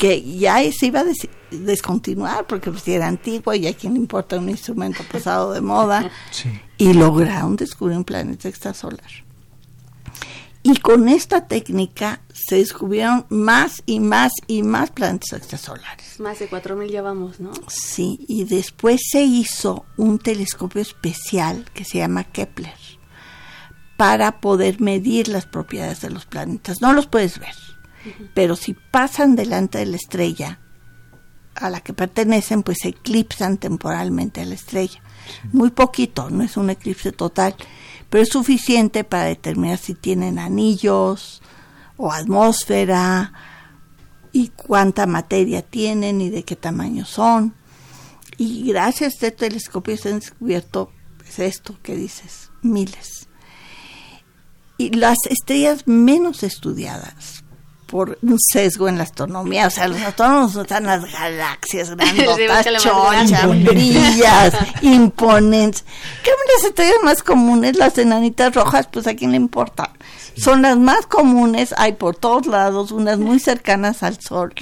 que 0.00 0.22
ya 0.22 0.58
se 0.72 0.86
iba 0.86 1.00
a 1.00 1.04
descontinuar 1.50 2.46
porque 2.46 2.70
pues, 2.70 2.88
era 2.88 3.06
antiguo 3.06 3.52
y 3.52 3.66
a 3.66 3.74
quien 3.74 3.92
le 3.94 4.00
importa 4.00 4.38
un 4.38 4.48
instrumento 4.48 5.02
pasado 5.12 5.52
de 5.52 5.60
moda 5.60 6.10
y 6.78 6.94
lograron 6.94 7.56
descubrir 7.56 7.98
un 7.98 8.04
planeta 8.04 8.48
extrasolar. 8.48 9.10
Y 10.62 10.76
con 10.76 11.08
esta 11.08 11.46
técnica 11.46 12.20
se 12.32 12.56
descubrieron 12.56 13.26
más 13.30 13.82
y 13.86 14.00
más 14.00 14.32
y 14.46 14.62
más 14.62 14.90
planetas 14.90 15.32
extrasolares. 15.34 16.20
Más 16.20 16.38
de 16.38 16.50
4.000 16.50 16.90
ya 16.90 17.02
vamos, 17.02 17.40
¿no? 17.40 17.50
Sí, 17.68 18.24
y 18.28 18.44
después 18.44 19.00
se 19.10 19.22
hizo 19.22 19.86
un 19.96 20.18
telescopio 20.18 20.82
especial 20.82 21.64
que 21.72 21.84
se 21.84 21.98
llama 21.98 22.24
Kepler 22.24 22.79
para 24.00 24.40
poder 24.40 24.80
medir 24.80 25.28
las 25.28 25.44
propiedades 25.44 26.00
de 26.00 26.08
los 26.08 26.24
planetas. 26.24 26.80
No 26.80 26.94
los 26.94 27.06
puedes 27.06 27.38
ver, 27.38 27.54
pero 28.32 28.56
si 28.56 28.72
pasan 28.72 29.36
delante 29.36 29.76
de 29.76 29.84
la 29.84 29.96
estrella 29.96 30.58
a 31.54 31.68
la 31.68 31.82
que 31.82 31.92
pertenecen, 31.92 32.62
pues 32.62 32.86
eclipsan 32.86 33.58
temporalmente 33.58 34.40
a 34.40 34.46
la 34.46 34.54
estrella. 34.54 35.02
Muy 35.52 35.68
poquito, 35.68 36.30
no 36.30 36.42
es 36.42 36.56
un 36.56 36.70
eclipse 36.70 37.12
total 37.12 37.54
pero 38.08 38.24
es 38.24 38.30
suficiente 38.30 39.04
para 39.04 39.24
determinar 39.24 39.78
si 39.78 39.94
tienen 39.94 40.38
anillos 40.38 41.40
o 41.96 42.10
atmósfera 42.10 43.32
y 44.32 44.48
cuánta 44.48 45.06
materia 45.06 45.62
tienen 45.62 46.20
y 46.20 46.28
de 46.28 46.42
qué 46.42 46.56
tamaño 46.56 47.04
son. 47.04 47.54
Y 48.36 48.66
gracias 48.66 49.12
a 49.12 49.14
este 49.14 49.30
telescopio 49.30 49.96
se 49.96 50.08
han 50.08 50.20
descubierto 50.20 50.90
pues, 51.18 51.38
esto 51.38 51.78
que 51.82 51.94
dices, 51.94 52.50
miles. 52.62 53.29
Y 54.80 54.88
las 54.88 55.18
estrellas 55.28 55.86
menos 55.86 56.42
estudiadas 56.42 57.44
por 57.84 58.18
un 58.22 58.38
sesgo 58.40 58.88
en 58.88 58.96
la 58.96 59.02
astronomía. 59.02 59.66
O 59.66 59.70
sea, 59.70 59.88
los 59.88 60.00
astrónomos 60.00 60.56
están 60.56 60.84
las 60.84 61.04
galaxias 61.12 61.90
grandotas, 61.96 62.66
chonchas, 62.78 63.46
brillas, 63.62 64.54
imponentes. 64.80 65.84
¿Qué 66.24 66.30
las 66.56 66.64
estrellas 66.64 66.96
más 67.04 67.22
comunes, 67.22 67.76
las 67.76 67.98
enanitas 67.98 68.54
rojas, 68.54 68.88
pues 68.90 69.06
a 69.06 69.14
quién 69.14 69.32
le 69.32 69.36
importa. 69.36 69.92
Son 70.34 70.62
las 70.62 70.78
más 70.78 71.04
comunes, 71.04 71.74
hay 71.76 71.92
por 71.92 72.16
todos 72.16 72.46
lados, 72.46 72.90
unas 72.90 73.18
muy 73.18 73.38
cercanas 73.38 74.02
al 74.02 74.18
Sol, 74.18 74.54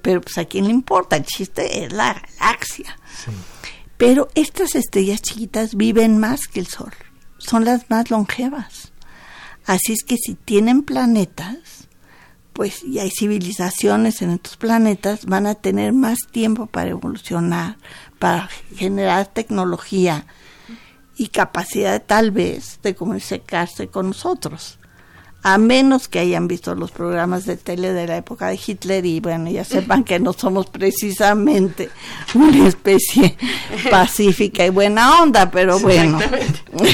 pero 0.00 0.22
pues 0.22 0.38
a 0.38 0.46
quién 0.46 0.64
le 0.64 0.70
importa. 0.70 1.16
El 1.16 1.26
chiste 1.26 1.84
es 1.84 1.92
la 1.92 2.14
galaxia. 2.38 2.98
Pero 3.98 4.28
estas 4.34 4.74
estrellas 4.74 5.20
chiquitas 5.20 5.74
viven 5.74 6.16
más 6.16 6.48
que 6.48 6.60
el 6.60 6.66
Sol, 6.66 6.94
son 7.36 7.66
las 7.66 7.90
más 7.90 8.10
longevas. 8.10 8.92
Así 9.66 9.92
es 9.92 10.04
que 10.04 10.16
si 10.16 10.34
tienen 10.34 10.82
planetas, 10.82 11.88
pues 12.52 12.82
y 12.84 13.00
hay 13.00 13.10
civilizaciones 13.10 14.22
en 14.22 14.30
estos 14.30 14.56
planetas, 14.56 15.26
van 15.26 15.46
a 15.46 15.56
tener 15.56 15.92
más 15.92 16.18
tiempo 16.30 16.66
para 16.66 16.90
evolucionar, 16.90 17.76
para 18.18 18.48
generar 18.76 19.26
tecnología 19.26 20.24
y 21.16 21.28
capacidad 21.28 22.02
tal 22.02 22.30
vez 22.30 22.78
de 22.82 22.94
comunicarse 22.94 23.88
con 23.88 24.08
nosotros. 24.08 24.78
A 25.42 25.58
menos 25.58 26.08
que 26.08 26.18
hayan 26.18 26.48
visto 26.48 26.74
los 26.74 26.90
programas 26.90 27.44
de 27.44 27.56
tele 27.56 27.92
de 27.92 28.06
la 28.06 28.16
época 28.16 28.48
de 28.48 28.58
Hitler 28.64 29.04
y 29.04 29.20
bueno, 29.20 29.50
ya 29.50 29.64
sepan 29.64 30.02
que 30.02 30.18
no 30.18 30.32
somos 30.32 30.66
precisamente 30.66 31.90
una 32.34 32.66
especie 32.66 33.36
pacífica 33.90 34.64
y 34.64 34.70
buena 34.70 35.22
onda, 35.22 35.50
pero 35.50 35.78
bueno, 35.78 36.18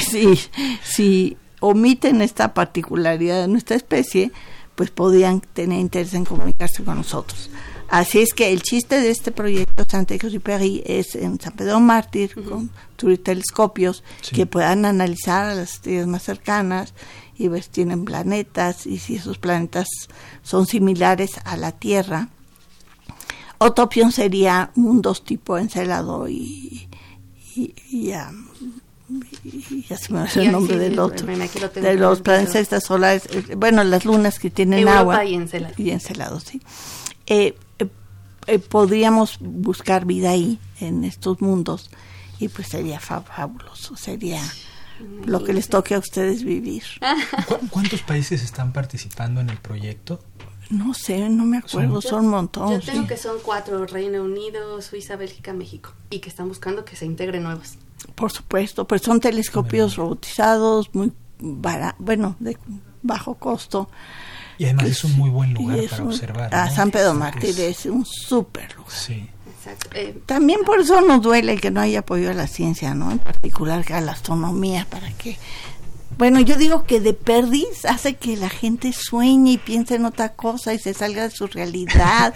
si, 0.07 0.39
si 0.83 1.37
omiten 1.65 2.21
esta 2.21 2.53
particularidad 2.53 3.39
de 3.39 3.47
nuestra 3.47 3.77
especie, 3.77 4.33
pues 4.75 4.91
podían 4.91 5.39
tener 5.39 5.79
interés 5.79 6.13
en 6.13 6.25
comunicarse 6.25 6.83
con 6.83 6.97
nosotros. 6.97 7.49
Así 7.87 8.19
es 8.19 8.33
que 8.33 8.51
el 8.51 8.61
chiste 8.61 8.99
de 8.99 9.09
este 9.09 9.31
proyecto 9.31 9.85
Saint-Exupéry 9.87 10.83
es 10.85 11.15
en 11.15 11.39
San 11.39 11.53
Pedro 11.53 11.79
Mártir 11.79 12.35
con 12.43 12.69
telescopios 13.23 14.03
que 14.33 14.45
puedan 14.45 14.83
analizar 14.83 15.45
a 15.45 15.55
las 15.55 15.75
estrellas 15.75 16.07
más 16.07 16.23
cercanas 16.23 16.93
y 17.37 17.47
ver 17.47 17.63
si 17.63 17.69
tienen 17.69 18.03
planetas 18.03 18.85
y 18.85 18.97
si 18.99 19.15
esos 19.15 19.37
planetas 19.37 19.87
son 20.41 20.65
similares 20.67 21.39
a 21.45 21.55
la 21.55 21.71
Tierra. 21.71 22.27
Otra 23.57 23.85
opción 23.85 24.11
sería 24.11 24.71
mundos 24.75 25.23
tipo 25.23 25.57
Encelado 25.57 26.27
y, 26.27 26.89
y, 27.55 27.73
y 27.89 28.11
ya 29.89 29.97
se 29.97 30.13
me 30.13 30.19
va 30.19 30.27
el 30.35 30.51
nombre 30.51 30.77
del 30.77 30.99
otro, 30.99 31.27
de 31.27 31.95
los 31.95 32.21
planetas 32.21 32.83
solares, 32.83 33.27
eh, 33.31 33.55
bueno, 33.55 33.83
las 33.83 34.05
lunas 34.05 34.39
que 34.39 34.49
tienen 34.49 34.87
agua 34.87 35.25
y 35.25 35.35
Encelado. 35.35 35.73
Y 35.77 35.89
Encelado, 35.91 36.39
sí. 36.39 36.61
Eh, 37.27 37.55
eh, 38.47 38.59
podríamos 38.59 39.37
buscar 39.39 40.05
vida 40.05 40.31
ahí, 40.31 40.59
en 40.79 41.03
estos 41.03 41.41
mundos, 41.41 41.89
y 42.39 42.47
pues 42.47 42.67
sería 42.67 42.99
fabuloso, 42.99 43.95
sería 43.95 44.41
lo 45.25 45.43
que 45.43 45.53
les 45.53 45.69
toque 45.69 45.95
a 45.95 45.99
ustedes 45.99 46.43
vivir. 46.43 46.83
¿Cuántos 47.69 48.01
países 48.01 48.43
están 48.43 48.73
participando 48.73 49.41
en 49.41 49.49
el 49.49 49.57
proyecto? 49.57 50.21
No 50.69 50.93
sé, 50.93 51.29
no 51.29 51.45
me 51.45 51.57
acuerdo, 51.57 52.01
son, 52.01 52.25
un 52.25 52.31
montón. 52.31 52.79
Yo 52.79 52.79
tengo 52.79 53.07
que 53.07 53.17
son 53.17 53.37
cuatro, 53.43 53.85
Reino 53.85 54.23
Unido, 54.23 54.81
Suiza, 54.81 55.15
Bélgica, 55.17 55.53
México, 55.53 55.93
y 56.09 56.19
que 56.19 56.29
están 56.29 56.47
buscando 56.47 56.85
que 56.85 56.95
se 56.95 57.05
integren 57.05 57.43
nuevos. 57.43 57.77
Por 58.15 58.31
supuesto, 58.31 58.85
pues 58.85 59.01
son 59.01 59.19
telescopios 59.19 59.95
robotizados, 59.95 60.93
muy 60.93 61.11
bueno, 61.39 62.35
de 62.39 62.57
bajo 63.01 63.35
costo. 63.35 63.89
Y 64.57 64.65
además 64.65 64.85
es 64.87 65.03
un 65.03 65.17
muy 65.17 65.29
buen 65.29 65.53
lugar 65.53 65.79
para 65.89 66.03
observar. 66.03 66.55
A 66.55 66.69
San 66.69 66.91
Pedro 66.91 67.13
Martínez 67.13 67.59
es, 67.59 67.85
un 67.85 68.05
súper 68.05 68.75
lugar. 68.75 68.91
Sí. 68.91 69.29
Eh, 69.93 70.21
También 70.25 70.61
por 70.65 70.79
eso 70.79 71.01
nos 71.01 71.21
duele 71.21 71.57
que 71.57 71.71
no 71.71 71.81
haya 71.81 71.99
apoyo 71.99 72.29
a 72.29 72.33
la 72.33 72.47
ciencia, 72.47 72.93
¿no? 72.93 73.11
En 73.11 73.19
particular 73.19 73.83
a 73.93 74.01
la 74.01 74.11
astronomía, 74.11 74.85
para 74.89 75.09
que 75.13 75.37
bueno, 76.17 76.39
yo 76.39 76.55
digo 76.55 76.83
que 76.83 76.99
de 76.99 77.13
perdiz 77.13 77.85
hace 77.85 78.15
que 78.15 78.37
la 78.37 78.49
gente 78.49 78.93
sueñe 78.93 79.53
y 79.53 79.57
piense 79.57 79.95
en 79.95 80.05
otra 80.05 80.33
cosa 80.33 80.73
y 80.73 80.79
se 80.79 80.93
salga 80.93 81.23
de 81.23 81.31
su 81.31 81.47
realidad. 81.47 82.33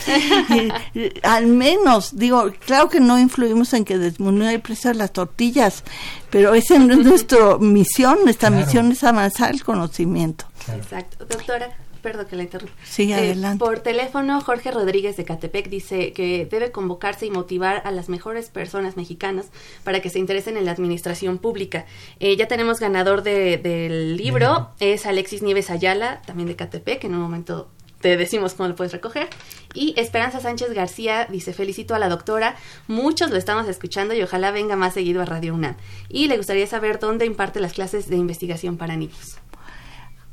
al 1.23 1.47
menos, 1.47 2.15
digo, 2.17 2.51
claro 2.65 2.89
que 2.89 2.99
no 2.99 3.19
influimos 3.19 3.73
en 3.73 3.85
que 3.85 3.97
disminuya 3.97 4.51
el 4.51 4.61
precio 4.61 4.91
de 4.91 4.97
las 4.97 5.11
tortillas, 5.11 5.83
pero 6.29 6.53
esa 6.53 6.77
no 6.79 6.93
es 6.93 6.99
nuestra 7.05 7.57
misión. 7.59 8.19
Nuestra 8.23 8.49
misión 8.49 8.91
es 8.91 9.03
avanzar 9.03 9.51
el 9.51 9.63
conocimiento. 9.63 10.45
Exacto. 10.73 11.25
Doctora, 11.25 11.69
Perdón 12.07 12.27
que 12.27 12.37
la 12.37 12.43
interrumpa. 12.43 12.73
Sí, 12.85 13.11
eh, 13.11 13.15
adelante. 13.15 13.59
por 13.59 13.79
teléfono, 13.79 14.39
Jorge 14.39 14.71
Rodríguez 14.71 15.17
de 15.17 15.25
Catepec 15.25 15.67
dice 15.67 16.13
que 16.13 16.47
debe 16.49 16.71
convocarse 16.71 17.25
y 17.25 17.31
motivar 17.31 17.81
a 17.83 17.91
las 17.91 18.07
mejores 18.07 18.47
personas 18.47 18.95
mexicanas 18.95 19.47
para 19.83 19.99
que 19.99 20.09
se 20.09 20.17
interesen 20.17 20.55
en 20.55 20.63
la 20.63 20.71
administración 20.71 21.37
pública. 21.37 21.85
Eh, 22.21 22.37
ya 22.37 22.47
tenemos 22.47 22.79
ganador 22.79 23.23
del 23.23 24.15
libro, 24.15 24.69
es 24.79 25.05
Alexis 25.05 25.41
Nieves 25.41 25.69
Ayala, 25.69 26.21
también 26.25 26.47
de 26.47 26.55
Catepec, 26.55 27.03
en 27.03 27.13
un 27.13 27.19
momento 27.23 27.67
te 27.99 28.15
decimos 28.15 28.53
cómo 28.53 28.69
lo 28.69 28.75
puedes 28.75 28.93
recoger. 28.93 29.27
Y 29.73 29.93
Esperanza 29.99 30.39
Sánchez 30.39 30.71
García 30.71 31.27
dice, 31.29 31.51
felicito 31.51 31.93
a 31.93 31.99
la 31.99 32.07
doctora, 32.07 32.55
muchos 32.87 33.31
lo 33.31 33.35
estamos 33.35 33.67
escuchando 33.67 34.13
y 34.13 34.21
ojalá 34.21 34.51
venga 34.51 34.77
más 34.77 34.93
seguido 34.93 35.21
a 35.21 35.25
Radio 35.25 35.53
UNAM. 35.53 35.75
Y 36.07 36.27
le 36.27 36.37
gustaría 36.37 36.67
saber 36.67 36.99
dónde 36.99 37.25
imparte 37.25 37.59
las 37.59 37.73
clases 37.73 38.07
de 38.07 38.15
investigación 38.15 38.77
para 38.77 38.95
niños. 38.95 39.39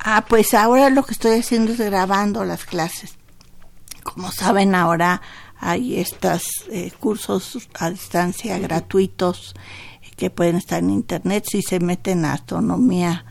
Ah, 0.07 0.26
pues 0.28 0.52
ahora 0.52 0.90
lo 0.90 1.02
que 1.02 1.14
estoy 1.14 1.38
haciendo 1.38 1.72
es 1.72 1.80
grabando 1.80 2.44
las 2.44 2.66
clases. 2.66 3.16
Como 4.02 4.30
saben, 4.30 4.74
ahora 4.74 5.22
hay 5.59 5.98
estos 5.98 6.44
eh, 6.70 6.92
cursos 7.00 7.70
a 7.72 7.88
distancia 7.88 8.59
gratuitos 8.59 9.55
que 10.18 10.28
pueden 10.28 10.57
estar 10.57 10.80
en 10.80 10.90
internet. 10.90 11.46
Si 11.50 11.62
se 11.62 11.80
meten 11.80 12.26
a 12.26 12.34
astronomía, 12.34 13.24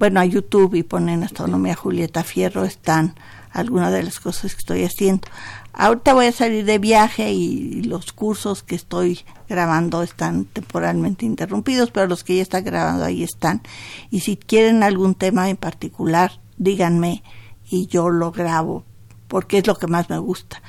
bueno, 0.00 0.18
a 0.18 0.24
YouTube 0.24 0.74
y 0.74 0.82
ponen 0.82 1.22
astronomía 1.22 1.76
Julieta 1.76 2.24
Fierro, 2.24 2.64
están 2.64 3.14
algunas 3.56 3.92
de 3.92 4.02
las 4.02 4.20
cosas 4.20 4.54
que 4.54 4.58
estoy 4.60 4.84
haciendo. 4.84 5.26
Ahorita 5.72 6.14
voy 6.14 6.26
a 6.26 6.32
salir 6.32 6.64
de 6.64 6.78
viaje 6.78 7.32
y 7.32 7.82
los 7.82 8.12
cursos 8.12 8.62
que 8.62 8.74
estoy 8.74 9.20
grabando 9.48 10.02
están 10.02 10.44
temporalmente 10.44 11.26
interrumpidos, 11.26 11.90
pero 11.90 12.06
los 12.06 12.22
que 12.22 12.36
ya 12.36 12.42
están 12.42 12.64
grabando 12.64 13.04
ahí 13.04 13.22
están. 13.22 13.62
Y 14.10 14.20
si 14.20 14.36
quieren 14.36 14.82
algún 14.82 15.14
tema 15.14 15.48
en 15.48 15.56
particular, 15.56 16.40
díganme 16.58 17.22
y 17.68 17.86
yo 17.86 18.10
lo 18.10 18.30
grabo, 18.30 18.84
porque 19.26 19.58
es 19.58 19.66
lo 19.66 19.76
que 19.76 19.86
más 19.86 20.08
me 20.10 20.18
gusta 20.18 20.62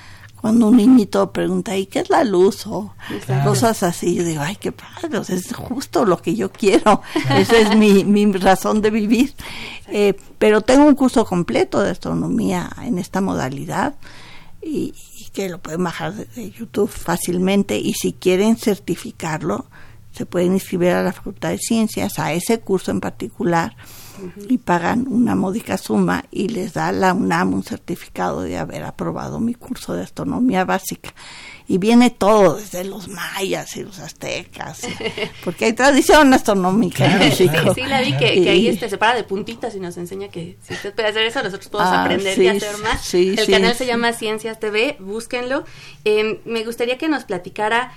cuando 0.47 0.67
un 0.67 0.77
niñito 0.77 1.33
pregunta, 1.33 1.75
¿y 1.75 1.87
qué 1.87 1.99
es 1.99 2.09
la 2.09 2.23
luz? 2.23 2.65
o 2.67 2.93
cosas 3.43 3.83
así, 3.83 4.15
yo 4.15 4.23
digo, 4.23 4.41
ay, 4.41 4.55
qué 4.55 4.71
padre, 4.71 5.19
es 5.27 5.53
justo 5.53 6.05
lo 6.05 6.21
que 6.21 6.35
yo 6.35 6.53
quiero, 6.53 7.01
esa 7.35 7.57
es 7.57 7.75
mi, 7.75 8.05
mi 8.05 8.31
razón 8.31 8.81
de 8.81 8.89
vivir. 8.89 9.33
Eh, 9.89 10.15
pero 10.37 10.61
tengo 10.61 10.85
un 10.85 10.95
curso 10.95 11.25
completo 11.25 11.81
de 11.81 11.91
astronomía 11.91 12.69
en 12.81 12.97
esta 12.97 13.19
modalidad 13.19 13.95
y, 14.61 14.93
que 15.33 15.49
lo 15.49 15.59
pueden 15.59 15.83
bajar 15.83 16.13
de, 16.13 16.51
YouTube 16.51 16.89
fácilmente 16.89 17.77
y 17.77 17.93
si 17.93 18.13
quieren 18.13 18.55
certificarlo, 18.55 19.65
se 20.13 20.25
pueden 20.25 20.53
inscribir 20.53 20.91
a 20.91 21.03
la 21.03 21.11
Facultad 21.11 21.49
de 21.49 21.57
Ciencias, 21.57 22.19
a 22.19 22.31
ese 22.31 22.61
curso 22.61 22.91
en 22.91 23.01
particular 23.01 23.75
y 24.49 24.57
pagan 24.57 25.05
una 25.09 25.35
módica 25.35 25.77
suma 25.77 26.25
y 26.31 26.49
les 26.49 26.73
da 26.73 26.91
la 26.91 27.13
UNAM 27.13 27.53
un 27.53 27.63
certificado 27.63 28.41
de 28.41 28.57
haber 28.57 28.83
aprobado 28.83 29.39
mi 29.39 29.53
curso 29.53 29.93
de 29.93 30.03
astronomía 30.03 30.65
básica. 30.65 31.13
Y 31.69 31.79
viene 31.79 32.11
todo, 32.11 32.55
desde 32.55 32.85
los 32.85 33.09
mayas 33.09 33.75
y 33.75 33.83
los 33.83 33.99
aztecas, 33.99 34.81
porque 35.43 35.65
hay 35.65 35.73
tradición 35.73 36.33
astronómica 36.33 37.05
en 37.05 37.19
México. 37.19 37.73
Sí, 37.75 37.81
la 37.81 38.01
vi 38.01 38.15
que, 38.15 38.49
ahí 38.49 38.67
este, 38.69 38.89
se 38.89 38.97
para 38.97 39.15
de 39.15 39.25
puntitas 39.25 39.75
y 39.75 39.81
nos 39.81 39.97
enseña 39.97 40.29
que 40.29 40.57
si 40.65 40.75
usted 40.75 40.93
puede 40.93 41.09
hacer 41.09 41.23
eso, 41.23 41.43
nosotros 41.43 41.67
podemos 41.67 41.93
ah, 41.93 42.03
aprender 42.03 42.39
y 42.41 42.47
hacer 42.47 42.77
más. 42.77 43.13
El 43.13 43.45
canal 43.47 43.75
se 43.75 43.85
llama 43.85 44.13
Ciencias 44.13 44.59
TV, 44.59 44.95
búsquenlo. 44.99 45.65
Eh, 46.05 46.39
me 46.45 46.63
gustaría 46.63 46.97
que 46.97 47.09
nos 47.09 47.25
platicara 47.25 47.91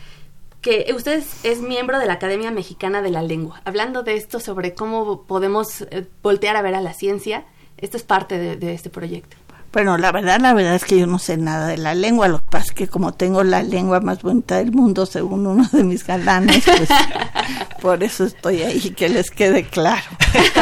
que 0.60 0.92
usted 0.94 1.22
es 1.42 1.60
miembro 1.60 1.98
de 1.98 2.06
la 2.06 2.14
Academia 2.14 2.50
Mexicana 2.50 3.02
de 3.02 3.10
la 3.10 3.22
Lengua. 3.22 3.62
Hablando 3.64 4.02
de 4.02 4.16
esto 4.16 4.40
sobre 4.40 4.74
cómo 4.74 5.22
podemos 5.22 5.82
eh, 5.82 6.06
voltear 6.22 6.56
a 6.56 6.62
ver 6.62 6.74
a 6.74 6.80
la 6.80 6.92
ciencia, 6.92 7.44
esto 7.78 7.96
es 7.96 8.02
parte 8.02 8.56
de, 8.56 8.74
este 8.74 8.90
proyecto. 8.90 9.36
Bueno, 9.72 9.96
la 9.96 10.10
verdad, 10.10 10.40
la 10.40 10.52
verdad 10.52 10.74
es 10.74 10.84
que 10.84 10.98
yo 10.98 11.06
no 11.06 11.20
sé 11.20 11.36
nada 11.36 11.68
de 11.68 11.78
la 11.78 11.94
lengua. 11.94 12.26
Lo 12.26 12.40
que 12.40 12.46
pasa 12.50 12.66
es 12.66 12.72
que 12.72 12.88
como 12.88 13.14
tengo 13.14 13.44
la 13.44 13.62
lengua 13.62 14.00
más 14.00 14.20
bonita 14.22 14.58
del 14.58 14.72
mundo, 14.72 15.06
según 15.06 15.46
uno 15.46 15.66
de 15.72 15.84
mis 15.84 16.04
galanes, 16.04 16.64
pues 16.64 16.88
por 17.80 18.02
eso 18.02 18.24
estoy 18.24 18.62
ahí, 18.62 18.90
que 18.90 19.08
les 19.08 19.30
quede 19.30 19.64
claro. 19.64 20.04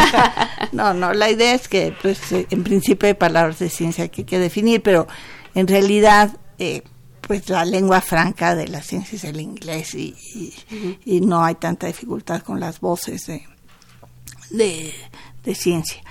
no, 0.73 0.93
no, 0.93 1.15
la 1.15 1.31
idea 1.31 1.55
es 1.55 1.69
que, 1.69 1.95
pues, 2.03 2.21
en 2.31 2.63
principio 2.63 3.09
hay 3.09 3.15
palabras 3.15 3.59
de 3.59 3.71
ciencia 3.71 4.07
que 4.09 4.21
hay 4.21 4.27
que 4.27 4.39
definir, 4.39 4.83
pero 4.83 5.09
en 5.55 5.67
realidad... 5.67 6.37
Eh, 6.59 6.83
pues 7.29 7.47
la 7.51 7.67
lengua 7.67 8.01
franca 8.01 8.55
de 8.55 8.69
la 8.69 8.83
ciencia 8.83 9.17
es 9.17 9.25
el 9.25 9.39
inglés 9.39 9.95
y, 9.95 10.17
y, 11.05 11.21
no 11.21 11.45
hay 11.45 11.57
tanta 11.57 11.87
dificultad 11.87 12.43
con 12.43 12.59
las 12.59 12.81
voces 12.81 13.27
de, 13.27 14.95
de, 15.45 15.55
ciencia. 15.55 16.03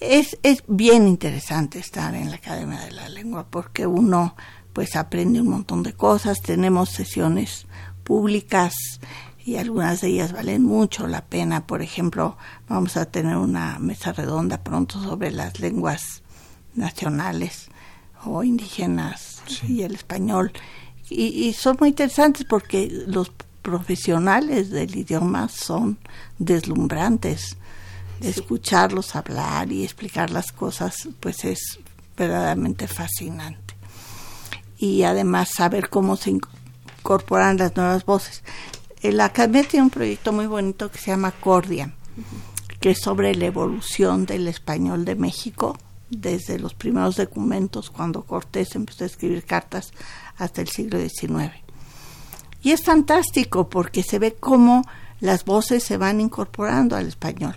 Es, 0.00 0.38
es 0.42 0.62
bien 0.68 1.08
interesante 1.08 1.78
estar 1.78 2.14
en 2.14 2.28
la 2.28 2.36
Academia 2.36 2.80
de 2.80 2.90
la 2.90 3.08
Lengua 3.08 3.46
porque 3.50 3.86
uno 3.86 4.36
pues 4.74 4.96
aprende 4.96 5.40
un 5.40 5.48
montón 5.48 5.82
de 5.82 5.94
cosas, 5.94 6.42
tenemos 6.42 6.90
sesiones 6.90 7.66
públicas 8.04 8.74
y 9.42 9.56
algunas 9.56 10.02
de 10.02 10.08
ellas 10.08 10.32
valen 10.32 10.62
mucho 10.62 11.06
la 11.06 11.24
pena. 11.24 11.66
Por 11.66 11.80
ejemplo, 11.80 12.36
vamos 12.68 12.98
a 12.98 13.06
tener 13.06 13.38
una 13.38 13.78
mesa 13.78 14.12
redonda 14.12 14.62
pronto 14.62 15.02
sobre 15.02 15.30
las 15.30 15.58
lenguas 15.58 16.22
nacionales 16.74 17.69
o 18.24 18.42
indígenas 18.42 19.42
y 19.66 19.82
el 19.82 19.94
español. 19.94 20.52
Y, 21.08 21.52
son 21.54 21.76
muy 21.80 21.88
interesantes 21.88 22.46
porque 22.48 23.04
los 23.06 23.32
profesionales 23.62 24.70
del 24.70 24.94
idioma 24.94 25.48
son 25.48 25.98
deslumbrantes. 26.38 27.56
Escucharlos 28.20 29.16
hablar 29.16 29.72
y 29.72 29.82
explicar 29.82 30.30
las 30.30 30.52
cosas, 30.52 31.08
pues 31.20 31.44
es 31.44 31.80
verdaderamente 32.16 32.86
fascinante. 32.86 33.74
Y 34.78 35.02
además 35.02 35.50
saber 35.50 35.88
cómo 35.88 36.16
se 36.16 36.30
incorporan 36.30 37.56
las 37.56 37.74
nuevas 37.76 38.04
voces. 38.04 38.44
La 39.02 39.26
Academia 39.26 39.64
tiene 39.64 39.84
un 39.84 39.90
proyecto 39.90 40.32
muy 40.32 40.46
bonito 40.46 40.90
que 40.90 40.98
se 40.98 41.10
llama 41.10 41.32
Cordia, 41.32 41.92
que 42.78 42.90
es 42.90 43.00
sobre 43.00 43.34
la 43.34 43.46
evolución 43.46 44.26
del 44.26 44.46
español 44.46 45.04
de 45.04 45.16
México 45.16 45.76
desde 46.10 46.58
los 46.58 46.74
primeros 46.74 47.16
documentos, 47.16 47.90
cuando 47.90 48.24
Cortés 48.24 48.74
empezó 48.74 49.04
a 49.04 49.06
escribir 49.06 49.44
cartas, 49.44 49.92
hasta 50.36 50.60
el 50.60 50.68
siglo 50.68 50.98
XIX. 50.98 51.52
Y 52.62 52.72
es 52.72 52.82
fantástico 52.82 53.68
porque 53.68 54.02
se 54.02 54.18
ve 54.18 54.36
cómo 54.38 54.84
las 55.20 55.44
voces 55.44 55.82
se 55.82 55.96
van 55.96 56.20
incorporando 56.20 56.96
al 56.96 57.06
español. 57.06 57.56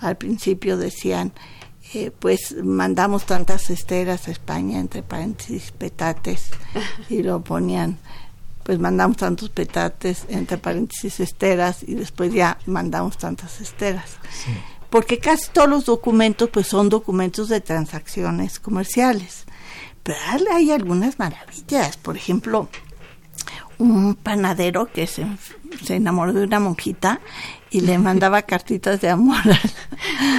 Al 0.00 0.16
principio 0.16 0.76
decían, 0.76 1.32
eh, 1.94 2.10
pues 2.10 2.54
mandamos 2.62 3.24
tantas 3.24 3.70
esteras 3.70 4.28
a 4.28 4.32
España, 4.32 4.80
entre 4.80 5.02
paréntesis, 5.02 5.70
petates, 5.70 6.50
y 7.08 7.22
lo 7.22 7.42
ponían, 7.42 7.98
pues 8.64 8.78
mandamos 8.78 9.18
tantos 9.18 9.48
petates, 9.50 10.26
entre 10.28 10.58
paréntesis, 10.58 11.20
esteras, 11.20 11.82
y 11.82 11.94
después 11.94 12.32
ya 12.32 12.58
mandamos 12.66 13.16
tantas 13.16 13.60
esteras 13.60 14.18
porque 14.90 15.18
casi 15.18 15.50
todos 15.50 15.68
los 15.68 15.84
documentos 15.84 16.50
pues 16.50 16.66
son 16.66 16.88
documentos 16.88 17.48
de 17.48 17.60
transacciones 17.60 18.60
comerciales. 18.60 19.44
Pero 20.02 20.18
hay 20.52 20.70
algunas 20.70 21.18
maravillas, 21.18 21.96
por 21.96 22.16
ejemplo, 22.16 22.68
un 23.78 24.14
panadero 24.14 24.86
que 24.86 25.06
se, 25.06 25.26
se 25.84 25.96
enamoró 25.96 26.32
de 26.32 26.44
una 26.44 26.60
monjita 26.60 27.20
y 27.70 27.80
le 27.80 27.98
mandaba 27.98 28.42
cartitas 28.42 29.00
de 29.00 29.08
amor 29.08 29.36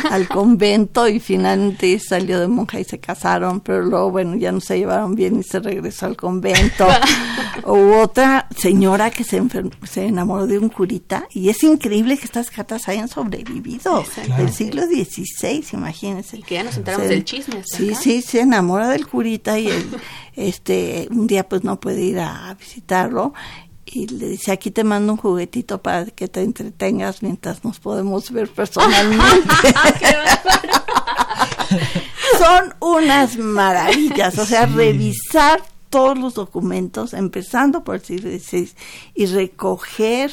al, 0.10 0.28
convento 0.28 1.08
y 1.08 1.20
finalmente 1.20 2.00
salió 2.00 2.40
de 2.40 2.48
monja 2.48 2.80
y 2.80 2.84
se 2.84 3.00
casaron, 3.00 3.60
pero 3.60 3.84
luego, 3.84 4.12
bueno, 4.12 4.36
ya 4.36 4.52
no 4.52 4.62
se 4.62 4.78
llevaron 4.78 5.16
bien 5.16 5.40
y 5.40 5.44
se 5.44 5.60
regresó 5.60 6.06
al 6.06 6.16
convento. 6.16 6.88
o 7.64 8.00
otra 8.00 8.48
señora 8.56 9.10
que 9.12 9.24
se, 9.24 9.42
se 9.90 10.06
enamoró 10.06 10.48
de 10.48 10.58
un 10.58 10.70
curita 10.70 11.28
y 11.34 11.50
es 11.50 11.64
increíble 11.64 12.18
que 12.18 12.26
estas 12.26 12.50
cartas 12.50 12.88
hayan 12.88 13.08
sobrevivido 13.08 14.04
del 14.38 14.52
siglo 14.52 14.84
XVI, 14.84 15.66
imagínense. 15.74 16.38
Y 16.38 16.44
que 16.44 16.56
ya 16.56 16.64
nos 16.64 16.78
enteramos 16.78 17.10
del 17.10 17.26
chisme. 17.26 17.62
Sí, 17.66 17.94
sí, 17.96 18.22
se 18.22 18.42
enamora 18.42 18.88
del 18.88 19.08
curita 19.08 19.60
y 19.60 19.70
este 20.36 21.08
un 21.12 21.28
día 21.28 21.48
pues 21.48 21.64
no 21.64 21.80
puede 21.80 22.02
ir 22.02 22.20
a 22.20 22.56
visitarlo 22.60 23.34
y 23.98 24.08
le 24.08 24.30
dice, 24.30 24.52
aquí 24.52 24.70
te 24.70 24.84
mando 24.84 25.14
un 25.14 25.18
juguetito 25.18 25.82
para 25.82 26.06
que 26.06 26.28
te 26.28 26.42
entretengas 26.42 27.24
mientras 27.24 27.64
nos 27.64 27.80
podemos 27.80 28.30
ver 28.32 28.48
personalmente. 28.50 29.74
Son 32.38 32.76
unas 32.80 33.38
maravillas, 33.38 34.38
o 34.38 34.46
sea, 34.46 34.68
revisar 34.68 35.64
todos 35.90 36.18
los 36.18 36.36
documentos, 36.36 37.14
empezando 37.14 37.84
por 37.84 37.96
el 37.96 38.04
siglo 38.04 38.30
XVI, 38.30 38.72
y 39.16 39.26
recoger, 39.26 40.32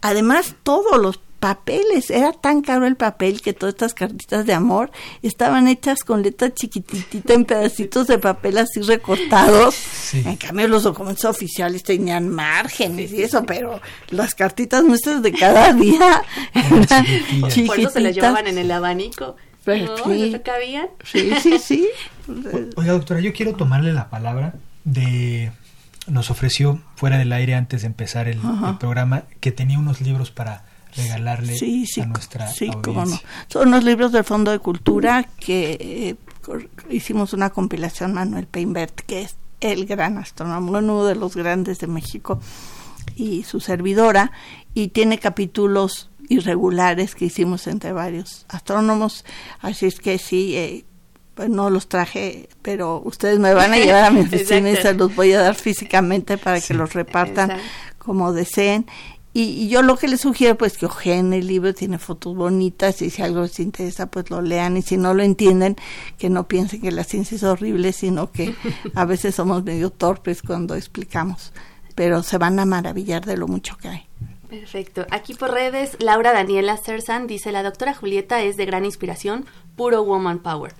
además, 0.00 0.56
todos 0.62 0.98
los 0.98 1.20
papeles. 1.38 2.10
Era 2.10 2.32
tan 2.32 2.62
caro 2.62 2.86
el 2.86 2.96
papel 2.96 3.40
que 3.40 3.52
todas 3.52 3.74
estas 3.74 3.94
cartitas 3.94 4.46
de 4.46 4.52
amor 4.52 4.90
estaban 5.22 5.68
hechas 5.68 6.02
con 6.02 6.22
letra 6.22 6.52
chiquititita 6.52 7.34
en 7.34 7.44
pedacitos 7.44 8.06
de 8.06 8.18
papel 8.18 8.58
así 8.58 8.80
recortados. 8.80 9.76
En 10.14 10.36
cambio, 10.36 10.68
los 10.68 10.82
documentos 10.82 11.24
oficiales 11.24 11.82
tenían 11.82 12.28
márgenes 12.28 13.12
y 13.12 13.22
eso, 13.22 13.44
pero 13.44 13.80
las 14.10 14.34
cartitas 14.34 14.84
nuestras 14.84 15.22
de 15.22 15.32
cada 15.32 15.72
día 15.74 16.22
eran 16.54 16.86
chiquititas. 16.86 17.66
Por 17.66 17.80
eso 17.80 17.90
se 17.90 18.00
las 18.00 18.14
llevaban 18.14 18.46
en 18.46 18.58
el 18.58 18.70
abanico. 18.70 19.36
Pues 19.64 19.84
¿No? 19.84 19.96
Sí. 19.96 20.34
cabían? 20.42 20.88
Sí, 21.04 21.30
sí, 21.42 21.58
sí. 21.58 21.88
Oiga, 22.76 22.92
doctora, 22.92 23.20
yo 23.20 23.32
quiero 23.32 23.54
tomarle 23.54 23.92
la 23.92 24.08
palabra 24.08 24.54
de 24.84 25.52
nos 26.06 26.30
ofreció 26.30 26.80
fuera 26.96 27.18
del 27.18 27.32
aire 27.32 27.54
antes 27.54 27.82
de 27.82 27.86
empezar 27.86 28.28
el 28.28 28.40
programa 28.80 29.24
que 29.40 29.52
tenía 29.52 29.78
unos 29.78 30.00
libros 30.00 30.30
para 30.30 30.64
regalarle 31.02 31.56
a 32.00 32.06
nuestra 32.06 32.48
sí, 32.48 32.70
no. 32.70 33.04
Son 33.48 33.70
los 33.70 33.84
libros 33.84 34.12
del 34.12 34.24
Fondo 34.24 34.50
de 34.50 34.58
Cultura 34.58 35.24
que 35.38 35.78
eh, 35.80 36.16
hicimos 36.90 37.32
una 37.32 37.50
compilación 37.50 38.14
Manuel 38.14 38.46
Peinbert, 38.46 39.00
que 39.00 39.22
es 39.22 39.36
el 39.60 39.86
gran 39.86 40.18
astrónomo, 40.18 40.78
uno 40.78 41.04
de 41.04 41.14
los 41.14 41.36
grandes 41.36 41.78
de 41.78 41.86
México, 41.86 42.40
y 43.16 43.42
su 43.42 43.60
servidora, 43.60 44.32
y 44.74 44.88
tiene 44.88 45.18
capítulos 45.18 46.10
irregulares 46.28 47.14
que 47.14 47.24
hicimos 47.26 47.66
entre 47.66 47.92
varios 47.92 48.44
astrónomos, 48.48 49.24
así 49.60 49.86
es 49.86 49.98
que 49.98 50.18
sí, 50.18 50.56
eh, 50.56 50.84
pues 51.34 51.48
no 51.48 51.70
los 51.70 51.88
traje, 51.88 52.48
pero 52.62 53.00
ustedes 53.04 53.38
me 53.38 53.54
van 53.54 53.72
a 53.72 53.78
llevar 53.78 54.04
a 54.04 54.10
mi 54.12 54.20
oficina 54.20 54.70
y 54.70 54.76
se 54.76 54.94
los 54.94 55.14
voy 55.14 55.32
a 55.32 55.40
dar 55.40 55.54
físicamente 55.54 56.36
para 56.36 56.60
que 56.60 56.74
los 56.74 56.92
repartan 56.94 57.52
como 57.98 58.32
deseen. 58.32 58.86
Y, 59.34 59.68
yo 59.68 59.82
lo 59.82 59.96
que 59.96 60.08
les 60.08 60.20
sugiero, 60.20 60.56
pues 60.56 60.78
que 60.78 60.86
ojeen 60.86 61.32
el 61.32 61.46
libro, 61.46 61.74
tiene 61.74 61.98
fotos 61.98 62.34
bonitas 62.34 63.02
y 63.02 63.10
si 63.10 63.22
algo 63.22 63.42
les 63.42 63.60
interesa, 63.60 64.06
pues 64.06 64.30
lo 64.30 64.42
lean 64.42 64.76
y 64.76 64.82
si 64.82 64.96
no 64.96 65.14
lo 65.14 65.22
entienden, 65.22 65.76
que 66.18 66.30
no 66.30 66.48
piensen 66.48 66.80
que 66.80 66.90
la 66.90 67.04
ciencia 67.04 67.36
es 67.36 67.42
horrible, 67.42 67.92
sino 67.92 68.30
que 68.30 68.54
a 68.94 69.04
veces 69.04 69.34
somos 69.34 69.64
medio 69.64 69.90
torpes 69.90 70.42
cuando 70.42 70.74
explicamos, 70.74 71.52
pero 71.94 72.22
se 72.22 72.38
van 72.38 72.58
a 72.58 72.64
maravillar 72.64 73.24
de 73.26 73.36
lo 73.36 73.46
mucho 73.46 73.76
que 73.76 73.88
hay. 73.88 74.08
Perfecto. 74.48 75.06
Aquí 75.10 75.34
por 75.34 75.50
redes, 75.50 75.96
Laura 76.00 76.32
Daniela 76.32 76.78
Sersan 76.78 77.26
dice, 77.26 77.52
la 77.52 77.62
doctora 77.62 77.92
Julieta 77.92 78.42
es 78.42 78.56
de 78.56 78.64
gran 78.64 78.86
inspiración, 78.86 79.44
puro 79.76 80.02
woman 80.02 80.38
power. 80.38 80.72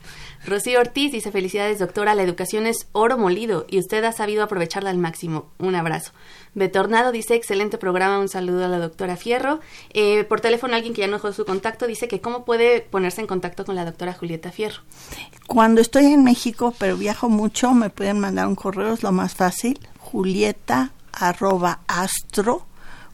Rocío 0.46 0.80
Ortiz 0.80 1.12
dice, 1.12 1.32
felicidades 1.32 1.78
doctora, 1.78 2.14
la 2.14 2.22
educación 2.22 2.66
es 2.66 2.86
oro 2.92 3.18
molido 3.18 3.66
y 3.68 3.78
usted 3.78 4.02
ha 4.04 4.12
sabido 4.12 4.42
aprovecharla 4.42 4.90
al 4.90 4.98
máximo. 4.98 5.50
Un 5.58 5.74
abrazo. 5.74 6.12
Betornado 6.54 7.12
dice, 7.12 7.34
excelente 7.34 7.76
programa, 7.78 8.18
un 8.18 8.28
saludo 8.28 8.64
a 8.64 8.68
la 8.68 8.78
doctora 8.78 9.16
Fierro. 9.16 9.60
Eh, 9.92 10.24
por 10.24 10.40
teléfono 10.40 10.74
alguien 10.74 10.94
que 10.94 11.02
ya 11.02 11.06
no 11.06 11.14
dejó 11.14 11.32
su 11.32 11.44
contacto 11.44 11.86
dice 11.86 12.08
que 12.08 12.20
cómo 12.20 12.44
puede 12.44 12.80
ponerse 12.80 13.20
en 13.20 13.26
contacto 13.26 13.64
con 13.64 13.74
la 13.74 13.84
doctora 13.84 14.14
Julieta 14.14 14.52
Fierro. 14.52 14.82
Cuando 15.46 15.80
estoy 15.80 16.06
en 16.06 16.24
México, 16.24 16.74
pero 16.78 16.96
viajo 16.96 17.28
mucho, 17.28 17.72
me 17.72 17.90
pueden 17.90 18.20
mandar 18.20 18.46
un 18.46 18.54
correo, 18.54 18.94
es 18.94 19.02
lo 19.02 19.12
más 19.12 19.34
fácil, 19.34 19.78
julieta 19.98 20.92
arroba 21.12 21.80
astro 21.88 22.66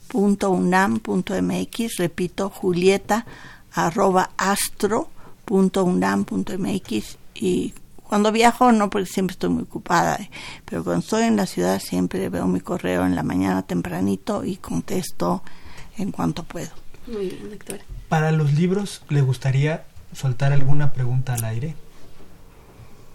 punto 0.09 0.57
punto 1.03 1.35
mx 1.43 1.97
repito, 1.97 2.51
julieta 2.51 3.27
arroba 3.73 4.31
astro 4.37 5.09
.unam.mx 5.49 7.19
y 7.35 7.75
cuando 8.03 8.31
viajo 8.33 8.71
no 8.71 8.91
porque 8.91 9.07
siempre 9.07 9.33
estoy 9.33 9.51
muy 9.51 9.63
ocupada, 9.65 10.19
pero 10.65 10.85
cuando 10.85 11.01
estoy 11.01 11.25
en 11.25 11.37
la 11.37 11.47
ciudad 11.47 11.81
siempre 11.81 12.29
veo 12.29 12.47
mi 12.47 12.61
correo 12.61 13.05
en 13.05 13.17
la 13.17 13.23
mañana 13.23 13.63
tempranito 13.63 14.45
y 14.45 14.57
contesto 14.57 15.43
en 15.99 16.13
cuanto 16.13 16.45
puedo. 16.45 16.71
Muy 17.07 17.29
bien, 17.29 17.51
doctora. 17.51 17.83
Para 18.09 18.31
los 18.31 18.53
libros, 18.55 19.03
¿le 19.09 19.21
gustaría 19.23 19.85
soltar 20.13 20.53
alguna 20.53 20.93
pregunta 20.93 21.35
al 21.35 21.45
aire? 21.45 21.75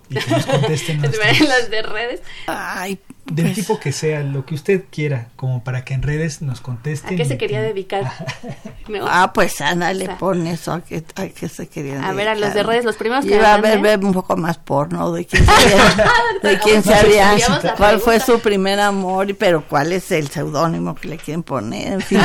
Y 0.09 0.15
que 0.15 0.31
nos 0.31 0.45
contesten 0.45 1.01
las 1.47 1.69
de 1.69 1.81
redes. 1.83 2.21
Ay, 2.47 2.99
del 3.31 3.45
pues 3.47 3.55
tipo 3.55 3.79
que 3.79 3.91
sea, 3.91 4.21
lo 4.21 4.45
que 4.45 4.55
usted 4.55 4.85
quiera, 4.89 5.27
como 5.35 5.63
para 5.63 5.83
que 5.85 5.93
en 5.93 6.01
redes 6.01 6.41
nos 6.41 6.61
contesten. 6.61 7.13
¿A 7.13 7.17
qué 7.17 7.25
se 7.25 7.37
quería 7.37 7.61
dedicar? 7.61 8.11
ah, 9.07 9.31
pues 9.33 9.61
Ana 9.61 9.93
le 9.93 10.09
pone 10.09 10.53
eso, 10.53 10.73
¿a 10.73 10.81
qué, 10.81 11.03
a 11.15 11.27
qué 11.27 11.49
se 11.49 11.67
quería 11.67 11.93
dedicar? 11.93 12.11
A 12.11 12.13
ver, 12.13 12.27
a 12.27 12.35
los 12.35 12.53
de 12.53 12.63
redes, 12.63 12.85
los 12.85 12.95
primeros 12.95 13.25
que 13.25 13.35
Iba 13.35 13.53
a 13.53 13.57
ver, 13.57 13.79
ver 13.79 14.03
un 14.03 14.13
poco 14.13 14.35
más 14.35 14.57
porno, 14.57 15.11
de 15.11 15.25
quién 15.25 15.45
sabía, 15.45 16.11
de 16.43 16.59
quién 16.59 16.83
sabía 16.83 17.35
cuál 17.77 17.99
fue 17.99 18.19
su 18.19 18.39
primer 18.39 18.79
amor, 18.79 19.35
pero 19.37 19.65
cuál 19.67 19.91
es 19.93 20.11
el 20.11 20.29
seudónimo 20.29 20.95
que 20.95 21.07
le 21.07 21.17
quieren 21.17 21.43
poner, 21.43 21.93
en 21.93 22.01
fin, 22.01 22.19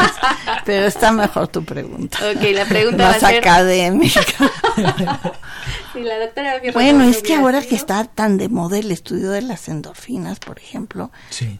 pero 0.64 0.86
está 0.86 1.12
mejor 1.12 1.48
tu 1.48 1.64
pregunta. 1.64 2.18
Ok, 2.30 2.42
la 2.54 2.64
pregunta 2.64 3.12
Más 3.12 3.22
académica. 3.22 4.22
la 5.94 6.18
doctora 6.18 6.60
bueno, 6.72 7.04
es 7.04 7.22
que 7.22 7.34
ahora 7.34 7.62
que 7.62 7.74
está 7.74 8.04
tan 8.04 8.38
de 8.38 8.48
moda 8.48 8.78
el 8.78 8.90
estudio 8.90 9.30
de 9.30 9.42
las 9.42 9.68
endorfinas, 9.68 10.37
por 10.38 10.58
ejemplo, 10.58 11.10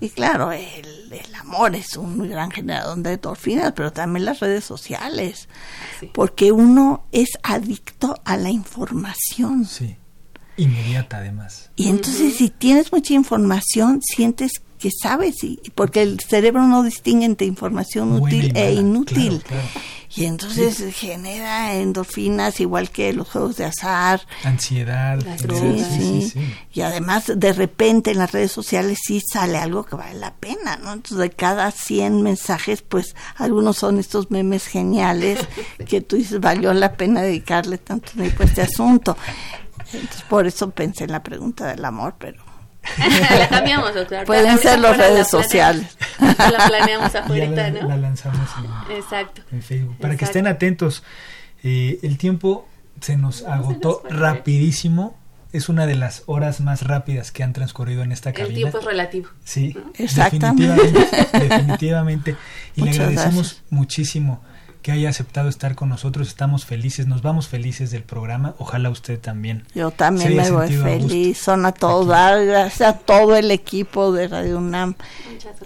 y 0.01 0.11
claro, 0.11 0.53
el, 0.53 1.12
el, 1.12 1.35
amor 1.35 1.74
es 1.74 1.97
un 1.97 2.29
gran 2.29 2.51
generador 2.51 2.99
de 2.99 3.14
endorfinas, 3.14 3.72
pero 3.74 3.93
también 3.93 4.24
las 4.24 4.41
redes 4.41 4.64
sociales, 4.64 5.49
porque 6.12 6.53
uno 6.53 7.07
es 7.12 7.31
adicto 7.43 8.14
a 8.24 8.37
la 8.37 8.51
información. 8.51 9.64
Sí, 9.64 9.97
inmediata 10.57 11.18
además. 11.18 11.70
Y 11.76 11.89
entonces 11.89 12.37
si 12.37 12.51
tienes 12.51 12.93
mucha 12.93 13.14
información, 13.14 14.01
sientes 14.03 14.62
que 14.79 14.91
sabes, 14.91 15.43
y, 15.45 15.61
porque 15.74 16.03
el 16.03 16.20
cerebro 16.20 16.66
no 16.66 16.83
distingue 16.83 17.26
entre 17.26 17.47
información 17.47 18.20
útil 18.22 18.53
e 18.57 18.72
inútil. 18.74 19.43
Y 20.14 20.24
entonces 20.24 20.83
genera 20.95 21.74
endorfinas 21.74 22.61
igual 22.61 22.91
que 22.91 23.12
los 23.12 23.29
juegos 23.29 23.57
de 23.57 23.66
azar. 23.66 24.22
Ansiedad. 24.43 25.18
Sí, 25.39 26.31
sí, 26.33 26.55
Y 26.72 26.81
además 26.81 27.31
de 27.37 27.53
repente 27.53 28.12
en 28.12 28.18
las 28.18 28.33
redes 28.33 28.51
sociales 28.51 28.99
sí 29.07 29.20
sale 29.20 29.59
algo 29.59 29.85
que 29.85 29.97
vale 29.97 30.18
la 30.18 30.35
pena, 30.35 30.76
¿no? 30.76 30.95
Entonces 30.95 31.18
de 31.18 31.31
cada 31.31 31.70
100 31.70 32.22
mensajes, 32.22 32.81
pues 32.81 33.14
algunos 33.37 33.76
son 33.76 33.99
estos 33.99 34.31
memes 34.31 34.66
geniales 34.66 35.41
que 35.89 36.01
tú 36.01 36.16
dices, 36.16 36.41
valió 36.41 36.72
la 36.72 36.95
pena 36.95 37.20
dedicarle 37.20 37.76
tanto 37.76 38.12
tiempo 38.12 38.43
a 38.43 38.47
este 38.47 38.62
asunto. 38.62 39.16
Entonces 39.93 40.22
por 40.22 40.47
eso 40.47 40.70
pensé 40.70 41.05
en 41.05 41.12
la 41.12 41.22
pregunta 41.22 41.66
del 41.66 41.85
amor, 41.85 42.14
pero 42.18 42.47
la 43.39 43.49
cambiamos, 43.49 43.95
doctor. 43.95 44.24
Pueden 44.24 44.59
ser 44.59 44.78
las 44.78 44.97
redes 44.97 45.28
sociales. 45.28 45.97
La 46.20 46.66
planeamos 46.68 47.14
ahorita, 47.14 47.70
¿no? 47.82 47.89
La 47.89 47.97
lanzamos 47.97 48.49
en, 48.89 48.97
Exacto. 48.97 49.43
en 49.53 49.62
Facebook. 49.62 49.97
Para 49.99 50.16
que 50.16 50.24
estén 50.24 50.47
atentos, 50.47 51.03
eh, 51.62 51.99
el 52.03 52.18
tiempo 52.18 52.66
se 53.01 53.16
nos 53.16 53.43
agotó 53.45 54.03
rapidísimo. 54.09 55.16
Es 55.53 55.70
una 55.70 55.86
de 55.86 55.95
las 55.95 56.24
horas 56.26 56.61
más 56.61 56.82
rápidas 56.82 57.32
que 57.32 57.43
han 57.43 57.55
transcurrido 57.55 58.03
en 58.03 58.12
esta 58.12 58.32
cabina. 58.32 58.49
El 58.49 58.55
tiempo 58.55 58.78
es 58.80 58.84
relativo. 58.84 59.30
Sí, 59.45 59.74
Exactamente. 59.95 60.66
definitivamente. 60.66 61.39
definitivamente. 61.49 62.36
Y 62.76 62.82
le 62.82 62.91
agradecemos 62.91 63.62
muchísimo 63.70 64.43
que 64.89 64.93
haya 64.93 65.11
aceptado 65.11 65.51
estar 65.51 65.74
con 65.74 65.91
nosotros. 65.91 66.28
Estamos 66.28 66.64
felices, 66.64 67.07
nos 67.07 67.20
vamos 67.20 67.47
felices 67.47 67.91
del 67.91 68.05
programa. 68.05 68.55
Ojalá 68.57 68.89
usted 68.89 69.20
también. 69.20 69.64
Yo 69.74 69.91
también 69.91 70.34
me 70.34 70.51
voy 70.51 70.72
feliz. 70.72 71.36
Son 71.36 71.66
a 71.66 71.72
todos, 71.72 72.07
gracias 72.07 72.80
a 72.80 72.95
todo 72.95 73.36
el 73.36 73.51
equipo 73.51 74.12
de 74.12 74.28
Radio 74.28 74.57
UNAM. 74.57 74.95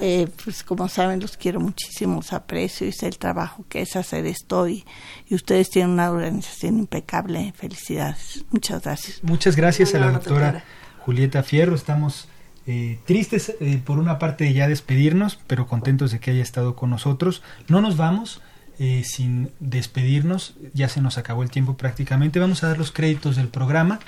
Eh, 0.00 0.26
pues 0.42 0.64
como 0.64 0.88
saben, 0.88 1.20
los 1.20 1.36
quiero 1.36 1.60
muchísimo, 1.60 2.16
los 2.16 2.32
aprecio 2.32 2.84
y 2.84 2.90
sé 2.90 3.06
el 3.06 3.18
trabajo 3.18 3.64
que 3.68 3.82
es 3.82 3.94
hacer 3.94 4.26
esto 4.26 4.66
y, 4.66 4.84
ustedes 5.30 5.70
tienen 5.70 5.92
una 5.92 6.10
organización 6.10 6.80
impecable. 6.80 7.54
Felicidades. 7.56 8.44
Muchas 8.50 8.82
gracias. 8.82 9.22
Muchas 9.22 9.54
gracias 9.54 9.94
a 9.94 10.00
la 10.00 10.10
doctora 10.10 10.64
Julieta 10.98 11.44
Fierro. 11.44 11.76
Estamos 11.76 12.26
eh, 12.66 12.98
tristes 13.06 13.54
eh, 13.60 13.80
por 13.84 14.00
una 14.00 14.18
parte 14.18 14.42
de 14.42 14.52
ya 14.52 14.66
despedirnos, 14.66 15.38
pero 15.46 15.68
contentos 15.68 16.10
de 16.10 16.18
que 16.18 16.32
haya 16.32 16.42
estado 16.42 16.74
con 16.74 16.90
nosotros. 16.90 17.40
No 17.68 17.80
nos 17.80 17.96
vamos 17.96 18.42
eh, 18.84 19.04
sin 19.04 19.52
despedirnos, 19.60 20.54
ya 20.74 20.88
se 20.88 21.00
nos 21.00 21.16
acabó 21.16 21.44
el 21.44 21.52
tiempo 21.52 21.76
prácticamente, 21.76 22.40
vamos 22.40 22.64
a 22.64 22.66
dar 22.66 22.78
los 22.78 22.90
créditos 22.90 23.36
del 23.36 23.46
programa. 23.46 24.00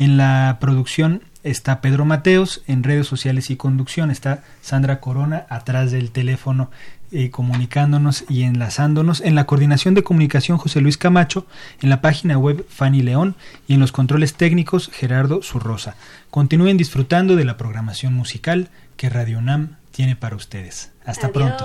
En 0.00 0.16
la 0.16 0.58
producción 0.60 1.22
está 1.44 1.80
Pedro 1.80 2.04
Mateos, 2.04 2.64
en 2.66 2.82
redes 2.82 3.06
sociales 3.06 3.50
y 3.50 3.56
conducción 3.56 4.10
está 4.10 4.42
Sandra 4.62 4.98
Corona 4.98 5.46
atrás 5.48 5.92
del 5.92 6.10
teléfono 6.10 6.72
eh, 7.12 7.30
comunicándonos 7.30 8.24
y 8.28 8.42
enlazándonos. 8.42 9.20
En 9.20 9.36
la 9.36 9.46
coordinación 9.46 9.94
de 9.94 10.02
comunicación 10.02 10.58
José 10.58 10.80
Luis 10.80 10.98
Camacho, 10.98 11.46
en 11.80 11.88
la 11.88 12.00
página 12.00 12.36
web 12.36 12.66
Fanny 12.68 13.02
León 13.02 13.36
y 13.68 13.74
en 13.74 13.80
los 13.80 13.92
controles 13.92 14.34
técnicos 14.34 14.90
Gerardo 14.92 15.40
Zurrosa. 15.40 15.94
Continúen 16.30 16.76
disfrutando 16.76 17.36
de 17.36 17.44
la 17.44 17.56
programación 17.56 18.12
musical 18.12 18.70
que 18.96 19.08
Radio 19.08 19.38
UNAM 19.38 19.76
tiene 19.92 20.16
para 20.16 20.34
ustedes. 20.34 20.90
Hasta 21.04 21.30
pronto. 21.30 21.64